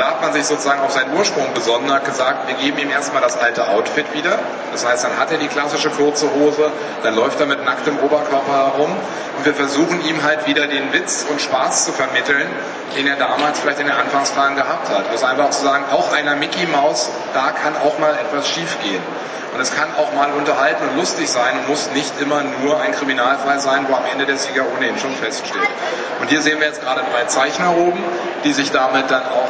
Da 0.00 0.06
hat 0.12 0.22
man 0.22 0.32
sich 0.32 0.46
sozusagen 0.46 0.80
auf 0.80 0.92
seinen 0.92 1.14
Ursprung 1.14 1.52
besonnen, 1.52 1.92
hat 1.92 2.06
gesagt, 2.06 2.48
wir 2.48 2.54
geben 2.54 2.78
ihm 2.78 2.88
erstmal 2.88 3.20
das 3.20 3.36
alte 3.36 3.68
Outfit 3.68 4.06
wieder. 4.14 4.38
Das 4.72 4.86
heißt, 4.86 5.04
dann 5.04 5.18
hat 5.18 5.30
er 5.30 5.36
die 5.36 5.46
klassische 5.46 5.90
kurze 5.90 6.32
Hose, 6.32 6.72
dann 7.02 7.14
läuft 7.14 7.38
er 7.38 7.44
mit 7.44 7.62
nacktem 7.66 7.98
Oberkörper 7.98 8.50
herum 8.50 8.96
und 9.36 9.44
wir 9.44 9.52
versuchen 9.52 10.02
ihm 10.06 10.22
halt 10.22 10.46
wieder 10.46 10.66
den 10.68 10.90
Witz 10.94 11.26
und 11.28 11.38
Spaß 11.38 11.84
zu 11.84 11.92
vermitteln, 11.92 12.48
den 12.96 13.08
er 13.08 13.16
damals 13.16 13.60
vielleicht 13.60 13.78
in 13.80 13.88
den 13.88 13.94
Anfangstagen 13.94 14.56
gehabt 14.56 14.88
hat. 14.88 15.10
Also 15.10 15.26
einfach 15.26 15.50
zu 15.50 15.64
sagen, 15.64 15.84
auch 15.92 16.10
einer 16.14 16.34
Mickey 16.34 16.64
Maus, 16.68 17.10
da 17.34 17.50
kann 17.50 17.76
auch 17.84 17.98
mal 17.98 18.14
etwas 18.14 18.48
schiefgehen. 18.48 19.02
Und 19.52 19.60
es 19.60 19.76
kann 19.76 19.88
auch 19.98 20.14
mal 20.14 20.30
unterhalten 20.32 20.82
und 20.88 20.96
lustig 20.96 21.28
sein 21.28 21.58
und 21.58 21.68
muss 21.68 21.90
nicht 21.92 22.18
immer 22.22 22.40
nur 22.64 22.80
ein 22.80 22.92
Kriminalfall 22.92 23.60
sein, 23.60 23.84
wo 23.86 23.96
am 23.96 24.04
Ende 24.10 24.24
der 24.24 24.38
Sieger 24.38 24.64
ohnehin 24.74 24.98
schon 24.98 25.14
feststeht. 25.14 25.68
Und 26.22 26.30
hier 26.30 26.40
sehen 26.40 26.58
wir 26.58 26.68
jetzt 26.68 26.80
gerade 26.80 27.02
drei 27.12 27.26
Zeichner 27.26 27.76
oben, 27.76 28.02
die 28.44 28.54
sich 28.54 28.70
damit 28.70 29.10
dann 29.10 29.24
auch 29.24 29.48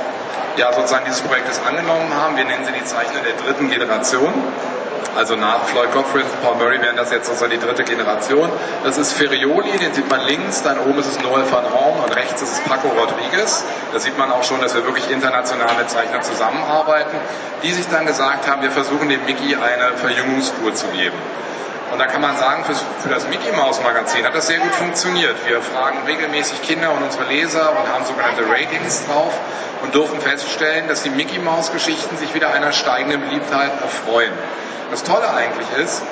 ja, 0.57 0.73
sozusagen 0.73 1.05
dieses 1.07 1.21
Projektes 1.21 1.61
angenommen 1.67 2.13
haben. 2.15 2.37
Wir 2.37 2.45
nennen 2.45 2.65
sie 2.65 2.73
die 2.73 2.85
Zeichner 2.85 3.21
der 3.21 3.35
dritten 3.45 3.71
Generation. 3.71 4.33
Also 5.17 5.35
nach 5.35 5.65
Floyd 5.65 5.93
Gottfried 5.93 6.23
und 6.23 6.43
Paul 6.43 6.57
Murray 6.57 6.81
wären 6.81 6.97
das 6.97 7.11
jetzt 7.11 7.27
sozusagen 7.27 7.51
die 7.51 7.59
dritte 7.59 7.83
Generation. 7.83 8.49
Das 8.85 8.97
ist 8.97 9.13
Ferioli, 9.13 9.77
den 9.79 9.93
sieht 9.93 10.09
man 10.09 10.21
links, 10.21 10.63
dann 10.63 10.79
oben 10.79 10.99
ist 11.01 11.07
es 11.07 11.21
Noel 11.21 11.51
van 11.51 11.65
Horn 11.65 11.99
und 12.05 12.15
rechts 12.15 12.41
ist 12.43 12.53
es 12.53 12.61
Paco 12.61 12.89
Rodriguez. 12.89 13.65
Da 13.93 13.99
sieht 13.99 14.17
man 14.19 14.31
auch 14.31 14.45
schon, 14.45 14.61
dass 14.61 14.75
wir 14.75 14.85
wirklich 14.85 15.11
internationale 15.11 15.87
Zeichner 15.89 16.21
zusammenarbeiten, 16.21 17.17
die 17.65 17.73
sich 17.73 17.89
dann 17.89 18.07
gesagt 18.07 18.49
haben, 18.49 18.63
wir 18.63 18.71
versuchen 18.71 19.09
dem 19.09 19.25
Mickey 19.25 19.57
eine 19.57 19.97
Verjüngungskur 19.97 20.75
zu 20.75 20.87
geben. 20.89 21.17
Und 21.93 21.99
da 21.99 22.07
kann 22.07 22.21
man 22.21 22.37
sagen, 22.37 22.65
für, 22.65 23.09
das 23.09 23.27
Mickey 23.29 23.51
Mouse 23.53 23.83
Magazin 23.83 24.25
hat 24.25 24.35
das 24.35 24.47
sehr 24.47 24.59
gut 24.59 24.73
funktioniert. 24.75 25.37
Wir 25.47 25.61
fragen 25.61 25.99
regelmäßig 26.07 26.63
Kinder 26.63 26.93
und 26.93 27.03
unsere 27.03 27.25
Leser 27.25 27.71
und 27.71 27.93
haben 27.93 28.05
sogenannte 28.05 28.49
Ratings 28.49 29.07
drauf 29.07 29.33
und 29.83 29.95
dürfen 29.95 30.21
feststellen, 30.21 30.87
dass 30.89 31.03
die 31.03 31.11
Mickey 31.11 31.39
Mouse 31.39 31.73
Geschichten 31.73 32.17
sich 32.17 32.33
wieder 32.35 32.53
einer 32.53 32.73
steigenden 32.73 33.21
Beliebtheit 33.23 33.73
erfreuen. 33.83 34.33
Das 34.91 35.03
Tolle 35.03 35.33
eigentlich 35.33 35.67
ist, 35.83 36.03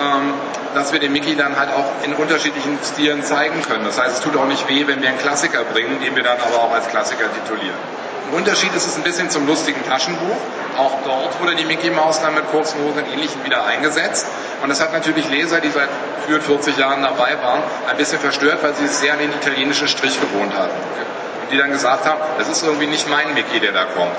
ähm, 0.00 0.34
dass 0.74 0.92
wir 0.92 1.00
den 1.00 1.12
Mickey 1.12 1.34
dann 1.34 1.58
halt 1.58 1.70
auch 1.70 2.04
in 2.04 2.14
unterschiedlichen 2.14 2.78
Stilen 2.84 3.24
zeigen 3.24 3.62
können. 3.62 3.84
Das 3.84 3.98
heißt, 3.98 4.18
es 4.18 4.20
tut 4.20 4.36
auch 4.36 4.46
nicht 4.46 4.68
weh, 4.68 4.86
wenn 4.86 5.00
wir 5.00 5.08
einen 5.08 5.18
Klassiker 5.18 5.64
bringen, 5.64 6.00
den 6.00 6.14
wir 6.14 6.22
dann 6.22 6.38
aber 6.38 6.62
auch 6.62 6.72
als 6.72 6.86
Klassiker 6.88 7.24
titulieren. 7.32 7.95
Ein 8.28 8.38
Unterschied 8.38 8.74
ist 8.74 8.86
es 8.86 8.96
ein 8.96 9.02
bisschen 9.02 9.30
zum 9.30 9.46
lustigen 9.46 9.84
Taschenbuch. 9.88 10.36
Auch 10.76 10.98
dort 11.04 11.40
wurde 11.40 11.54
die 11.54 11.64
Mickey 11.64 11.90
Maus 11.90 12.20
dann 12.20 12.34
mit 12.34 12.50
kurzen 12.50 12.80
Hosen 12.82 13.04
und 13.04 13.12
Ähnlichem 13.12 13.44
wieder 13.44 13.64
eingesetzt. 13.64 14.26
Und 14.62 14.68
das 14.68 14.80
hat 14.80 14.92
natürlich 14.92 15.28
Leser, 15.30 15.60
die 15.60 15.70
seit 15.70 15.88
44 16.26 16.76
Jahren 16.76 17.02
dabei 17.02 17.40
waren, 17.40 17.62
ein 17.88 17.96
bisschen 17.96 18.18
verstört, 18.18 18.62
weil 18.62 18.74
sie 18.74 18.84
es 18.84 19.00
sehr 19.00 19.12
an 19.12 19.20
den 19.20 19.32
italienischen 19.32 19.86
Strich 19.86 20.20
gewohnt 20.20 20.52
hatten. 20.58 20.74
Und 21.42 21.52
die 21.52 21.56
dann 21.56 21.70
gesagt 21.70 22.04
haben, 22.04 22.20
das 22.38 22.48
ist 22.48 22.64
irgendwie 22.64 22.88
nicht 22.88 23.08
mein 23.08 23.32
Mickey, 23.34 23.60
der 23.60 23.72
da 23.72 23.84
kommt. 23.84 24.16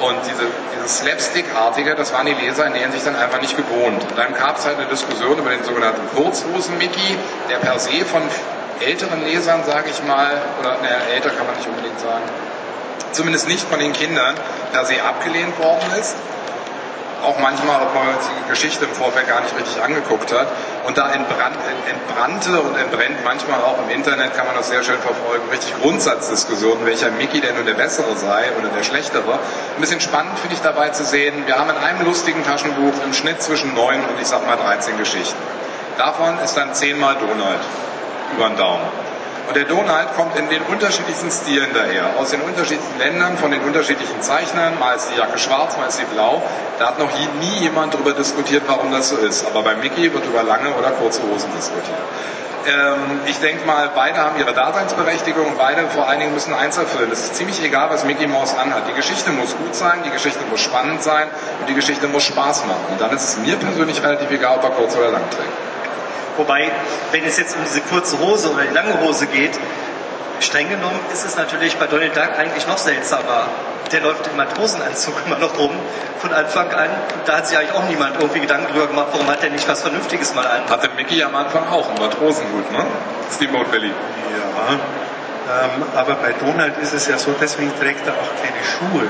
Und 0.00 0.16
diese, 0.24 0.46
dieses 0.74 0.98
Slapstick-artige, 1.00 1.96
das 1.96 2.12
waren 2.12 2.24
die 2.24 2.32
Leser 2.32 2.66
in 2.66 2.72
der 2.72 2.82
Hinsicht 2.82 3.06
dann 3.06 3.16
einfach 3.16 3.40
nicht 3.42 3.56
gewohnt. 3.56 4.02
Und 4.08 4.16
dann 4.16 4.32
gab 4.34 4.56
es 4.56 4.64
halt 4.64 4.78
eine 4.78 4.86
Diskussion 4.86 5.36
über 5.36 5.50
den 5.50 5.64
sogenannten 5.64 6.00
Kurzhosen-Mickey, 6.16 7.18
der 7.50 7.56
per 7.58 7.78
se 7.78 8.04
von 8.04 8.22
älteren 8.80 9.24
Lesern, 9.24 9.64
sage 9.64 9.90
ich 9.90 10.02
mal, 10.04 10.40
oder 10.60 10.78
naja, 10.80 10.98
älter 11.14 11.30
kann 11.30 11.46
man 11.46 11.56
nicht 11.56 11.68
unbedingt 11.68 11.98
sagen, 12.00 12.22
zumindest 13.12 13.48
nicht 13.48 13.68
von 13.68 13.78
den 13.78 13.92
Kindern 13.92 14.34
per 14.72 14.84
se 14.84 15.02
abgelehnt 15.02 15.58
worden 15.58 15.86
ist 15.98 16.16
auch 17.24 17.38
manchmal, 17.40 17.82
ob 17.82 17.94
man 17.94 18.04
die 18.14 18.50
Geschichte 18.50 18.84
im 18.84 18.92
Vorfeld 18.92 19.28
gar 19.28 19.40
nicht 19.40 19.54
richtig 19.56 19.82
angeguckt 19.82 20.32
hat. 20.32 20.46
Und 20.86 20.96
da 20.96 21.10
entbrand, 21.12 21.56
entbrannte 21.88 22.60
und 22.60 22.76
entbrennt 22.76 23.24
manchmal 23.24 23.60
auch 23.60 23.76
im 23.82 23.90
Internet, 23.90 24.34
kann 24.34 24.46
man 24.46 24.54
das 24.54 24.68
sehr 24.68 24.82
schön 24.82 24.98
verfolgen, 24.98 25.48
richtig 25.50 25.74
Grundsatzdiskussionen, 25.80 26.86
welcher 26.86 27.10
Mickey 27.10 27.40
denn 27.40 27.56
nun 27.56 27.66
der 27.66 27.74
bessere 27.74 28.16
sei 28.16 28.50
oder 28.58 28.68
der 28.68 28.82
schlechtere. 28.84 29.32
Ein 29.34 29.80
bisschen 29.80 30.00
spannend 30.00 30.38
finde 30.38 30.54
ich 30.54 30.62
dabei 30.62 30.90
zu 30.90 31.04
sehen, 31.04 31.46
wir 31.46 31.58
haben 31.58 31.70
in 31.70 31.76
einem 31.76 32.04
lustigen 32.04 32.44
Taschenbuch 32.44 32.94
im 33.04 33.12
Schnitt 33.12 33.42
zwischen 33.42 33.74
neun 33.74 34.00
und 34.04 34.20
ich 34.20 34.28
sag 34.28 34.46
mal 34.46 34.56
13 34.56 34.96
Geschichten. 34.96 35.36
Davon 35.98 36.38
ist 36.44 36.54
dann 36.56 36.74
zehnmal 36.74 37.16
Donald 37.16 37.60
über 38.36 38.48
den 38.48 38.56
Daumen. 38.56 39.07
Und 39.48 39.56
der 39.56 39.64
Donald 39.64 40.14
kommt 40.14 40.38
in 40.38 40.50
den 40.50 40.60
unterschiedlichsten 40.62 41.30
Stilen 41.30 41.70
daher, 41.72 42.18
aus 42.18 42.30
den 42.30 42.42
unterschiedlichen 42.42 42.98
Ländern, 42.98 43.38
von 43.38 43.50
den 43.50 43.62
unterschiedlichen 43.62 44.20
Zeichnern. 44.20 44.78
Mal 44.78 44.94
ist 44.96 45.08
die 45.10 45.18
Jacke 45.18 45.38
schwarz, 45.38 45.74
mal 45.78 45.86
ist 45.86 45.96
sie 45.96 46.04
blau. 46.04 46.42
Da 46.78 46.88
hat 46.88 46.98
noch 46.98 47.08
nie 47.40 47.60
jemand 47.60 47.94
darüber 47.94 48.12
diskutiert, 48.12 48.64
warum 48.66 48.92
das 48.92 49.08
so 49.08 49.16
ist. 49.16 49.46
Aber 49.46 49.62
bei 49.62 49.74
Mickey 49.76 50.12
wird 50.12 50.26
über 50.26 50.42
lange 50.42 50.70
oder 50.74 50.90
kurze 50.90 51.22
Hosen 51.22 51.48
diskutiert. 51.56 51.96
Ähm, 52.66 53.20
ich 53.24 53.38
denke 53.38 53.64
mal, 53.64 53.90
beide 53.94 54.18
haben 54.18 54.38
ihre 54.38 54.52
Daseinsberechtigung 54.52 55.46
und 55.46 55.56
beide 55.56 55.88
vor 55.88 56.06
allen 56.06 56.20
Dingen 56.20 56.34
müssen 56.34 56.52
eins 56.52 56.76
erfüllen. 56.76 57.08
Es 57.10 57.20
ist 57.20 57.36
ziemlich 57.36 57.64
egal, 57.64 57.88
was 57.88 58.04
Mickey 58.04 58.26
Mouse 58.26 58.54
anhat. 58.54 58.86
Die 58.86 58.92
Geschichte 58.92 59.30
muss 59.30 59.56
gut 59.56 59.74
sein, 59.74 60.02
die 60.04 60.10
Geschichte 60.10 60.40
muss 60.50 60.60
spannend 60.60 61.02
sein 61.02 61.28
und 61.60 61.68
die 61.70 61.74
Geschichte 61.74 62.06
muss 62.08 62.24
Spaß 62.24 62.66
machen. 62.66 62.84
Und 62.90 63.00
dann 63.00 63.10
ist 63.16 63.24
es 63.24 63.38
mir 63.38 63.56
persönlich 63.56 64.02
relativ 64.02 64.30
egal, 64.30 64.56
ob 64.58 64.64
er 64.64 64.70
kurz 64.70 64.94
oder 64.94 65.10
lang 65.10 65.22
trägt. 65.30 65.67
Wobei, 66.38 66.70
wenn 67.10 67.24
es 67.24 67.36
jetzt 67.36 67.56
um 67.56 67.64
diese 67.64 67.80
kurze 67.82 68.18
Hose 68.20 68.50
oder 68.50 68.62
die 68.62 68.72
lange 68.72 69.00
Hose 69.00 69.26
geht, 69.26 69.58
streng 70.40 70.70
genommen 70.70 71.00
ist 71.12 71.26
es 71.26 71.36
natürlich 71.36 71.76
bei 71.76 71.86
Donald 71.86 72.16
Duck 72.16 72.38
eigentlich 72.38 72.66
noch 72.66 72.78
seltsamer. 72.78 73.48
Der 73.92 74.00
läuft 74.00 74.26
im 74.28 74.36
Matrosenanzug 74.36 75.14
immer 75.26 75.38
noch 75.38 75.58
rum 75.58 75.72
von 76.20 76.32
Anfang 76.32 76.70
an. 76.70 76.90
Da 77.26 77.38
hat 77.38 77.48
sich 77.48 77.58
eigentlich 77.58 77.74
auch 77.74 77.88
niemand 77.88 78.20
irgendwie 78.20 78.40
Gedanken 78.40 78.72
drüber 78.72 78.86
gemacht, 78.86 79.08
warum 79.12 79.28
hat 79.28 79.42
der 79.42 79.50
nicht 79.50 79.68
was 79.68 79.82
Vernünftiges 79.82 80.34
mal 80.34 80.46
an. 80.46 80.70
Hatte 80.70 80.90
Mickey 80.96 81.22
am 81.22 81.34
Anfang 81.34 81.68
auch 81.68 81.88
einen 81.88 81.98
Matrosenhut, 81.98 82.70
ne? 82.72 82.86
Steamboat 83.34 83.70
Billy. 83.70 83.88
Ja, 83.88 84.78
ähm, 85.48 85.82
aber 85.96 86.14
bei 86.16 86.32
Donald 86.34 86.78
ist 86.78 86.92
es 86.92 87.08
ja 87.08 87.18
so, 87.18 87.34
deswegen 87.40 87.72
trägt 87.80 88.06
er 88.06 88.12
auch 88.12 88.30
keine 88.42 88.62
Schuhe. 88.62 89.08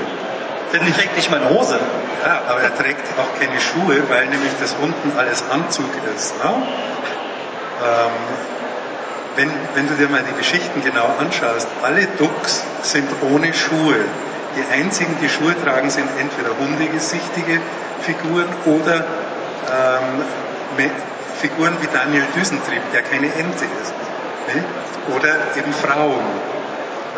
Denn 0.72 0.86
ich 0.86 0.94
trägt 0.94 1.16
nicht 1.16 1.30
mal 1.30 1.40
eine 1.40 1.50
Hose. 1.50 1.78
Ja, 2.24 2.42
aber 2.48 2.60
er 2.60 2.76
trägt 2.76 3.00
auch 3.18 3.40
keine 3.40 3.58
Schuhe, 3.60 4.02
weil 4.08 4.26
nämlich 4.26 4.52
das 4.60 4.74
unten 4.82 5.16
alles 5.16 5.42
Anzug 5.50 5.90
ist. 6.14 6.34
Ne? 6.42 6.50
Ähm, 6.50 8.10
wenn, 9.36 9.50
wenn 9.74 9.86
du 9.86 9.94
dir 9.94 10.08
mal 10.08 10.22
die 10.28 10.36
Geschichten 10.36 10.82
genau 10.82 11.08
anschaust, 11.18 11.68
alle 11.82 12.06
Ducks 12.18 12.64
sind 12.82 13.08
ohne 13.32 13.54
Schuhe. 13.54 13.96
Die 14.56 14.74
einzigen, 14.74 15.16
die 15.22 15.28
Schuhe 15.28 15.54
tragen, 15.62 15.88
sind 15.90 16.08
entweder 16.18 16.50
hundegesichtige 16.58 17.60
Figuren 18.02 18.48
oder 18.66 19.04
ähm, 19.70 20.24
Figuren 21.40 21.76
wie 21.80 21.88
Daniel 21.92 22.24
Düsentrieb, 22.34 22.82
der 22.92 23.02
keine 23.02 23.26
Ente 23.26 23.64
ist. 23.80 23.94
Ne? 24.52 24.64
Oder 25.14 25.36
eben 25.56 25.72
Frauen, 25.72 26.24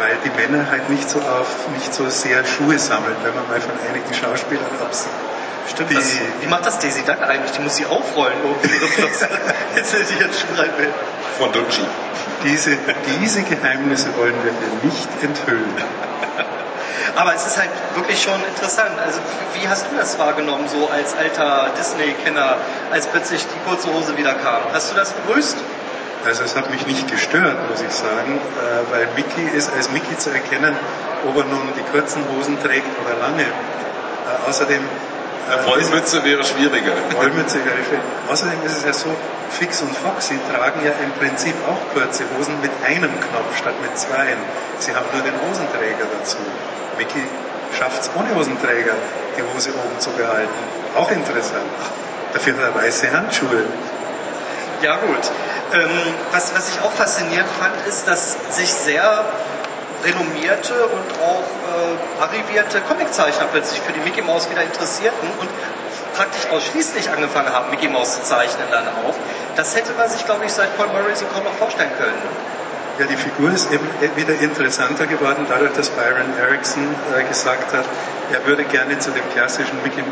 weil 0.00 0.16
die 0.24 0.30
Männer 0.30 0.70
halt 0.70 0.88
nicht 0.88 1.08
so 1.10 1.18
auf, 1.18 1.68
nicht 1.74 1.92
so 1.92 2.08
sehr 2.08 2.42
Schuhe 2.46 2.78
sammeln, 2.78 3.16
wenn 3.22 3.34
man 3.34 3.46
mal 3.48 3.60
von 3.60 3.74
einigen 3.86 4.12
Schauspielern 4.14 4.64
absieht. 4.80 5.12
Stimmt, 5.68 5.94
das, 5.94 6.18
wie 6.40 6.46
macht 6.46 6.64
das 6.64 6.78
Daisy 6.78 7.02
Duck 7.02 7.20
eigentlich? 7.20 7.52
Die 7.52 7.60
muss 7.60 7.76
sie 7.76 7.84
aufrollen, 7.84 8.34
Flosse, 8.96 9.28
jetzt 9.76 9.90
sie 9.90 10.14
ihren 10.14 10.32
Schuh 10.32 10.56
rein 10.56 10.70
will. 10.78 10.88
Von 11.38 11.52
Ducci. 11.52 11.82
Diese, 12.42 12.78
diese 13.20 13.42
Geheimnisse 13.42 14.08
wollen 14.16 14.34
wir 14.42 14.52
dir 14.52 14.88
nicht 14.88 15.08
enthüllen. 15.22 15.74
Aber 17.16 17.34
es 17.34 17.46
ist 17.46 17.58
halt 17.58 17.70
wirklich 17.94 18.22
schon 18.22 18.42
interessant. 18.44 18.98
Also 19.04 19.20
wie 19.52 19.68
hast 19.68 19.84
du 19.90 19.96
das 19.96 20.18
wahrgenommen, 20.18 20.66
so 20.68 20.88
als 20.88 21.14
alter 21.14 21.70
Disney-Kenner, 21.78 22.56
als 22.90 23.06
plötzlich 23.06 23.42
die 23.42 23.68
kurze 23.68 23.92
Hose 23.92 24.16
wieder 24.16 24.32
kam? 24.34 24.62
Hast 24.72 24.90
du 24.90 24.96
das 24.96 25.12
begrüßt? 25.12 25.58
Also 26.26 26.44
es 26.44 26.54
hat 26.54 26.70
mich 26.70 26.86
nicht 26.86 27.10
gestört, 27.10 27.56
muss 27.70 27.80
ich 27.80 27.92
sagen, 27.92 28.36
äh, 28.36 28.92
weil 28.92 29.08
Mickey 29.16 29.56
ist 29.56 29.72
als 29.72 29.90
Mickey 29.90 30.16
zu 30.18 30.30
erkennen, 30.30 30.76
ob 31.26 31.36
er 31.36 31.44
nun 31.44 31.72
die 31.76 31.82
kurzen 31.90 32.22
Hosen 32.28 32.60
trägt 32.62 32.90
oder 33.02 33.16
lange. 33.18 33.42
Äh, 33.42 34.48
außerdem 34.48 34.82
eine 35.50 35.66
Wollmütze 35.66 36.22
wäre 36.22 36.44
schwieriger. 36.44 36.92
Wollmütze 37.16 37.64
wäre 37.64 37.76
schwierig. 37.82 38.04
Außerdem 38.28 38.58
ist 38.66 38.78
es 38.78 38.84
ja 38.84 38.92
so, 38.92 39.08
Fix 39.50 39.82
und 39.82 39.96
Foxy 39.96 40.38
tragen 40.52 40.80
ja 40.84 40.92
im 41.02 41.10
Prinzip 41.18 41.54
auch 41.66 41.94
kurze 41.94 42.24
Hosen 42.36 42.60
mit 42.60 42.70
einem 42.86 43.10
Knopf 43.10 43.56
statt 43.56 43.74
mit 43.82 43.98
zweien. 43.98 44.38
Sie 44.78 44.94
haben 44.94 45.06
nur 45.12 45.22
den 45.22 45.34
Hosenträger 45.48 46.06
dazu. 46.18 46.36
Mickey 46.98 47.24
schafft 47.76 48.02
es 48.02 48.10
ohne 48.14 48.32
Hosenträger, 48.34 48.94
die 49.36 49.42
Hose 49.54 49.70
oben 49.70 49.98
zu 49.98 50.10
behalten. 50.10 50.54
Auch 50.94 51.10
interessant. 51.10 51.66
Dafür 52.32 52.54
hat 52.54 52.62
er 52.62 52.74
weiße 52.74 53.10
Handschuhe. 53.10 53.64
Ja 54.82 54.96
gut. 54.96 55.30
Ähm, 55.72 56.14
was, 56.32 56.54
was 56.54 56.68
ich 56.70 56.80
auch 56.82 56.92
faszinierend 56.92 57.48
fand, 57.58 57.74
ist, 57.86 58.06
dass 58.08 58.36
sich 58.50 58.72
sehr 58.72 59.24
renommierte 60.04 60.74
und 60.86 61.08
auch 61.22 61.44
äh, 61.44 62.22
arrivierte 62.22 62.80
Comiczeichner 62.80 63.46
plötzlich 63.52 63.80
für 63.80 63.92
die 63.92 64.00
Mickey 64.00 64.22
Mouse 64.22 64.50
wieder 64.50 64.62
interessierten 64.62 65.28
und 65.38 65.48
praktisch 66.16 66.50
ausschließlich 66.50 67.10
angefangen 67.10 67.52
haben, 67.52 67.70
Mickey 67.70 67.88
Mouse 67.88 68.16
zu 68.16 68.22
zeichnen 68.24 68.66
dann 68.70 68.88
auch. 68.88 69.14
Das 69.56 69.76
hätte 69.76 69.92
man 69.96 70.08
sich, 70.08 70.24
glaube 70.24 70.44
ich, 70.44 70.52
seit 70.52 70.76
Paul 70.76 70.88
Murray 70.88 71.14
so 71.14 71.26
kaum 71.26 71.44
noch 71.44 71.54
vorstellen 71.54 71.90
können. 71.98 72.18
Ja, 72.98 73.06
die 73.06 73.16
Figur 73.16 73.50
ist 73.50 73.70
eben 73.72 73.86
wieder 74.16 74.34
interessanter 74.40 75.06
geworden, 75.06 75.46
dadurch, 75.48 75.72
dass 75.72 75.88
Byron 75.90 76.36
Erickson 76.38 76.84
äh, 77.16 77.24
gesagt 77.24 77.72
hat, 77.72 77.84
er 78.32 78.46
würde 78.46 78.64
gerne 78.64 78.98
zu 78.98 79.10
dem 79.10 79.22
klassischen 79.32 79.82
Mickey 79.82 80.00
äh, 80.00 80.04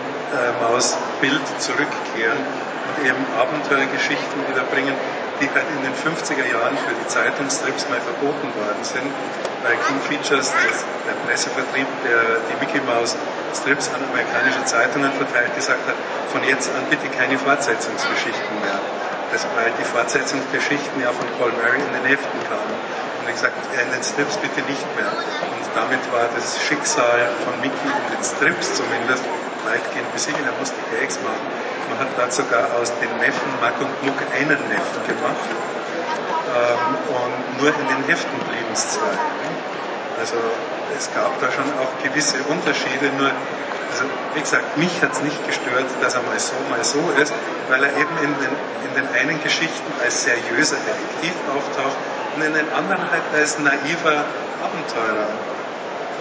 Mouse 0.63 0.97
Bild 1.21 1.43
zurückkehren 1.59 2.39
und 2.39 3.07
eben 3.07 3.27
Abenteuergeschichten 3.39 4.49
wiederbringen, 4.49 4.95
die 5.41 5.47
in 5.47 5.83
den 5.87 5.95
50er 5.95 6.47
Jahren 6.51 6.77
für 6.79 6.95
die 6.95 7.09
Zeitungsstrips 7.09 7.87
mal 7.89 8.01
verboten 8.01 8.51
worden 8.59 8.83
sind, 8.83 9.07
weil 9.63 9.75
King 9.87 10.01
Features, 10.07 10.51
das, 10.51 10.85
der 11.07 11.17
Pressevertrieb, 11.27 11.87
der 12.05 12.43
die 12.51 12.57
Mickey 12.63 12.81
Mouse 12.87 13.17
Strips 13.55 13.91
an 13.95 14.03
amerikanische 14.03 14.63
Zeitungen 14.65 15.11
verteilt, 15.13 15.55
gesagt 15.55 15.83
hat, 15.87 15.97
von 16.31 16.43
jetzt 16.45 16.71
an 16.75 16.85
bitte 16.91 17.09
keine 17.17 17.39
Fortsetzungsgeschichten 17.39 18.55
mehr. 18.63 18.79
Das, 19.33 19.45
weil 19.57 19.71
die 19.77 19.85
Fortsetzungsgeschichten 19.85 21.03
ja 21.03 21.13
von 21.13 21.27
Paul 21.37 21.53
Murray 21.61 21.81
in 21.81 21.93
den 22.01 22.07
Heften 22.09 22.41
kamen. 22.49 22.75
Und 23.21 23.29
gesagt, 23.29 23.53
in 23.77 23.91
den 23.93 24.03
Strips 24.03 24.37
bitte 24.41 24.65
nicht 24.65 24.89
mehr. 24.97 25.13
Und 25.13 25.65
damit 25.77 26.01
war 26.13 26.27
das 26.33 26.57
Schicksal 26.65 27.29
von 27.45 27.53
Mickey 27.61 27.89
in 27.93 28.07
den 28.17 28.25
Strips 28.25 28.81
zumindest 28.81 29.23
weitgehend 29.69 30.09
besiegelt. 30.15 30.49
Er 30.49 30.57
musste 30.57 30.81
Gags 30.97 31.21
machen. 31.21 31.58
Man 31.89 31.99
hat 31.99 32.11
dort 32.17 32.33
sogar 32.33 32.75
aus 32.81 32.93
den 33.01 33.13
Neffen 33.19 33.51
Mack 33.61 33.79
und 33.81 33.93
Muck 34.05 34.19
einen 34.35 34.61
Neffen 34.69 35.01
gemacht. 35.07 35.49
Ähm, 36.49 36.93
und 37.15 37.61
nur 37.61 37.69
in 37.69 37.87
den 37.89 38.03
Heften 38.09 38.39
blieben 38.49 38.73
es 38.73 38.89
zwei. 38.97 39.17
Also 40.19 40.37
es 40.97 41.09
gab 41.15 41.39
da 41.41 41.51
schon 41.53 41.69
auch 41.79 41.93
gewisse 42.03 42.39
Unterschiede, 42.49 43.13
nur 43.19 43.31
also 43.91 44.05
wie 44.35 44.41
gesagt, 44.41 44.77
mich 44.77 45.01
hat 45.03 45.13
es 45.13 45.23
nicht 45.23 45.47
gestört, 45.47 45.87
dass 46.03 46.15
er 46.15 46.23
mal 46.23 46.39
so, 46.39 46.55
mal 46.69 46.83
so 46.85 47.01
ist, 47.21 47.33
weil 47.69 47.83
er 47.83 47.97
eben 47.97 48.17
in 48.23 48.35
den, 48.37 48.55
in 48.85 48.93
den 48.95 49.09
einen 49.15 49.43
Geschichten 49.43 49.91
als 50.03 50.25
seriöser 50.25 50.77
Detektiv 50.77 51.35
auftaucht 51.55 51.97
und 52.37 52.43
in 52.43 52.55
den 52.55 52.69
anderen 52.73 53.11
halt 53.11 53.23
als 53.35 53.59
naiver 53.59 54.25
Abenteurer. 54.63 55.29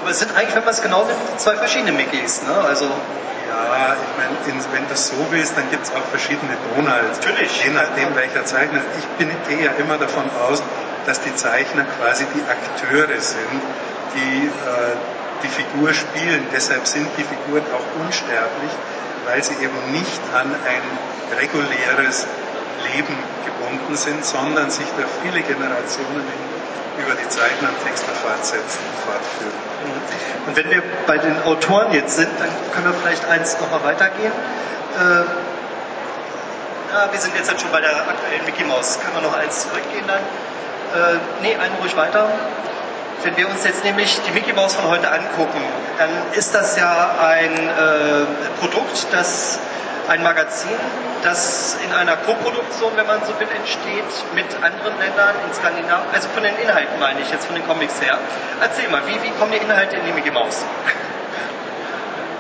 Aber 0.02 0.12
es 0.12 0.20
sind 0.20 0.36
eigentlich, 0.36 0.56
wenn 0.56 0.64
man 0.64 0.74
es 0.74 0.82
genau 0.82 1.04
nimmt, 1.06 1.40
zwei 1.40 1.56
verschiedene 1.56 1.92
Mickeys, 1.92 2.42
ne? 2.44 2.54
Also 2.54 2.86
ja, 2.86 3.96
ich 3.96 4.18
meine, 4.18 4.66
wenn 4.72 4.88
du 4.88 4.94
es 4.94 5.08
so 5.08 5.16
willst, 5.32 5.58
dann 5.58 5.70
gibt 5.72 5.86
es 5.86 5.92
auch 5.92 6.06
verschiedene 6.12 6.58
Donalds. 6.76 7.20
Natürlich. 7.20 7.64
Je 7.64 7.72
nachdem, 7.72 8.16
welcher 8.16 8.46
Zeichner. 8.46 8.82
Ich 8.98 9.06
bin, 9.18 9.30
gehe 9.48 9.66
ja 9.66 9.72
immer 9.80 9.98
davon 9.98 10.30
aus, 10.48 10.62
dass 11.06 11.22
die 11.22 11.34
Zeichner 11.36 11.86
quasi 12.00 12.26
die 12.36 12.44
Akteure 12.44 13.20
sind, 13.20 13.62
die 14.14 14.48
äh, 14.48 14.96
die 15.44 15.48
Figur 15.48 15.94
spielen. 15.94 16.46
Deshalb 16.52 16.88
sind 16.88 17.08
die 17.18 17.24
Figuren 17.24 17.64
auch 17.74 18.06
unsterblich, 18.06 18.72
weil 19.26 19.44
sie 19.44 19.54
eben 19.64 19.92
nicht 19.92 20.22
an 20.34 20.54
ein 20.66 21.38
reguläres 21.40 22.28
Leben 22.94 23.16
gebunden 23.46 23.96
sind, 23.96 24.24
sondern 24.26 24.70
sich 24.70 24.88
durch 24.96 25.08
viele 25.24 25.42
Generationen 25.42 26.24
über 26.98 27.14
die 27.14 27.30
Zeichen 27.30 27.68
und 27.68 27.78
Texte 27.86 28.10
fortsetzen 28.12 28.80
und 28.90 28.98
fortführen. 29.06 29.68
Und 30.48 30.56
wenn 30.56 30.70
wir 30.70 30.82
bei 31.06 31.18
den 31.18 31.42
Autoren 31.44 31.92
jetzt 31.94 32.16
sind, 32.16 32.30
dann 32.40 32.50
können 32.74 32.86
wir 32.86 32.94
vielleicht 32.94 33.26
eins 33.26 33.60
nochmal 33.60 33.84
weitergehen. 33.84 34.32
Äh, 34.32 35.24
na, 36.94 37.12
wir 37.12 37.20
sind 37.20 37.36
jetzt 37.36 37.50
halt 37.50 37.62
schon 37.62 37.72
bei 37.72 37.82
der 37.82 37.92
aktuellen 37.92 38.46
Mickey 38.46 38.64
Mouse. 38.64 39.00
Können 39.00 39.16
wir 39.16 39.22
noch 39.30 39.38
eins 39.38 39.68
zurückgehen 39.68 40.06
dann? 40.08 40.18
Äh, 40.20 41.20
nee, 41.42 41.56
einen 41.56 41.76
ruhig 41.82 41.96
weiter. 41.96 42.28
Wenn 43.24 43.36
wir 43.36 43.50
uns 43.50 43.64
jetzt 43.64 43.84
nämlich 43.84 44.20
die 44.28 44.32
Mickey 44.32 44.54
Mouse 44.54 44.76
von 44.76 44.88
heute 44.88 45.12
angucken, 45.12 45.62
dann 45.98 46.10
ist 46.34 46.56
das 46.56 46.78
ja 46.78 47.16
ein 47.22 47.52
äh, 47.52 48.60
Produkt, 48.60 49.08
das 49.12 49.60
ein 50.08 50.24
Magazin, 50.24 50.78
das 51.24 51.78
in 51.84 51.94
einer 51.94 52.16
Koproduktion, 52.18 52.92
wenn 52.96 53.08
man 53.08 53.20
so 53.26 53.38
will, 53.40 53.48
entsteht 53.56 54.06
mit 54.34 54.46
anderen 54.64 54.98
Ländern 55.00 55.36
in 55.46 55.54
Skandinavien. 55.54 56.10
Also 56.14 56.30
von 56.30 56.44
den 56.44 56.56
Inhalten 56.56 57.00
meine 57.00 57.22
ich 57.22 57.30
jetzt, 57.32 57.46
von 57.46 57.56
den 57.56 57.68
Comics 57.68 58.02
her. 58.02 58.18
Erzähl 58.62 58.90
mal, 58.90 59.02
wie, 59.08 59.22
wie 59.24 59.32
kommen 59.40 59.52
die 59.52 59.58
Inhalte 59.58 59.98
in 59.98 60.06
die 60.06 60.14
Mickey 60.14 60.32
Mouse? 60.32 60.64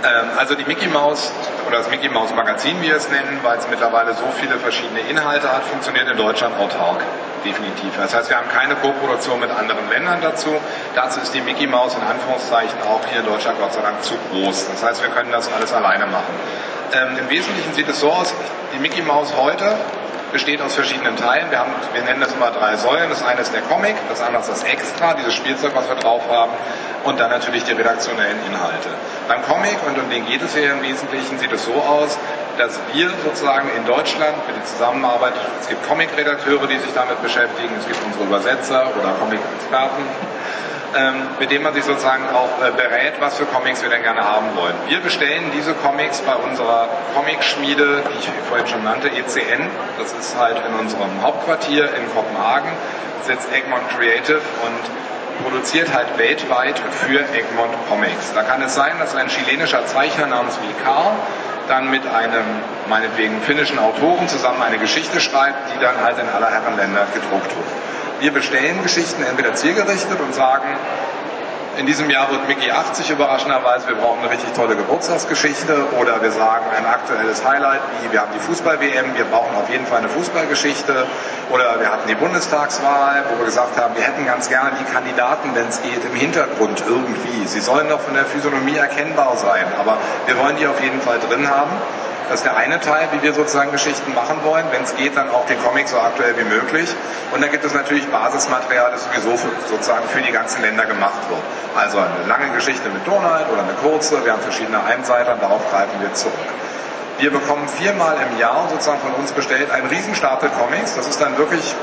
Ähm, 0.04 0.30
also 0.38 0.56
die 0.56 0.66
Mickey 0.66 0.88
Mouse 0.88 1.32
oder 1.68 1.78
das 1.78 1.90
Mickey 1.90 2.10
Mouse 2.10 2.34
Magazin, 2.36 2.82
wie 2.82 2.88
wir 2.88 2.96
es 2.96 3.10
nennen, 3.10 3.40
weil 3.42 3.58
es 3.58 3.68
mittlerweile 3.68 4.14
so 4.14 4.26
viele 4.40 4.58
verschiedene 4.60 5.00
Inhalte 5.02 5.52
hat, 5.52 5.64
funktioniert 5.64 6.08
in 6.08 6.18
Deutschland 6.18 6.58
autark. 6.60 7.02
Definitiv. 7.44 7.96
Das 7.98 8.16
heißt, 8.16 8.30
wir 8.30 8.38
haben 8.38 8.50
keine 8.50 8.76
Koproduktion 8.76 9.40
mit 9.40 9.50
anderen 9.52 9.90
Ländern 9.90 10.20
dazu. 10.22 10.50
Dazu 10.96 11.20
ist 11.20 11.34
die 11.34 11.42
Mickey 11.42 11.68
Mouse 11.68 11.96
in 11.96 12.04
Anführungszeichen 12.04 12.82
auch 12.84 13.02
hier 13.10 13.20
in 13.22 13.26
Deutschland 13.26 13.60
Gott 13.60 13.74
sei 13.74 13.82
Dank 13.82 14.04
zu 14.04 14.16
groß. 14.32 14.68
Das 14.72 14.84
heißt, 14.84 15.02
wir 15.02 15.10
können 15.10 15.32
das 15.32 15.52
alles 15.52 15.74
alleine 15.74 16.06
machen. 16.06 16.34
Ähm, 16.94 17.18
Im 17.18 17.30
Wesentlichen 17.30 17.74
sieht 17.74 17.90
es 17.90 18.00
so 18.00 18.12
aus, 18.12 18.34
die 18.74 18.80
Mickey 18.80 19.02
Mouse 19.02 19.34
heute 19.36 19.76
besteht 20.32 20.62
aus 20.62 20.76
verschiedenen 20.76 21.16
Teilen. 21.16 21.50
Wir, 21.52 21.60
haben, 21.60 21.72
wir 21.94 22.04
nennen 22.04 22.22
das 22.22 22.34
immer 22.34 22.52
drei 22.52 22.76
Säulen. 22.76 23.10
Das 23.10 23.24
eine 23.24 23.42
ist 23.42 23.54
der 23.54 23.62
Comic, 23.62 23.96
das 24.10 24.22
andere 24.22 24.42
ist 24.42 24.50
das 24.50 24.64
Extra, 24.64 25.14
dieses 25.14 25.34
Spielzeug, 25.34 25.72
was 25.74 25.88
wir 25.88 25.96
drauf 25.96 26.22
haben, 26.30 26.52
und 27.04 27.20
dann 27.20 27.30
natürlich 27.30 27.64
die 27.64 27.74
redaktionellen 27.74 28.38
Inhalte. 28.46 28.90
Beim 29.28 29.42
Comic, 29.44 29.78
und 29.88 29.98
um 29.98 30.10
den 30.10 30.26
geht 30.26 30.42
es 30.42 30.56
hier 30.56 30.72
im 30.72 30.82
Wesentlichen, 30.82 31.38
sieht 31.40 31.52
es 31.52 31.66
so 31.66 31.74
aus, 31.74 32.18
dass 32.58 32.80
wir 32.94 33.10
sozusagen 33.24 33.70
in 33.76 33.86
Deutschland 33.86 34.36
mit 34.48 34.56
der 34.56 34.66
Zusammenarbeit, 34.66 35.34
es 35.62 35.70
gibt 35.70 35.88
Comic-Redakteure, 35.88 36.68
die 36.68 36.78
sich 36.80 36.94
damit 36.94 37.22
beschäftigen, 37.22 37.74
es 37.80 37.88
gibt 37.88 38.00
unsere 38.06 38.26
Übersetzer 38.26 38.92
oder 39.00 39.14
Comic-Experten, 39.20 40.04
ähm, 40.96 41.16
mit 41.40 41.52
dem 41.52 41.64
man 41.64 41.74
sich 41.74 41.84
sozusagen 41.84 42.24
auch 42.30 42.64
äh, 42.66 42.72
berät, 42.72 43.14
was 43.20 43.38
für 43.38 43.46
Comics 43.46 43.84
wir 43.84 43.90
denn 43.90 44.02
gerne 44.02 44.24
haben 44.24 44.56
wollen. 44.56 44.74
Wir 44.88 45.00
bestellen 45.00 45.52
diese 45.54 45.74
Comics 45.74 46.22
bei 46.22 46.36
unserer 46.36 46.90
Comicschmiede, 47.14 48.04
die 48.10 48.20
ich 48.20 48.30
vorhin 48.48 48.68
schon 48.68 48.84
nannte, 48.84 49.10
ECN. 49.10 49.70
Das 50.00 50.14
ist 50.14 50.38
halt 50.38 50.58
in 50.66 50.74
unserem 50.80 51.22
Hauptquartier 51.22 51.94
in 51.94 52.14
Kopenhagen, 52.14 52.72
sitzt 53.24 53.52
Egmont 53.54 53.84
Creative 53.96 54.42
und 54.66 55.17
produziert 55.44 55.94
halt 55.94 56.18
weltweit 56.18 56.80
für 56.80 57.20
Egmont 57.34 57.74
Comics. 57.90 58.34
Da 58.34 58.44
kann 58.44 58.62
es 58.62 58.76
sein, 58.76 58.98
dass 59.00 59.16
ein 59.16 59.28
chilenischer 59.28 59.86
Zeichner 59.86 60.28
namens 60.28 60.58
Vikar 60.62 61.16
dann 61.68 61.90
mit 61.92 62.06
einem 62.08 62.46
meinetwegen 62.88 63.42
finnischen 63.42 63.78
Autoren 63.80 64.28
zusammen 64.28 64.62
eine 64.62 64.78
Geschichte 64.78 65.20
schreibt, 65.20 65.74
die 65.74 65.80
dann 65.80 66.00
halt 66.02 66.18
in 66.18 66.28
aller 66.30 66.50
Herren 66.50 66.78
Länder 66.78 67.06
gedruckt 67.14 67.50
wird. 67.56 67.68
Wir 68.20 68.32
bestellen 68.32 68.82
Geschichten 68.82 69.24
entweder 69.24 69.54
zielgerichtet 69.54 70.20
und 70.20 70.34
sagen, 70.34 70.68
In 71.78 71.86
diesem 71.86 72.10
Jahr 72.10 72.32
wird 72.32 72.48
Mickey 72.48 72.72
80 72.72 73.12
überraschenderweise. 73.12 73.88
Wir 73.88 73.96
brauchen 73.96 74.20
eine 74.22 74.32
richtig 74.32 74.52
tolle 74.54 74.76
Geburtstagsgeschichte 74.76 75.86
oder 76.00 76.20
wir 76.24 76.32
sagen 76.32 76.66
ein 76.76 76.86
aktuelles 76.88 77.46
Highlight 77.46 77.82
wie 78.02 78.12
wir 78.12 78.22
haben 78.22 78.32
die 78.34 78.40
Fußball-WM, 78.40 79.16
wir 79.16 79.26
brauchen 79.26 79.56
auf 79.56 79.70
jeden 79.70 79.86
Fall 79.86 80.00
eine 80.00 80.10
Fußballgeschichte 80.10 81.06
oder 81.52 81.80
wir 81.80 81.92
hatten 81.92 82.08
die 82.08 82.16
Bundestagswahl, 82.16 83.24
wo 83.30 83.38
wir 83.38 83.46
gesagt 83.46 83.80
haben, 83.80 83.96
wir 83.96 84.04
hätten 84.04 84.26
ganz 84.26 84.50
gerne 84.50 84.72
die 84.80 84.92
Kandidaten, 84.92 85.52
wenn 85.54 85.68
es 85.68 85.82
geht, 85.84 86.04
im 86.04 86.16
Hintergrund 86.16 86.84
irgendwie. 86.88 87.46
Sie 87.46 87.60
sollen 87.60 87.90
doch 87.90 88.02
von 88.02 88.16
der 88.16 88.26
Physiognomie 88.26 88.78
erkennbar 88.78 89.38
sein, 89.38 89.66
aber 89.80 89.98
wir 90.26 90.38
wollen 90.40 90.58
die 90.58 90.66
auf 90.66 90.82
jeden 90.82 91.02
Fall 91.02 91.20
drin 91.30 91.48
haben. 91.48 91.72
Das 92.30 92.40
ist 92.40 92.46
der 92.46 92.58
eine 92.58 92.80
Teil, 92.80 93.08
wie 93.12 93.22
wir 93.22 93.34
sozusagen 93.34 93.72
Geschichten 93.72 94.14
machen 94.14 94.44
wollen. 94.44 94.66
Wenn 94.72 94.84
es 94.84 94.96
geht, 94.96 95.16
dann 95.16 95.30
auch 95.30 95.46
den 95.46 95.62
Comic 95.64 95.88
so 95.88 95.98
aktuell 95.98 96.36
wie 96.38 96.44
möglich. 96.44 96.94
Und 97.32 97.42
dann 97.42 97.52
gibt 97.52 97.64
es 97.64 97.74
natürlich 97.74 98.06
Basismaterial, 98.08 98.92
das 98.92 99.06
sowieso 99.06 99.38
für, 99.38 99.50
sozusagen 99.70 100.08
für 100.10 100.22
die 100.22 100.32
ganzen 100.32 100.62
Länder 100.62 100.86
gemacht 100.86 101.30
wird. 101.30 101.40
Also 101.76 102.00
eine 102.00 102.28
lange 102.28 102.54
Geschichte 102.54 102.90
mit 102.90 103.08
Donald 103.08 103.48
oder 103.50 103.64
eine 103.64 103.74
kurze. 103.82 104.24
Wir 104.26 104.34
haben 104.34 104.42
verschiedene 104.42 104.84
Einseiter, 104.84 105.36
darauf 105.40 105.62
greifen 105.72 106.02
wir 106.02 106.14
zurück. 106.14 106.34
Wir 107.20 107.32
bekommen 107.32 107.68
viermal 107.68 108.18
im 108.30 108.38
Jahr 108.40 108.68
sozusagen 108.70 109.00
von 109.00 109.14
uns 109.14 109.32
bestellt 109.32 109.72
einen 109.72 109.88
Riesenstapel 109.88 110.50
Comics. 110.50 110.96
Das 110.96 111.08
ist 111.08 111.20
dann 111.20 111.38
wirklich 111.38 111.76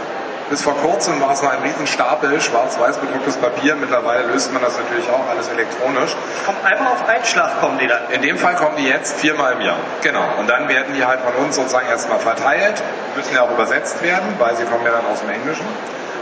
bis 0.51 0.63
vor 0.63 0.75
kurzem 0.77 1.21
war 1.21 1.33
es 1.33 1.43
noch 1.43 1.51
ein 1.51 1.63
Riesenstapel 1.63 2.41
schwarz-weiß 2.41 2.99
bedrucktes 2.99 3.37
Papier. 3.37 3.75
Mittlerweile 3.77 4.25
löst 4.25 4.53
man 4.53 4.63
das 4.63 4.77
natürlich 4.79 5.09
auch 5.11 5.29
alles 5.29 5.49
elektronisch. 5.49 6.17
Kommt 6.45 6.65
einmal 6.65 6.93
auf 6.93 7.09
einen 7.09 7.25
Schlag 7.25 7.61
kommen 7.61 7.79
die 7.79 7.87
dann. 7.87 8.11
In 8.11 8.23
dem 8.23 8.37
Fall 8.39 8.55
kommen 8.55 8.77
die 8.77 8.87
jetzt 8.87 9.21
viermal 9.21 9.55
im 9.55 9.61
Jahr. 9.63 9.79
Genau. 10.03 10.25
Und 10.39 10.49
dann 10.49 10.69
werden 10.69 10.95
die 10.95 11.05
halt 11.05 11.21
von 11.21 11.35
uns 11.45 11.57
sozusagen 11.57 11.89
erstmal 11.89 12.19
verteilt, 12.19 12.83
müssen 13.17 13.35
ja 13.35 13.43
auch 13.43 13.51
übersetzt 13.51 14.03
werden, 14.03 14.35
weil 14.39 14.57
sie 14.57 14.65
kommen 14.65 14.85
ja 14.85 14.93
dann 14.93 15.07
aus 15.07 15.21
dem 15.21 15.31
Englischen 15.31 15.67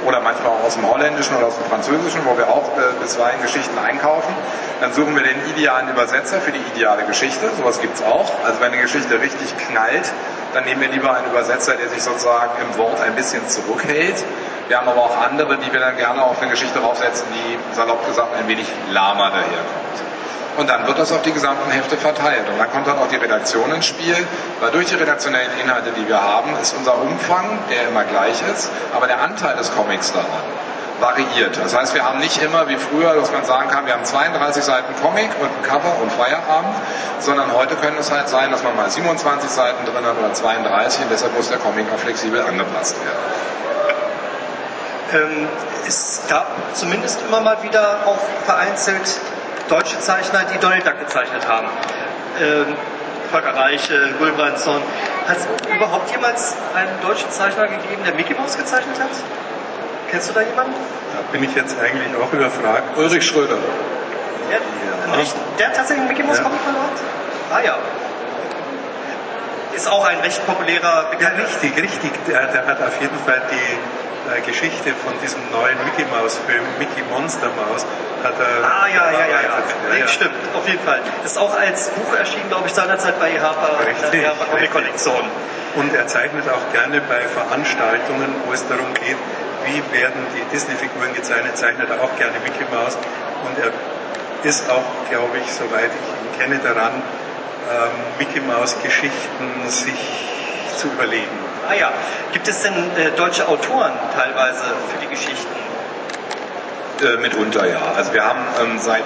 oder 0.07 0.21
manchmal 0.21 0.53
auch 0.53 0.65
aus 0.65 0.75
dem 0.75 0.89
Holländischen 0.89 1.37
oder 1.37 1.47
aus 1.47 1.57
dem 1.57 1.67
Französischen, 1.67 2.21
wo 2.25 2.37
wir 2.37 2.49
auch 2.49 2.77
äh, 2.77 2.81
bisweilen 3.01 3.41
Geschichten 3.43 3.79
einkaufen. 3.79 4.35
Dann 4.81 4.93
suchen 4.93 5.15
wir 5.15 5.23
den 5.23 5.39
idealen 5.55 5.89
Übersetzer 5.89 6.41
für 6.41 6.53
die 6.53 6.63
ideale 6.75 7.05
Geschichte. 7.05 7.51
Sowas 7.57 7.81
gibt 7.81 7.97
es 7.97 8.03
auch. 8.03 8.31
Also 8.45 8.61
wenn 8.61 8.73
eine 8.73 8.83
Geschichte 8.83 9.21
richtig 9.21 9.55
knallt, 9.69 10.13
dann 10.55 10.65
nehmen 10.65 10.81
wir 10.81 10.89
lieber 10.89 11.15
einen 11.15 11.27
Übersetzer, 11.27 11.75
der 11.75 11.89
sich 11.89 12.03
sozusagen 12.03 12.53
im 12.61 12.79
Wort 12.79 13.01
ein 13.01 13.15
bisschen 13.15 13.49
zurückhält. 13.49 14.25
Wir 14.69 14.79
haben 14.79 14.89
aber 14.89 15.03
auch 15.03 15.17
andere, 15.21 15.59
die 15.59 15.73
wir 15.73 15.81
dann 15.81 15.97
gerne 15.97 16.23
auf 16.23 16.41
eine 16.41 16.51
Geschichte 16.51 16.79
draufsetzen, 16.79 17.27
die 17.33 17.75
salopp 17.75 18.07
gesagt 18.07 18.37
ein 18.39 18.49
wenig 18.49 18.67
lahmer 18.91 19.31
daherkommt. 19.31 19.83
Und 20.59 20.69
dann 20.69 20.87
wird 20.87 20.99
das 20.99 21.11
auf 21.13 21.23
die 21.23 21.33
gesamten 21.33 21.71
Hefte 21.71 21.97
verteilt. 21.97 22.47
Und 22.51 22.59
dann 22.59 22.71
kommt 22.71 22.87
dann 22.87 22.99
auch 22.99 23.09
die 23.09 23.17
Redaktion 23.17 23.73
ins 23.73 23.87
Spiel, 23.87 24.17
weil 24.61 24.71
durch 24.71 24.87
die 24.87 24.97
redaktionellen 24.97 25.51
Inhalte, 25.63 25.93
die 25.93 26.07
wir 26.07 26.23
haben, 26.23 26.55
ist 26.61 26.75
unser 26.77 27.01
Umfang, 27.01 27.59
der 27.71 27.89
immer 27.89 28.05
gleich 28.05 28.43
ist, 28.53 28.71
aber 28.95 29.07
der 29.07 29.21
Anteil 29.23 29.57
des 29.57 29.75
Comics 29.75 30.13
daran 30.13 30.29
variiert. 31.03 31.59
Das 31.63 31.77
heißt, 31.77 31.95
wir 31.95 32.05
haben 32.05 32.21
nicht 32.21 32.41
immer 32.41 32.69
wie 32.69 32.77
früher, 32.77 33.15
dass 33.15 33.31
man 33.33 33.45
sagen 33.45 33.69
kann, 33.69 33.85
wir 33.87 33.95
haben 33.95 34.05
32 34.05 34.63
Seiten 34.63 34.95
Comic 35.03 35.31
und 35.41 35.49
ein 35.49 35.63
Cover 35.63 36.01
und 36.01 36.11
Feierabend, 36.13 36.75
sondern 37.19 37.53
heute 37.53 37.75
können 37.75 37.97
es 37.99 38.11
halt 38.11 38.29
sein, 38.29 38.51
dass 38.53 38.63
man 38.63 38.77
mal 38.77 38.89
27 38.89 39.51
Seiten 39.51 39.85
drin 39.85 40.07
hat 40.07 40.17
oder 40.17 40.33
32 40.33 41.03
und 41.03 41.11
deshalb 41.11 41.37
muss 41.37 41.49
der 41.49 41.59
Comic 41.59 41.87
auch 41.93 41.99
flexibel 41.99 42.41
angepasst 42.41 42.97
werden. 43.05 43.19
Ähm, 45.13 45.49
es 45.87 46.23
gab 46.29 46.47
zumindest 46.75 47.21
immer 47.27 47.41
mal 47.41 47.63
wieder 47.63 47.99
auch 48.07 48.19
vereinzelt 48.47 49.21
deutsche 49.69 49.99
Zeichner, 49.99 50.45
die 50.55 50.59
Donald 50.59 50.87
Duck 50.87 50.99
gezeichnet 51.01 51.47
haben. 51.49 51.69
Ähm, 52.41 52.77
Volker 53.31 53.55
Reiche, 53.57 54.13
Gulbrandsson. 54.19 54.81
Hat 55.27 55.37
es 55.37 55.47
überhaupt 55.75 56.11
jemals 56.11 56.55
einen 56.75 57.01
deutschen 57.01 57.31
Zeichner 57.31 57.67
gegeben, 57.67 58.03
der 58.05 58.15
Mickey 58.15 58.35
Mouse 58.35 58.57
gezeichnet 58.57 58.99
hat? 59.01 59.11
Kennst 60.13 60.29
du 60.29 60.35
da 60.35 60.43
jemanden? 60.43 60.75
Da 61.17 61.23
bin 61.33 61.43
ich 61.43 61.55
jetzt 61.57 61.75
eigentlich 61.81 62.13
auch 62.21 62.31
überfragt. 62.31 62.99
Ulrich 62.99 63.25
Schröder. 63.25 63.57
Der, 64.51 64.59
ja. 64.59 65.25
der 65.59 65.67
hat 65.69 65.77
tatsächlich 65.77 66.07
Mickey 66.07 66.23
Mouse 66.23 66.37
ja. 66.37 66.45
Comic 66.45 66.61
verloren? 66.61 66.93
Ah 67.51 67.61
ja. 67.65 67.79
Ist 69.75 69.89
auch 69.89 70.05
ein 70.05 70.21
recht 70.21 70.47
populärer 70.47 71.07
Bekannter. 71.11 71.39
Ja, 71.39 71.45
richtig, 71.47 71.83
richtig. 71.83 72.11
Der, 72.29 72.47
der 72.47 72.67
hat 72.67 72.83
auf 72.83 73.01
jeden 73.01 73.19
Fall 73.25 73.41
die 73.51 74.37
äh, 74.37 74.43
Geschichte 74.43 74.93
von 75.03 75.15
diesem 75.23 75.41
neuen 75.51 75.79
Mickey 75.85 76.05
Mouse 76.13 76.39
Film, 76.47 76.63
Mickey 76.79 77.03
Monster 77.09 77.49
Maus, 77.57 77.87
hat 78.23 78.35
er. 78.39 78.69
Ah, 78.69 78.89
ja, 78.89 79.11
ja, 79.13 79.27
ja, 79.27 79.41
ja. 79.49 79.97
Ja. 79.97 80.09
Stimmt, 80.09 80.37
auf 80.53 80.69
jeden 80.69 80.85
Fall. 80.85 81.01
Ist 81.25 81.39
auch 81.39 81.59
als 81.59 81.89
Buch 81.89 82.15
erschienen, 82.15 82.51
glaube 82.51 82.69
ich, 82.69 82.75
seinerzeit 82.75 83.19
bei 83.19 83.41
Harper, 83.41 83.81
richtig, 83.87 84.11
der 84.11 84.29
Harper 84.29 84.45
Comic 84.45 84.71
Kollektion. 84.71 85.25
Und 85.75 85.95
er 85.95 86.07
zeichnet 86.07 86.45
auch 86.51 86.71
gerne 86.75 87.01
bei 87.09 87.23
Veranstaltungen, 87.23 88.35
wo 88.45 88.53
es 88.53 88.69
darum 88.69 88.93
geht, 88.93 89.17
wie 89.65 89.83
werden 89.93 90.27
die 90.37 90.45
Disney-Figuren 90.55 91.15
gezeichnet, 91.15 91.57
zeichnet 91.57 91.91
er 91.91 92.03
auch 92.03 92.17
gerne 92.17 92.35
Mickey 92.45 92.65
Mouse. 92.71 92.97
Und 93.45 93.59
er 93.59 93.73
ist 94.49 94.69
auch, 94.71 94.85
glaube 95.11 95.39
ich, 95.39 95.53
soweit 95.53 95.91
ich 95.91 96.09
ihn 96.11 96.39
kenne, 96.39 96.61
daran, 96.63 96.93
ähm, 97.71 97.91
Mickey 98.19 98.41
Mouse 98.41 98.77
Geschichten 98.83 99.69
sich 99.69 99.95
zu 100.77 100.89
überlegen. 100.89 101.31
Ah 101.69 101.75
ja, 101.75 101.93
gibt 102.33 102.49
es 102.49 102.63
denn 102.63 102.75
äh, 102.97 103.11
deutsche 103.17 103.47
Autoren 103.49 103.93
teilweise 104.17 104.65
für 104.91 104.99
die 105.01 105.09
Geschichten? 105.09 105.55
Äh, 107.03 107.17
mitunter 107.19 107.67
ja. 107.67 107.81
Also 107.97 108.13
wir 108.13 108.25
haben 108.25 108.41
ähm, 108.61 108.79
seit, 108.79 109.05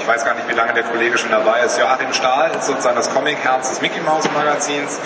ich 0.00 0.06
weiß 0.06 0.24
gar 0.24 0.34
nicht, 0.34 0.48
wie 0.48 0.54
lange 0.54 0.74
der 0.74 0.82
Kollege 0.84 1.18
schon 1.18 1.30
dabei 1.30 1.60
ist, 1.60 1.78
Joachim 1.78 2.12
Stahl 2.12 2.50
ist 2.58 2.66
sozusagen 2.66 2.96
das 2.96 3.10
Comic-Herz 3.10 3.70
des 3.70 3.80
Mickey 3.80 4.00
Mouse 4.00 4.28
Magazins 4.32 4.98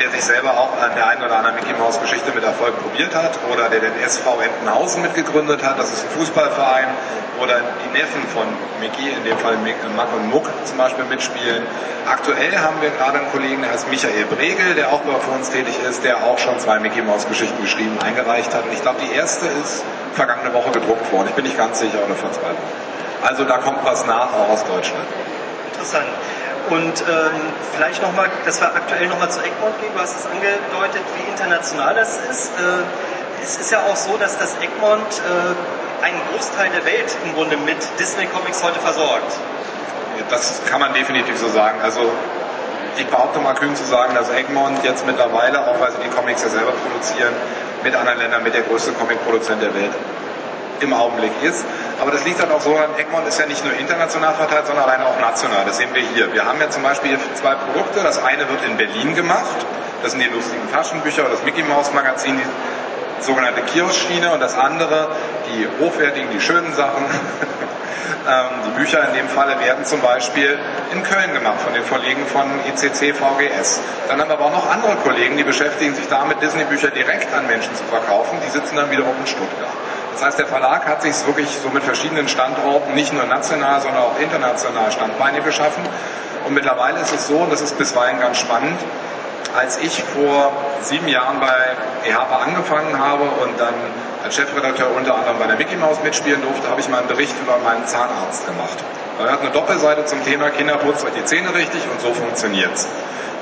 der 0.00 0.10
sich 0.10 0.22
selber 0.22 0.50
auch 0.52 0.80
an 0.80 0.94
der 0.96 1.06
einen 1.08 1.22
oder 1.22 1.36
anderen 1.36 1.56
Mickey 1.56 1.74
Mouse 1.78 2.00
Geschichte 2.00 2.32
mit 2.34 2.44
Erfolg 2.44 2.80
probiert 2.82 3.14
hat 3.14 3.38
oder 3.52 3.68
der 3.68 3.80
den 3.80 3.98
SV 4.00 4.40
Entenhausen 4.40 5.02
mitgegründet 5.02 5.62
hat, 5.64 5.78
das 5.78 5.92
ist 5.92 6.04
ein 6.04 6.10
Fußballverein, 6.10 6.88
oder 7.42 7.60
die 7.84 7.98
Neffen 7.98 8.22
von 8.34 8.46
Mickey, 8.80 9.10
in 9.10 9.24
dem 9.24 9.38
Fall 9.38 9.56
Mack 9.96 10.12
und 10.14 10.30
Muck 10.30 10.50
zum 10.64 10.76
Beispiel 10.76 11.04
mitspielen. 11.04 11.62
Aktuell 12.06 12.58
haben 12.58 12.80
wir 12.80 12.90
gerade 12.90 13.18
einen 13.18 13.30
Kollegen, 13.30 13.62
der 13.62 13.72
heißt 13.72 13.88
Michael 13.90 14.24
Bregel, 14.26 14.74
der 14.74 14.92
auch 14.92 15.02
für 15.02 15.30
uns 15.30 15.50
tätig 15.50 15.74
ist, 15.88 16.04
der 16.04 16.24
auch 16.24 16.38
schon 16.38 16.58
zwei 16.58 16.78
Mickey 16.78 17.02
Mouse 17.02 17.28
Geschichten 17.28 17.60
geschrieben, 17.62 17.98
eingereicht 18.04 18.54
hat. 18.54 18.64
Und 18.64 18.72
ich 18.72 18.82
glaube, 18.82 18.98
die 19.00 19.14
erste 19.14 19.46
ist 19.46 19.84
vergangene 20.14 20.52
Woche 20.52 20.70
gedruckt 20.72 21.12
worden. 21.12 21.28
Ich 21.28 21.34
bin 21.34 21.44
nicht 21.44 21.56
ganz 21.56 21.78
sicher, 21.78 21.98
oder 22.04 22.14
vor 22.14 22.32
zwei 22.32 22.48
Wochen. 22.48 22.72
Also 23.22 23.44
da 23.44 23.58
kommt 23.58 23.84
was 23.84 24.06
nach, 24.06 24.32
auch 24.32 24.48
aus 24.50 24.64
Deutschland. 24.64 25.06
Interessant. 25.72 26.06
Und 26.70 27.00
ähm, 27.00 27.40
vielleicht 27.74 28.02
nochmal, 28.02 28.28
dass 28.44 28.60
wir 28.60 28.68
aktuell 28.74 29.06
nochmal 29.06 29.30
zu 29.30 29.40
Egmont 29.40 29.80
gehen, 29.80 29.90
du 29.94 30.00
hast 30.00 30.18
es 30.18 30.26
angedeutet, 30.26 31.02
wie 31.16 31.30
international 31.30 31.94
das 31.94 32.18
ist. 32.30 32.50
Äh, 32.50 33.42
es 33.42 33.56
ist 33.56 33.70
ja 33.70 33.80
auch 33.80 33.96
so, 33.96 34.16
dass 34.18 34.38
das 34.38 34.54
Egmont 34.60 35.22
äh, 35.24 36.04
einen 36.04 36.20
Großteil 36.30 36.70
der 36.70 36.84
Welt 36.84 37.16
im 37.24 37.34
Grunde 37.34 37.56
mit 37.56 37.76
Disney 37.98 38.26
Comics 38.26 38.62
heute 38.62 38.80
versorgt. 38.80 39.32
Das 40.30 40.60
kann 40.68 40.80
man 40.80 40.92
definitiv 40.92 41.38
so 41.38 41.48
sagen. 41.48 41.80
Also 41.82 42.12
ich 42.96 43.06
behaupte 43.06 43.38
mal 43.40 43.54
kühn 43.54 43.74
zu 43.74 43.84
sagen, 43.84 44.14
dass 44.14 44.28
Egmont 44.30 44.82
jetzt 44.84 45.06
mittlerweile, 45.06 45.66
auch 45.66 45.80
weil 45.80 45.92
sie 45.92 45.98
die 46.04 46.10
Comics 46.10 46.42
ja 46.42 46.50
selber 46.50 46.72
produzieren, 46.72 47.32
mit 47.82 47.94
anderen 47.94 48.18
Ländern 48.18 48.42
mit 48.42 48.54
der 48.54 48.62
größte 48.62 48.92
Comicproduzent 48.92 49.62
der 49.62 49.74
Welt 49.74 49.92
im 50.80 50.92
Augenblick 50.92 51.32
ist. 51.42 51.64
Aber 52.00 52.12
das 52.12 52.24
liegt 52.24 52.40
dann 52.40 52.50
auch 52.52 52.60
so 52.60 52.76
an, 52.76 52.96
Egmont 52.96 53.26
ist 53.26 53.40
ja 53.40 53.46
nicht 53.46 53.64
nur 53.64 53.74
international 53.74 54.34
verteilt, 54.34 54.66
sondern 54.66 54.88
allein 54.88 55.02
auch 55.02 55.18
national. 55.20 55.64
Das 55.66 55.78
sehen 55.78 55.90
wir 55.92 56.02
hier. 56.02 56.32
Wir 56.32 56.44
haben 56.44 56.60
ja 56.60 56.70
zum 56.70 56.82
Beispiel 56.82 57.18
zwei 57.34 57.54
Produkte. 57.54 58.02
Das 58.02 58.22
eine 58.22 58.48
wird 58.48 58.64
in 58.64 58.76
Berlin 58.76 59.14
gemacht. 59.14 59.66
Das 60.02 60.12
sind 60.12 60.20
die 60.20 60.28
lustigen 60.28 60.70
Taschenbücher 60.70 61.22
oder 61.22 61.32
das 61.32 61.42
Mickey 61.42 61.62
Mouse 61.64 61.92
Magazin, 61.92 62.38
die 62.38 63.22
sogenannte 63.24 63.62
Kiosk-Schiene. 63.62 64.30
Und 64.30 64.40
das 64.40 64.56
andere, 64.56 65.08
die 65.48 65.66
hochwertigen, 65.84 66.30
die 66.30 66.40
schönen 66.40 66.72
Sachen, 66.72 67.04
ähm, 68.28 68.46
die 68.66 68.78
Bücher 68.78 69.08
in 69.08 69.14
dem 69.14 69.28
Falle 69.28 69.58
werden 69.58 69.84
zum 69.84 70.00
Beispiel 70.00 70.56
in 70.92 71.02
Köln 71.02 71.34
gemacht 71.34 71.60
von 71.64 71.74
den 71.74 71.84
Kollegen 71.88 72.24
von 72.26 72.46
ICC 72.68 73.16
VGS. 73.16 73.80
Dann 74.06 74.20
haben 74.20 74.28
wir 74.28 74.34
aber 74.34 74.44
auch 74.44 74.52
noch 74.52 74.70
andere 74.70 74.94
Kollegen, 75.02 75.36
die 75.36 75.42
beschäftigen 75.44 75.96
sich 75.96 76.06
damit, 76.08 76.40
Disney-Bücher 76.42 76.90
direkt 76.90 77.34
an 77.34 77.48
Menschen 77.48 77.74
zu 77.74 77.82
verkaufen. 77.84 78.38
Die 78.46 78.50
sitzen 78.50 78.76
dann 78.76 78.88
wiederum 78.92 79.16
in 79.18 79.26
Stuttgart. 79.26 79.87
Das 80.18 80.26
heißt, 80.26 80.38
der 80.40 80.46
Verlag 80.46 80.84
hat 80.84 81.00
sich 81.02 81.14
wirklich 81.28 81.48
so 81.62 81.68
mit 81.68 81.84
verschiedenen 81.84 82.26
Standorten, 82.26 82.92
nicht 82.94 83.12
nur 83.12 83.22
national, 83.26 83.80
sondern 83.80 84.02
auch 84.02 84.18
international 84.18 84.90
Standbeine 84.90 85.42
geschaffen. 85.42 85.84
Und 86.44 86.54
mittlerweile 86.54 86.98
ist 86.98 87.14
es 87.14 87.28
so, 87.28 87.36
und 87.36 87.52
das 87.52 87.60
ist 87.60 87.78
bisweilen 87.78 88.18
ganz 88.18 88.36
spannend, 88.38 88.80
als 89.56 89.78
ich 89.78 90.02
vor 90.02 90.50
sieben 90.82 91.06
Jahren 91.06 91.38
bei 91.38 91.54
EHPA 92.04 92.36
angefangen 92.36 92.98
habe 92.98 93.22
und 93.22 93.60
dann 93.60 93.74
als 94.24 94.34
Chefredakteur 94.34 94.88
unter 94.96 95.14
anderem 95.14 95.38
bei 95.38 95.46
der 95.46 95.56
Mickey 95.56 95.76
Mouse 95.76 96.02
mitspielen 96.02 96.42
durfte, 96.42 96.68
habe 96.68 96.80
ich 96.80 96.88
mal 96.88 96.98
einen 96.98 97.06
Bericht 97.06 97.34
über 97.40 97.56
meinen 97.62 97.86
Zahnarzt 97.86 98.44
gemacht. 98.44 98.78
Er 99.20 99.30
hat 99.30 99.40
eine 99.42 99.50
Doppelseite 99.50 100.04
zum 100.06 100.24
Thema 100.24 100.50
Kinder 100.50 100.78
putzt 100.78 101.04
euch 101.04 101.12
die 101.12 101.24
Zähne 101.26 101.54
richtig 101.54 101.82
und 101.92 102.00
so 102.00 102.12
funktioniert's. 102.12 102.88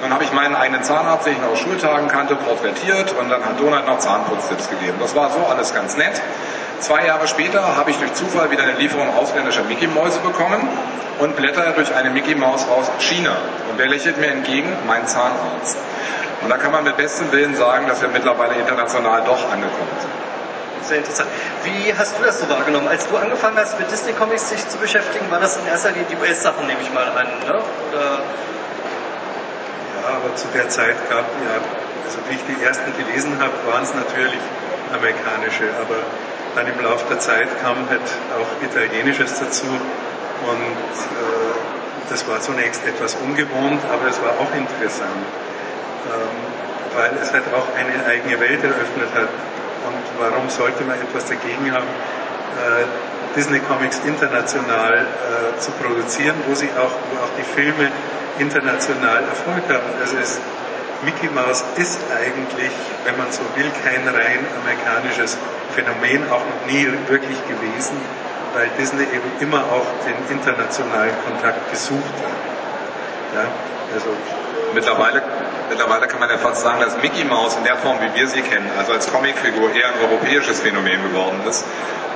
Dann 0.03 0.13
habe 0.13 0.25
ich 0.25 0.33
meinen 0.33 0.55
eigenen 0.55 0.83
Zahnarzt, 0.83 1.27
den 1.27 1.33
ich 1.33 1.41
noch 1.41 1.53
aus 1.53 1.59
Schultagen 1.59 2.09
kannte, 2.09 2.37
porträtiert 2.37 3.15
und 3.19 3.31
dann 3.31 3.43
hat 3.43 3.59
Donald 3.59 3.87
noch 3.87 3.99
Zahnputztipps 3.99 4.69
gegeben. 4.69 4.99
Das 5.01 5.15
war 5.15 5.31
so 5.31 5.47
alles 5.47 5.73
ganz 5.73 5.97
nett. 5.97 6.21
Zwei 6.81 7.07
Jahre 7.07 7.27
später 7.27 7.77
habe 7.77 7.91
ich 7.91 7.97
durch 7.97 8.13
Zufall 8.15 8.51
wieder 8.51 8.63
eine 8.63 8.75
Lieferung 8.75 9.15
ausländischer 9.17 9.65
Mickey-Mäuse 9.65 10.21
bekommen 10.21 10.69
und 11.19 11.35
blätter 11.37 11.73
durch 11.73 11.95
eine 11.95 12.11
Mickey-Maus 12.11 12.69
aus 12.69 12.91
China. 12.99 13.33
Und 13.71 13.79
wer 13.79 13.89
lächelt 13.89 14.19
mir 14.19 14.29
entgegen? 14.29 14.69
Mein 14.87 15.07
Zahnarzt. 15.07 15.79
Und 16.43 16.51
da 16.51 16.59
kann 16.59 16.73
man 16.73 16.85
mit 16.85 16.97
bestem 16.97 17.33
Willen 17.33 17.57
sagen, 17.57 17.87
dass 17.87 18.03
wir 18.03 18.09
mittlerweile 18.09 18.55
international 18.55 19.23
doch 19.25 19.51
angekommen 19.51 19.97
sind. 20.01 20.11
sehr 20.87 20.99
interessant. 20.99 21.29
Wie 21.65 21.93
hast 21.97 22.19
du 22.19 22.23
das 22.23 22.41
so 22.41 22.49
wahrgenommen? 22.49 22.89
Als 22.89 23.09
du 23.09 23.17
angefangen 23.17 23.57
hast, 23.57 23.79
mit 23.79 23.91
Disney 23.91 24.13
Comics 24.13 24.51
sich 24.51 24.69
zu 24.69 24.79
beschäftigen, 24.79 25.31
war 25.31 25.41
das 25.41 25.57
in 25.57 25.67
erster 25.67 25.91
Linie 25.91 26.07
die 26.11 26.17
US-Sachen, 26.17 26.67
nehme 26.67 26.81
ich 26.81 26.93
mal 26.93 27.09
an, 27.09 27.27
ne? 27.47 27.59
Oder? 27.91 28.21
Ja, 30.03 30.09
aber 30.17 30.37
zu 30.37 30.47
der 30.55 30.69
Zeit 30.69 30.97
gab 31.11 31.25
ja, 31.25 31.57
also 32.05 32.19
wie 32.29 32.37
ich 32.37 32.43
die 32.47 32.63
ersten 32.65 32.93
gelesen 32.97 33.39
habe, 33.41 33.53
waren 33.67 33.83
es 33.83 33.95
natürlich 33.95 34.39
amerikanische, 34.95 35.65
aber 35.81 35.97
dann 36.57 36.67
im 36.67 36.81
Laufe 36.81 37.05
der 37.09 37.21
Zeit 37.21 37.49
kam 37.63 37.77
halt 37.89 38.09
auch 38.35 38.49
Italienisches 38.65 39.39
dazu 39.39 39.69
und 39.69 40.77
äh, 41.13 41.55
das 42.09 42.27
war 42.27 42.41
zunächst 42.41 42.85
etwas 42.87 43.15
ungewohnt, 43.17 43.81
aber 43.93 44.09
es 44.09 44.21
war 44.23 44.33
auch 44.41 44.53
interessant, 44.57 45.23
ähm, 46.09 46.37
weil 46.97 47.13
es 47.23 47.33
halt 47.33 47.45
auch 47.53 47.69
eine 47.77 48.07
eigene 48.07 48.41
Welt 48.41 48.65
eröffnet 48.65 49.11
hat 49.15 49.29
und 49.87 50.03
warum 50.19 50.49
sollte 50.49 50.83
man 50.85 50.97
etwas 50.97 51.27
dagegen 51.27 51.71
haben, 51.73 51.87
äh, 51.87 53.37
Disney 53.37 53.61
Comics 53.61 54.01
international 54.07 55.05
äh, 55.05 55.61
zu 55.61 55.71
produzieren, 55.73 56.37
wo 56.49 56.55
sie 56.55 56.71
auch, 56.73 56.97
wo 57.13 57.21
auch 57.21 57.33
die 57.37 57.45
Filme 57.45 57.91
international 58.39 59.25
Erfolg 59.25 59.63
haben. 59.69 59.93
Also 60.01 60.17
es, 60.17 60.41
Mickey 61.07 61.29
Mouse 61.29 61.63
ist 61.77 62.01
eigentlich, 62.11 62.73
wenn 63.05 63.17
man 63.17 63.31
so 63.31 63.43
will, 63.55 63.71
kein 63.85 64.03
rein 64.09 64.45
amerikanisches 64.61 65.39
Phänomen, 65.73 66.29
auch 66.33 66.43
noch 66.43 66.67
nie 66.67 66.85
wirklich 67.07 67.39
gewesen, 67.47 67.95
weil 68.53 68.69
Disney 68.77 69.05
eben 69.05 69.31
immer 69.39 69.63
auch 69.71 69.87
den 70.05 70.19
internationalen 70.37 71.15
Kontakt 71.25 71.71
gesucht 71.71 72.03
hat. 72.19 73.39
Ja, 73.39 73.47
also 73.95 74.11
mittlerweile 74.75 75.23
Mittlerweile 75.69 76.07
kann 76.07 76.21
man 76.21 76.31
ja 76.31 76.39
fast 76.39 76.63
sagen, 76.63 76.81
dass 76.81 76.97
Mickey 77.03 77.25
Mouse 77.25 77.57
in 77.57 77.65
der 77.65 77.77
Form, 77.77 77.99
wie 78.01 78.19
wir 78.19 78.29
sie 78.29 78.41
kennen, 78.41 78.71
also 78.79 78.93
als 78.93 79.11
Comicfigur 79.11 79.73
eher 79.75 79.89
ein 79.89 80.11
europäisches 80.11 80.61
Phänomen 80.61 81.03
geworden 81.03 81.41
ist. 81.49 81.65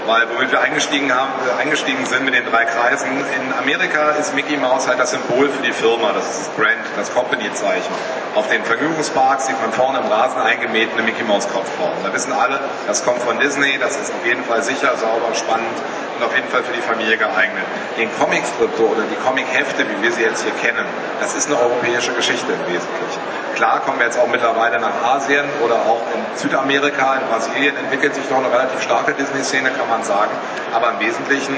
Weil 0.06 0.26
womit 0.34 0.50
wir 0.50 0.60
eingestiegen, 0.60 1.12
haben, 1.14 1.30
äh, 1.46 1.60
eingestiegen 1.62 2.04
sind 2.06 2.24
mit 2.24 2.34
den 2.34 2.44
drei 2.46 2.64
Kreisen, 2.64 3.06
in 3.10 3.52
Amerika 3.58 4.12
ist 4.12 4.34
Mickey 4.34 4.56
Mouse 4.56 4.88
halt 4.88 4.98
das 4.98 5.10
Symbol 5.10 5.48
für 5.50 5.62
die 5.62 5.72
Firma, 5.72 6.12
das 6.12 6.24
ist 6.24 6.40
das 6.40 6.48
Brand, 6.56 6.80
das 6.96 7.12
Company-Zeichen. 7.12 7.92
Auf 8.34 8.48
den 8.48 8.64
Vergnügungsparks 8.64 9.46
sieht 9.46 9.60
man 9.60 9.72
vorne 9.72 9.98
im 9.98 10.06
Rasen 10.06 10.40
eingemäht 10.40 10.88
eine 10.94 11.02
Mickey 11.02 11.22
Mouse 11.24 11.46
Kopfform. 11.48 11.92
Da 12.02 12.12
wissen 12.14 12.32
alle, 12.32 12.60
das 12.86 13.04
kommt 13.04 13.22
von 13.22 13.38
Disney, 13.40 13.78
das 13.78 13.96
ist 13.96 14.12
auf 14.12 14.24
jeden 14.24 14.44
Fall 14.44 14.62
sicher, 14.62 14.96
sauber, 14.96 15.34
spannend 15.34 15.76
und 16.16 16.24
auf 16.24 16.34
jeden 16.34 16.48
Fall 16.48 16.62
für 16.62 16.72
die 16.72 16.82
Familie 16.82 17.18
geeignet. 17.18 17.64
Den 17.98 18.08
Comicstrip 18.18 18.80
oder 18.80 19.02
die 19.02 19.16
Comic-Hefte, 19.16 19.84
wie 19.84 20.02
wir 20.02 20.12
sie 20.12 20.22
jetzt 20.22 20.44
hier 20.44 20.52
kennen, 20.62 20.86
das 21.20 21.34
ist 21.34 21.48
eine 21.48 21.60
europäische 21.60 22.12
Geschichte 22.14 22.52
im 22.52 22.72
Wesentlichen. 22.72 23.39
Klar 23.60 23.80
kommen 23.80 23.98
wir 23.98 24.06
jetzt 24.06 24.18
auch 24.18 24.26
mittlerweile 24.26 24.80
nach 24.80 25.04
Asien 25.04 25.44
oder 25.62 25.74
auch 25.74 26.00
in 26.14 26.24
Südamerika, 26.34 27.16
in 27.16 27.28
Brasilien 27.28 27.76
entwickelt 27.76 28.14
sich 28.14 28.24
doch 28.26 28.38
eine 28.38 28.50
relativ 28.50 28.80
starke 28.80 29.12
Disney-Szene, 29.12 29.68
kann 29.72 29.86
man 29.86 30.02
sagen. 30.02 30.30
Aber 30.72 30.88
im 30.92 30.98
Wesentlichen, 30.98 31.54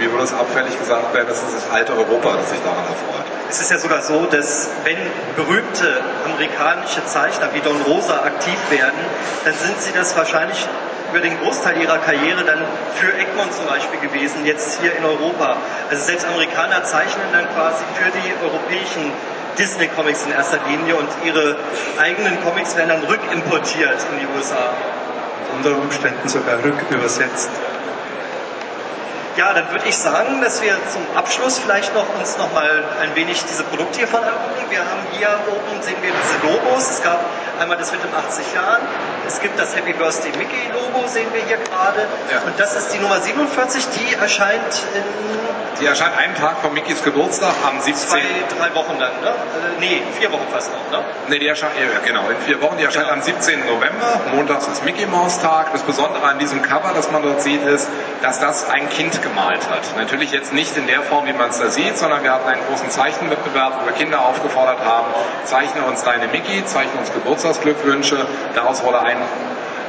wie 0.00 0.10
wurde 0.10 0.24
es 0.24 0.34
abfällig 0.34 0.76
gesagt 0.76 1.14
werden, 1.14 1.28
das 1.28 1.38
ist 1.38 1.54
das 1.54 1.70
alte 1.72 1.92
Europa, 1.92 2.34
das 2.36 2.50
sich 2.50 2.58
daran 2.64 2.82
erfreut. 2.82 3.30
Es 3.48 3.60
ist 3.60 3.70
ja 3.70 3.78
sogar 3.78 4.02
so, 4.02 4.26
dass 4.26 4.70
wenn 4.82 4.96
berühmte 5.36 6.02
amerikanische 6.24 7.06
Zeichner 7.06 7.50
wie 7.54 7.60
Don 7.60 7.80
Rosa 7.82 8.24
aktiv 8.24 8.58
werden, 8.70 8.98
dann 9.44 9.54
sind 9.54 9.80
sie 9.80 9.92
das 9.92 10.16
wahrscheinlich 10.16 10.66
über 11.10 11.20
den 11.20 11.38
Großteil 11.38 11.80
ihrer 11.80 11.98
Karriere 11.98 12.42
dann 12.42 12.58
für 12.96 13.12
Egmont 13.16 13.52
zum 13.54 13.66
Beispiel 13.66 14.00
gewesen, 14.00 14.46
jetzt 14.46 14.80
hier 14.80 14.96
in 14.96 15.04
Europa. 15.04 15.58
Also 15.90 16.02
selbst 16.04 16.26
Amerikaner 16.26 16.82
zeichnen 16.82 17.26
dann 17.32 17.46
quasi 17.54 17.84
für 17.94 18.10
die 18.10 18.34
europäischen 18.44 19.12
Disney-Comics 19.58 20.26
in 20.26 20.32
erster 20.32 20.58
Linie 20.68 20.96
und 20.96 21.08
ihre 21.24 21.56
eigenen 21.98 22.42
Comics 22.42 22.76
werden 22.76 22.88
dann 22.88 23.02
rückimportiert 23.04 23.98
in 24.12 24.20
die 24.20 24.26
USA. 24.36 24.72
Unter 25.56 25.76
Umständen 25.76 26.28
sogar 26.28 26.62
rückübersetzt. 26.62 27.50
Ja, 29.36 29.52
dann 29.54 29.70
würde 29.70 29.88
ich 29.88 29.96
sagen, 29.96 30.40
dass 30.40 30.60
wir 30.62 30.76
zum 30.92 31.02
Abschluss 31.14 31.58
vielleicht 31.58 31.94
noch 31.94 32.06
uns 32.18 32.36
noch 32.36 32.52
mal 32.52 32.84
ein 33.00 33.14
wenig 33.14 33.44
diese 33.44 33.62
Produkte 33.64 33.98
hiervon 33.98 34.22
angucken. 34.22 34.66
Wir 34.70 34.80
haben 34.80 35.06
hier 35.12 35.28
oben 35.48 35.82
sehen 35.82 35.96
wir 36.02 36.10
diese 36.10 36.52
Logos. 36.52 36.90
Es 36.90 37.02
gab 37.02 37.20
einmal 37.60 37.76
das 37.76 37.92
mit 37.92 38.02
den 38.02 38.14
80 38.14 38.54
Jahren. 38.54 38.80
Es 39.26 39.40
gibt 39.40 39.58
das 39.58 39.76
Happy 39.76 39.92
Birthday 39.92 40.32
Mickey 40.36 40.70
Logo, 40.72 41.06
sehen 41.06 41.28
wir 41.32 41.42
hier 41.42 41.58
gerade. 41.58 42.06
Ja. 42.32 42.42
Und 42.46 42.58
das 42.58 42.74
ist 42.74 42.88
die 42.92 42.98
Nummer 42.98 43.20
47, 43.20 43.84
die 43.98 44.14
erscheint 44.14 44.82
in... 44.94 45.04
Die 45.80 45.86
erscheint 45.86 46.16
einen 46.18 46.34
Tag 46.34 46.58
vor 46.60 46.70
Mickys 46.70 47.02
Geburtstag 47.04 47.54
am 47.66 47.80
17. 47.80 48.08
Zwei, 48.08 48.22
drei 48.58 48.74
Wochen 48.74 48.98
dann, 48.98 49.12
ne? 49.22 49.28
Äh, 49.28 49.80
nee, 49.80 50.02
vier 50.18 50.30
Wochen 50.32 50.46
fast 50.52 50.70
noch, 50.72 50.98
ne? 50.98 51.04
Nee, 51.28 51.38
die 51.38 51.46
erscheint, 51.46 51.72
ja, 51.76 52.00
genau, 52.04 52.28
in 52.28 52.36
vier 52.38 52.60
Wochen. 52.60 52.76
Die 52.76 52.84
erscheint 52.84 53.06
genau. 53.06 53.18
am 53.18 53.22
17. 53.22 53.66
November. 53.66 54.20
Montags 54.34 54.66
ist 54.66 54.84
Mickey 54.84 55.06
Mouse 55.06 55.40
Tag. 55.40 55.72
Das 55.72 55.82
Besondere 55.82 56.24
an 56.24 56.38
diesem 56.38 56.60
Cover, 56.62 56.92
das 56.94 57.10
man 57.10 57.22
dort 57.22 57.40
sieht, 57.40 57.62
ist, 57.62 57.88
dass 58.22 58.40
das 58.40 58.68
ein 58.68 58.88
Kind 58.90 59.19
gemalt 59.22 59.68
hat. 59.70 59.82
Natürlich 59.96 60.32
jetzt 60.32 60.52
nicht 60.52 60.76
in 60.76 60.86
der 60.86 61.02
Form, 61.02 61.26
wie 61.26 61.32
man 61.32 61.50
es 61.50 61.58
da 61.58 61.70
sieht, 61.70 61.96
sondern 61.96 62.22
wir 62.22 62.32
hatten 62.32 62.48
einen 62.48 62.62
großen 62.68 62.90
Zeichenwettbewerb, 62.90 63.80
wo 63.80 63.86
wir 63.86 63.92
Kinder 63.92 64.24
aufgefordert 64.24 64.80
haben, 64.84 65.06
zeichne 65.44 65.82
uns 65.82 66.02
deine 66.04 66.28
Mickey, 66.28 66.64
zeichne 66.64 66.98
uns 67.00 67.12
Geburtstagsglückwünsche. 67.12 68.26
Daraus 68.54 68.82
wurde 68.84 69.00
ein 69.00 69.16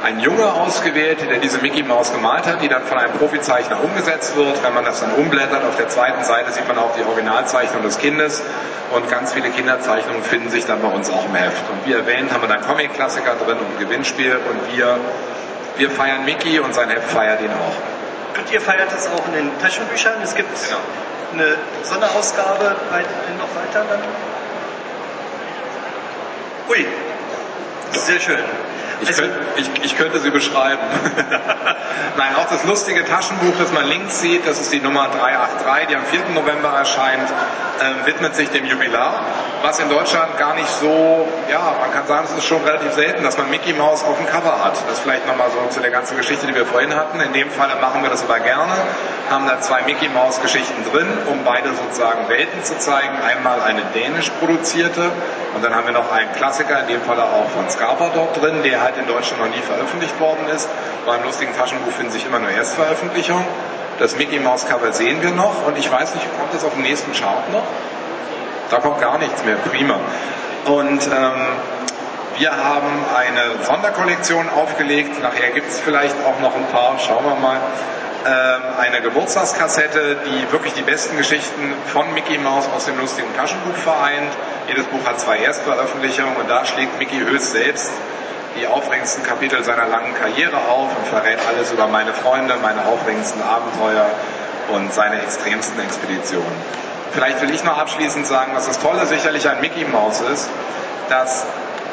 ein 0.02 0.18
Junge 0.20 0.52
ausgewählt, 0.52 1.18
der 1.30 1.38
diese 1.38 1.58
Mickey 1.58 1.82
Maus 1.82 2.12
gemalt 2.12 2.46
hat, 2.46 2.60
die 2.60 2.68
dann 2.68 2.82
von 2.82 2.98
einem 2.98 3.12
Profizeichner 3.12 3.82
umgesetzt 3.82 4.36
wird. 4.36 4.62
Wenn 4.64 4.74
man 4.74 4.84
das 4.84 5.00
dann 5.00 5.12
umblättert, 5.12 5.64
auf 5.64 5.76
der 5.76 5.88
zweiten 5.88 6.24
Seite 6.24 6.50
sieht 6.52 6.66
man 6.66 6.78
auch 6.78 6.94
die 6.96 7.04
Originalzeichnung 7.04 7.82
des 7.82 7.98
Kindes 7.98 8.42
und 8.92 9.08
ganz 9.08 9.32
viele 9.32 9.50
Kinderzeichnungen 9.50 10.22
finden 10.22 10.50
sich 10.50 10.66
dann 10.66 10.82
bei 10.82 10.88
uns 10.88 11.10
auch 11.10 11.24
im 11.24 11.34
Heft. 11.34 11.62
Und 11.70 11.86
wie 11.86 11.92
erwähnt, 11.92 12.32
haben 12.32 12.42
wir 12.42 12.48
dann 12.48 12.62
Comic-Klassiker 12.62 13.34
drin 13.36 13.58
und 13.58 13.76
ein 13.76 13.78
Gewinnspiel 13.78 14.36
und 14.50 14.76
wir, 14.76 14.98
wir 15.76 15.90
feiern 15.90 16.24
Mickey 16.24 16.58
und 16.58 16.74
sein 16.74 16.90
Heft 16.90 17.10
feiert 17.10 17.40
ihn 17.40 17.50
auch. 17.50 17.91
Und 18.38 18.50
ihr 18.50 18.60
feiert 18.60 18.90
es 18.96 19.06
auch 19.08 19.26
in 19.28 19.34
den 19.34 19.58
Taschenbüchern. 19.60 20.22
Es 20.22 20.34
gibt 20.34 20.48
genau. 20.64 20.80
eine 21.32 21.56
Sonderausgabe 21.82 22.76
noch 23.38 23.54
weiter 23.54 23.84
dann. 23.88 24.00
Ui, 26.68 26.86
sehr 27.92 28.20
schön. 28.20 28.38
Ich, 29.02 29.08
also, 29.08 29.22
könnte, 29.22 29.40
ich, 29.56 29.84
ich, 29.84 29.96
könnte 29.96 30.20
sie 30.20 30.30
beschreiben. 30.30 30.82
Nein, 32.16 32.36
auch 32.36 32.48
das 32.48 32.64
lustige 32.64 33.04
Taschenbuch, 33.04 33.54
das 33.58 33.72
man 33.72 33.88
links 33.88 34.20
sieht, 34.20 34.46
das 34.46 34.60
ist 34.60 34.72
die 34.72 34.80
Nummer 34.80 35.08
383, 35.08 35.88
die 35.88 35.96
am 35.96 36.04
4. 36.04 36.20
November 36.34 36.68
erscheint, 36.70 37.28
äh, 37.28 38.06
widmet 38.06 38.36
sich 38.36 38.48
dem 38.50 38.64
Jubilar, 38.64 39.24
was 39.62 39.78
in 39.78 39.88
Deutschland 39.88 40.36
gar 40.38 40.54
nicht 40.54 40.68
so, 40.68 41.26
ja, 41.50 41.74
man 41.80 41.92
kann 41.92 42.06
sagen, 42.06 42.26
es 42.30 42.36
ist 42.36 42.44
schon 42.44 42.62
relativ 42.64 42.92
selten, 42.92 43.22
dass 43.22 43.38
man 43.38 43.48
Mickey 43.50 43.72
Mouse 43.72 44.04
auf 44.04 44.16
dem 44.16 44.26
Cover 44.26 44.64
hat. 44.64 44.74
Das 44.88 44.98
vielleicht 45.00 45.26
nochmal 45.26 45.50
so 45.50 45.58
zu 45.68 45.80
der 45.80 45.90
ganzen 45.90 46.16
Geschichte, 46.16 46.46
die 46.46 46.54
wir 46.54 46.66
vorhin 46.66 46.94
hatten. 46.94 47.20
In 47.20 47.32
dem 47.32 47.50
Falle 47.50 47.76
machen 47.80 48.02
wir 48.02 48.10
das 48.10 48.24
aber 48.24 48.40
gerne, 48.40 48.72
haben 49.30 49.46
da 49.46 49.60
zwei 49.60 49.82
Mickey 49.82 50.08
Mouse 50.08 50.40
Geschichten 50.40 50.84
drin, 50.90 51.06
um 51.26 51.44
beide 51.44 51.68
sozusagen 51.74 52.28
Welten 52.28 52.64
zu 52.64 52.76
zeigen. 52.78 53.14
Einmal 53.22 53.60
eine 53.62 53.82
dänisch 53.94 54.30
produzierte 54.40 55.10
und 55.54 55.64
dann 55.64 55.74
haben 55.74 55.86
wir 55.86 55.92
noch 55.92 56.10
einen 56.10 56.32
Klassiker, 56.32 56.80
in 56.80 56.88
dem 56.88 57.02
Falle 57.02 57.24
auch 57.24 57.48
von 57.50 57.68
Scarpa 57.70 58.10
dort 58.14 58.40
drin, 58.40 58.62
der 58.62 58.82
halt 58.82 58.96
in 58.96 59.06
Deutschland 59.06 59.42
noch 59.42 59.54
nie 59.54 59.62
veröffentlicht 59.62 60.18
worden 60.18 60.48
ist. 60.54 60.68
Beim 61.06 61.22
lustigen 61.24 61.54
Taschenbuch 61.56 61.92
finden 61.92 62.12
sich 62.12 62.26
immer 62.26 62.38
nur 62.38 62.50
Erstveröffentlichungen. 62.50 63.46
Das 63.98 64.16
Mickey 64.16 64.40
Mouse 64.40 64.66
Cover 64.66 64.92
sehen 64.92 65.22
wir 65.22 65.30
noch 65.30 65.66
und 65.66 65.78
ich 65.78 65.90
weiß 65.90 66.14
nicht, 66.14 66.26
kommt 66.38 66.52
das 66.54 66.64
auf 66.64 66.72
dem 66.72 66.82
nächsten 66.82 67.12
Chart 67.12 67.52
noch? 67.52 67.62
Da 68.72 68.78
kommt 68.78 69.02
gar 69.02 69.18
nichts 69.18 69.44
mehr, 69.44 69.56
prima. 69.56 70.00
Und 70.64 71.06
ähm, 71.06 71.46
wir 72.38 72.52
haben 72.56 73.04
eine 73.14 73.62
Sonderkollektion 73.66 74.48
aufgelegt. 74.48 75.22
Nachher 75.22 75.50
gibt 75.50 75.68
es 75.68 75.78
vielleicht 75.78 76.16
auch 76.24 76.40
noch 76.40 76.56
ein 76.56 76.66
paar, 76.68 76.98
schauen 76.98 77.22
wir 77.22 77.34
mal. 77.34 77.58
Ähm, 78.24 78.62
eine 78.80 79.02
Geburtstagskassette, 79.02 80.16
die 80.24 80.50
wirklich 80.52 80.72
die 80.72 80.80
besten 80.80 81.18
Geschichten 81.18 81.74
von 81.92 82.14
Mickey 82.14 82.38
Mouse 82.38 82.66
aus 82.74 82.86
dem 82.86 82.98
lustigen 82.98 83.28
Taschenbuch 83.36 83.76
vereint. 83.76 84.32
Jedes 84.68 84.86
Buch 84.86 85.04
hat 85.04 85.20
zwei 85.20 85.36
Erstveröffentlichungen 85.36 86.34
und 86.36 86.48
da 86.48 86.64
schlägt 86.64 86.98
Mickey 86.98 87.18
höchst 87.18 87.52
selbst 87.52 87.90
die 88.58 88.66
aufregendsten 88.66 89.22
Kapitel 89.22 89.62
seiner 89.64 89.86
langen 89.86 90.14
Karriere 90.14 90.56
auf 90.56 90.96
und 90.96 91.06
verrät 91.08 91.38
alles 91.46 91.72
über 91.72 91.88
meine 91.88 92.14
Freunde, 92.14 92.54
meine 92.62 92.86
aufregendsten 92.86 93.42
Abenteuer 93.42 94.06
und 94.72 94.94
seine 94.94 95.20
extremsten 95.20 95.78
Expeditionen. 95.80 96.91
Vielleicht 97.12 97.42
will 97.42 97.50
ich 97.50 97.62
noch 97.64 97.76
abschließend 97.76 98.26
sagen, 98.26 98.52
was 98.54 98.66
das 98.66 98.78
Tolle 98.78 99.06
sicherlich 99.06 99.48
an 99.48 99.60
Mickey 99.60 99.84
Mouse 99.84 100.20
ist, 100.22 100.48
dass 101.08 101.44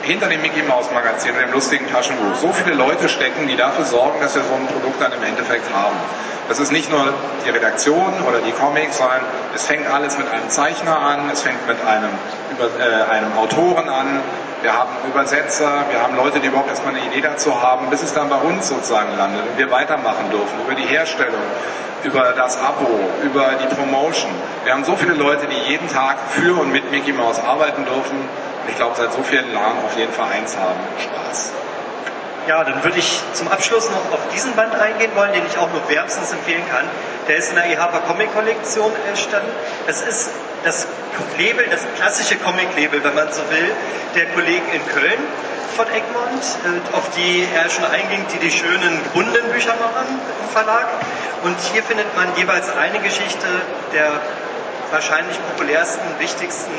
hinter 0.04 0.28
dem 0.28 0.42
Mickey 0.42 0.64
Mouse 0.64 0.92
Magazin 0.94 1.36
und 1.36 1.42
dem 1.42 1.52
lustigen 1.52 1.90
Taschenbuch 1.92 2.36
so 2.36 2.54
viele 2.54 2.74
Leute 2.74 3.10
stecken, 3.10 3.48
die 3.48 3.58
dafür 3.58 3.86
sorgen, 3.86 4.22
dass 4.22 4.36
wir 4.36 4.44
so 4.44 4.54
ein 4.54 4.68
Produkt 4.68 5.02
dann 5.02 5.12
im 5.12 5.24
Endeffekt 5.24 5.74
haben. 5.74 5.98
Das 6.48 6.60
ist 6.60 6.72
nicht 6.72 6.90
nur 6.90 7.14
die 7.46 7.50
Redaktion 7.50 8.14
oder 8.28 8.40
die 8.40 8.52
Comics, 8.52 8.98
sondern 8.98 9.22
es 9.54 9.68
fängt 9.68 9.88
alles 9.88 10.18
mit 10.18 10.28
einem 10.32 10.50
Zeichner 10.50 10.98
an, 10.98 11.30
es 11.32 11.42
fängt 11.42 11.68
mit 11.68 11.78
einem, 11.86 12.10
äh, 12.80 13.12
einem 13.12 13.38
Autoren 13.38 13.88
an, 13.88 14.22
wir 14.62 14.74
haben 14.74 14.90
Übersetzer, 15.08 15.86
wir 15.90 16.02
haben 16.02 16.16
Leute, 16.16 16.40
die 16.40 16.48
überhaupt 16.48 16.70
erstmal 16.70 16.94
eine 16.94 17.06
Idee 17.06 17.22
dazu 17.22 17.62
haben, 17.62 17.90
bis 17.90 18.04
es 18.04 18.14
dann 18.14 18.30
bei 18.30 18.36
uns 18.36 18.68
sozusagen 18.68 19.16
landet 19.18 19.44
und 19.48 19.58
wir 19.58 19.72
weitermachen 19.72 20.30
dürfen 20.32 20.60
über 20.66 20.76
die 20.76 20.86
Herstellung, 20.86 21.42
über 22.04 22.34
das 22.36 22.60
Abo, 22.62 22.88
über 23.24 23.52
die 23.62 23.74
Promotion. 23.74 24.32
Wir 24.64 24.74
haben 24.74 24.84
so 24.84 24.96
viele 24.96 25.14
Leute, 25.14 25.48
die 25.48 25.72
jeden 25.72 25.88
Tag 25.88 26.18
für 26.30 26.60
und 26.60 26.72
mit 26.72 26.92
Mickey 26.92 27.14
Mouse 27.14 27.40
arbeiten 27.40 27.86
dürfen. 27.86 28.18
Und 28.20 28.70
ich 28.70 28.76
glaube, 28.76 28.96
seit 28.98 29.14
so 29.14 29.24
vielen 29.24 29.52
Jahren 29.54 29.78
auf 29.86 29.98
jeden 29.98 30.12
Fall 30.12 30.28
eins 30.32 30.58
haben, 30.58 30.80
Spaß. 31.02 31.54
Ja, 32.48 32.64
dann 32.64 32.84
würde 32.84 32.98
ich 32.98 33.22
zum 33.34 33.48
Abschluss 33.48 33.90
noch 33.90 34.14
auf 34.14 34.20
diesen 34.34 34.54
Band 34.56 34.74
eingehen 34.76 35.12
wollen, 35.16 35.34
den 35.34 35.46
ich 35.46 35.58
auch 35.58 35.70
nur 35.72 35.88
wärmstens 35.88 36.32
empfehlen 36.32 36.64
kann. 36.72 36.86
Der 37.28 37.38
ist 37.38 37.50
in 37.50 37.56
der 37.56 37.66
EHPA 37.66 38.00
Comic 38.08 38.34
Kollektion 38.34 38.92
entstanden. 39.08 39.52
Das 39.86 40.02
ist 40.02 40.32
das 40.64 40.88
Label, 41.38 41.66
das 41.70 41.86
klassische 41.96 42.36
Comic-Label, 42.38 43.04
wenn 43.04 43.16
man 43.16 43.32
so 43.32 43.42
will, 43.50 43.72
der 44.16 44.26
Kollegen 44.28 44.66
in 44.74 44.86
Köln 44.88 45.20
von 45.76 45.88
Egmont, 45.88 46.44
äh, 46.66 46.96
auf 46.96 47.10
die 47.16 47.48
er 47.56 47.70
schon 47.70 47.86
einging, 47.86 48.26
die 48.34 48.40
die 48.40 48.52
schönen 48.52 49.04
gebundenen 49.04 49.52
Bücher 49.52 49.76
machen 49.76 50.20
im 50.44 50.50
Verlag. 50.50 50.88
Und 51.44 51.56
hier 51.72 51.84
findet 51.84 52.14
man 52.16 52.28
jeweils 52.36 52.70
eine 52.76 53.00
Geschichte 53.00 53.48
der 53.94 54.20
wahrscheinlich 54.92 55.38
populärsten, 55.52 56.04
wichtigsten 56.20 56.72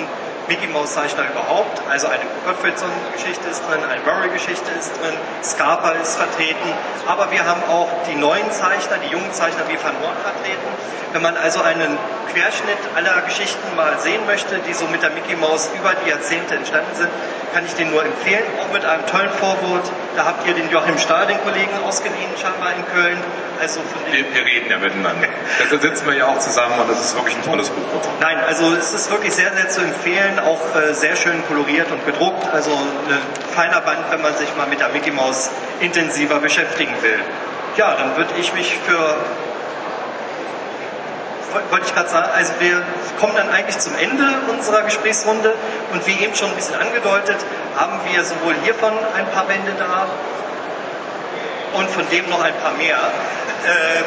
Mickey 0.51 0.67
Mouse 0.67 0.95
Zeichner 0.95 1.31
überhaupt. 1.31 1.81
Also 1.89 2.09
eine 2.09 2.27
Gottfriedson-Geschichte 2.45 3.49
ist 3.49 3.63
drin, 3.71 3.79
eine 3.87 4.03
Murray-Geschichte 4.03 4.69
ist 4.77 4.91
drin, 5.01 5.15
Scarpa 5.45 5.93
ist 5.93 6.17
vertreten, 6.17 6.75
aber 7.07 7.31
wir 7.31 7.47
haben 7.47 7.63
auch 7.71 7.89
die 8.11 8.17
neuen 8.17 8.51
Zeichner, 8.51 8.99
die 8.99 9.13
jungen 9.13 9.33
Zeichner 9.33 9.63
wie 9.69 9.79
Van 9.79 9.95
Horn 10.03 10.19
vertreten. 10.19 10.69
Wenn 11.13 11.23
man 11.23 11.37
also 11.37 11.63
einen 11.63 11.99
Querschnitt 12.33 12.79
aller 12.97 13.23
Geschichten 13.23 13.75
mal 13.77 13.99
sehen 13.99 14.27
möchte, 14.27 14.59
die 14.67 14.73
so 14.73 14.87
mit 14.87 15.03
der 15.03 15.11
Mickey 15.11 15.37
Mouse 15.37 15.71
über 15.75 15.95
die 16.05 16.11
Jahrzehnte 16.11 16.55
entstanden 16.55 16.95
sind, 16.95 17.11
kann 17.53 17.67
ich 17.67 17.75
den 17.75 17.91
nur 17.91 18.05
empfehlen, 18.05 18.45
auch 18.61 18.73
mit 18.73 18.85
einem 18.85 19.07
tollen 19.07 19.31
Vorwort. 19.31 19.91
Da 20.17 20.25
habt 20.25 20.47
ihr 20.47 20.55
den 20.55 20.71
Joachim 20.71 20.99
Stahl, 20.99 21.27
den 21.27 21.41
Kollegen, 21.43 21.71
ausgeliehen, 21.85 22.31
scheinbar 22.41 22.73
in 22.75 22.87
Köln. 22.87 23.19
Also 23.61 23.81
von 23.81 24.01
wir, 24.11 24.25
wir 24.33 24.45
reden 24.45 24.71
ja 24.71 24.79
miteinander. 24.79 25.29
Deshalb 25.63 25.83
sitzen 25.83 26.07
wir 26.07 26.15
ja 26.15 26.27
auch 26.27 26.39
zusammen 26.39 26.79
und 26.81 26.91
es 26.91 27.01
ist 27.01 27.17
wirklich 27.17 27.37
ein 27.37 27.45
tolles 27.45 27.69
Buch. 27.69 27.85
Nein, 28.21 28.39
also 28.47 28.73
es 28.73 28.95
ist 28.95 29.11
wirklich 29.11 29.35
sehr, 29.35 29.53
sehr 29.55 29.69
zu 29.69 29.83
empfehlen, 29.83 30.39
auch 30.45 30.61
äh, 30.75 30.95
sehr 30.95 31.17
schön 31.17 31.43
koloriert 31.47 31.91
und 31.91 32.05
gedruckt. 32.07 32.45
Also 32.53 32.71
ein 32.71 33.19
feiner 33.55 33.81
Band, 33.81 34.11
wenn 34.11 34.23
man 34.23 34.35
sich 34.37 34.49
mal 34.57 34.67
mit 34.67 34.81
der 34.81 34.89
Mickey 34.91 35.11
Mouse 35.11 35.51
intensiver 35.81 36.39
beschäftigen 36.41 36.95
will. 37.03 37.19
Ja, 37.77 37.95
dann 37.95 38.17
würde 38.17 38.31
ich 38.39 38.53
mich 38.55 38.77
für 38.87 39.17
wollte 41.71 41.87
ich 41.87 41.95
gerade 41.95 42.09
sagen, 42.09 42.29
also 42.33 42.53
wir 42.61 42.83
kommen 43.19 43.35
dann 43.35 43.51
eigentlich 43.51 43.79
zum 43.79 43.97
Ende 43.97 44.25
unserer 44.49 44.83
Gesprächsrunde 44.83 45.55
und 45.93 46.07
wie 46.07 46.23
eben 46.23 46.35
schon 46.35 46.49
ein 46.49 46.55
bisschen 46.55 46.77
angedeutet, 46.77 47.39
haben 47.77 47.99
wir 48.11 48.25
sowohl 48.25 48.55
hiervon 48.63 48.93
ein 49.17 49.27
paar 49.33 49.47
Bände 49.47 49.73
da 49.79 50.07
und 51.75 51.91
von 51.91 52.09
dem 52.11 52.29
noch 52.29 52.43
ein 52.43 52.55
paar 52.55 52.73
mehr. 52.73 52.99
Ähm, 53.67 54.05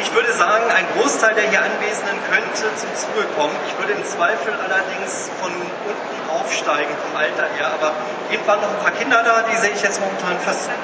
ich 0.00 0.12
würde 0.14 0.32
sagen, 0.32 0.64
ein 0.70 0.86
Großteil 0.96 1.34
der 1.34 1.48
hier 1.50 1.62
Anwesenden 1.62 2.18
könnte 2.30 2.74
zum 2.76 2.94
Zuge 2.94 3.26
kommen. 3.36 3.56
Ich 3.68 3.78
würde 3.78 3.92
im 3.94 4.04
Zweifel 4.04 4.52
allerdings 4.52 5.30
von 5.40 5.50
unten 5.52 6.30
aufsteigen 6.30 6.94
vom 7.04 7.16
Alter 7.16 7.48
her. 7.56 7.70
Aber 7.72 7.92
eben 8.30 8.46
waren 8.46 8.60
noch 8.60 8.70
ein 8.70 8.82
paar 8.82 8.92
Kinder 8.92 9.22
da, 9.22 9.42
die 9.50 9.56
sehe 9.56 9.70
ich 9.70 9.82
jetzt 9.82 10.00
momentan 10.00 10.38
fast. 10.40 10.68
Hm, 10.68 10.74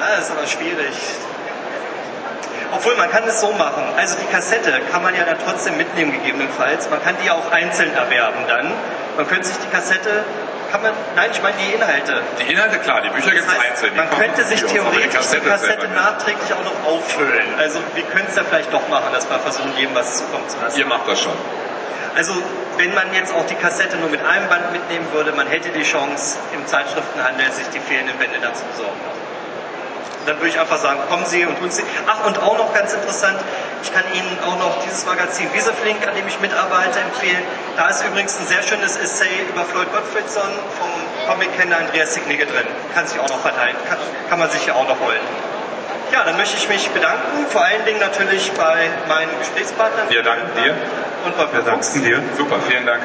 ah, 0.00 0.16
das 0.16 0.28
ist 0.28 0.30
aber 0.36 0.46
schwierig. 0.46 0.94
Obwohl, 2.72 2.94
man 2.96 3.10
kann 3.10 3.24
es 3.26 3.40
so 3.40 3.50
machen. 3.52 3.82
Also 3.96 4.16
die 4.16 4.26
Kassette 4.32 4.80
kann 4.92 5.02
man 5.02 5.14
ja 5.14 5.24
dann 5.24 5.38
trotzdem 5.44 5.76
mitnehmen, 5.76 6.12
gegebenenfalls. 6.12 6.88
Man 6.88 7.02
kann 7.02 7.16
die 7.20 7.26
ja 7.26 7.34
auch 7.34 7.50
einzeln 7.50 7.92
erwerben 7.94 8.46
dann. 8.46 8.72
Man 9.16 9.26
könnte 9.26 9.48
sich 9.48 9.58
die 9.58 9.68
Kassette 9.68 10.24
kann 10.70 10.82
man, 10.82 10.92
nein, 11.16 11.30
ich 11.32 11.42
meine 11.42 11.56
die 11.56 11.74
Inhalte. 11.74 12.22
Die 12.38 12.52
Inhalte, 12.52 12.78
klar, 12.78 13.02
die 13.02 13.10
Bücher 13.10 13.30
gibt 13.30 13.46
es 13.46 13.58
einzeln. 13.58 13.96
Man 13.96 14.10
könnte 14.10 14.44
sich 14.44 14.62
theoretisch 14.62 15.02
die 15.02 15.16
Kassette, 15.16 15.42
die 15.42 15.48
Kassette 15.50 15.88
nachträglich 15.88 16.52
auch 16.52 16.64
noch 16.64 16.84
auffüllen. 16.86 17.54
Also 17.58 17.80
wir 17.94 18.04
können 18.04 18.26
es 18.28 18.36
ja 18.36 18.44
vielleicht 18.44 18.72
doch 18.72 18.88
machen, 18.88 19.12
dass 19.12 19.28
wir 19.28 19.38
versuchen, 19.38 19.72
jedem 19.76 19.94
was 19.94 20.16
zukommen 20.16 20.48
zu 20.48 20.58
lassen. 20.60 20.78
Ihr 20.78 20.86
macht 20.86 21.08
das 21.08 21.20
schon. 21.20 21.34
Also 22.16 22.34
wenn 22.76 22.94
man 22.94 23.12
jetzt 23.14 23.34
auch 23.34 23.46
die 23.46 23.54
Kassette 23.54 23.96
nur 23.96 24.08
mit 24.08 24.24
einem 24.24 24.48
Band 24.48 24.72
mitnehmen 24.72 25.06
würde, 25.12 25.32
man 25.32 25.46
hätte 25.46 25.70
die 25.70 25.82
Chance, 25.82 26.38
im 26.52 26.66
Zeitschriftenhandel 26.66 27.50
sich 27.52 27.68
die 27.68 27.80
fehlenden 27.80 28.16
Bände 28.18 28.38
dann 28.40 28.54
zu 28.54 28.64
besorgen 28.64 29.00
dann 30.26 30.36
würde 30.36 30.48
ich 30.48 30.60
einfach 30.60 30.78
sagen, 30.78 30.98
kommen 31.08 31.24
Sie 31.26 31.44
und 31.46 31.58
tun 31.58 31.70
Sie. 31.70 31.82
Ach, 32.06 32.26
und 32.26 32.42
auch 32.42 32.56
noch 32.58 32.74
ganz 32.74 32.92
interessant, 32.92 33.38
ich 33.82 33.92
kann 33.92 34.04
Ihnen 34.14 34.38
auch 34.46 34.58
noch 34.58 34.82
dieses 34.84 35.06
Magazin 35.06 35.52
Wieseflink, 35.52 36.06
an 36.06 36.14
dem 36.14 36.26
ich 36.28 36.38
mitarbeite, 36.40 37.00
empfehlen. 37.00 37.42
Da 37.76 37.88
ist 37.88 38.04
übrigens 38.04 38.38
ein 38.38 38.46
sehr 38.46 38.62
schönes 38.62 38.96
Essay 38.96 39.30
über 39.48 39.64
Floyd 39.64 39.92
Gottfriedson 39.92 40.50
vom 40.78 40.90
Comic-Kenner 41.28 41.78
Andreas 41.78 42.14
Signige 42.14 42.46
drin. 42.46 42.66
Kann 42.94 43.06
sich 43.06 43.18
auch 43.18 43.28
noch 43.28 43.40
verteilen, 43.40 43.76
kann, 43.88 43.98
kann 44.28 44.38
man 44.38 44.50
sich 44.50 44.66
ja 44.66 44.74
auch 44.74 44.86
noch 44.88 45.00
holen. 45.00 45.20
Ja, 46.12 46.24
dann 46.24 46.36
möchte 46.36 46.56
ich 46.56 46.68
mich 46.68 46.90
bedanken, 46.90 47.46
vor 47.48 47.64
allen 47.64 47.84
Dingen 47.84 48.00
natürlich 48.00 48.50
bei 48.52 48.88
meinen 49.08 49.30
Gesprächspartnern. 49.38 50.10
Wir 50.10 50.22
danken 50.22 50.50
dir. 50.60 50.74
Und 51.24 51.36
bei 51.36 51.52
Wir 51.52 51.62
danken 51.62 52.02
dir. 52.02 52.22
Super, 52.36 52.56
vielen 52.68 52.84
Dank. 52.84 53.02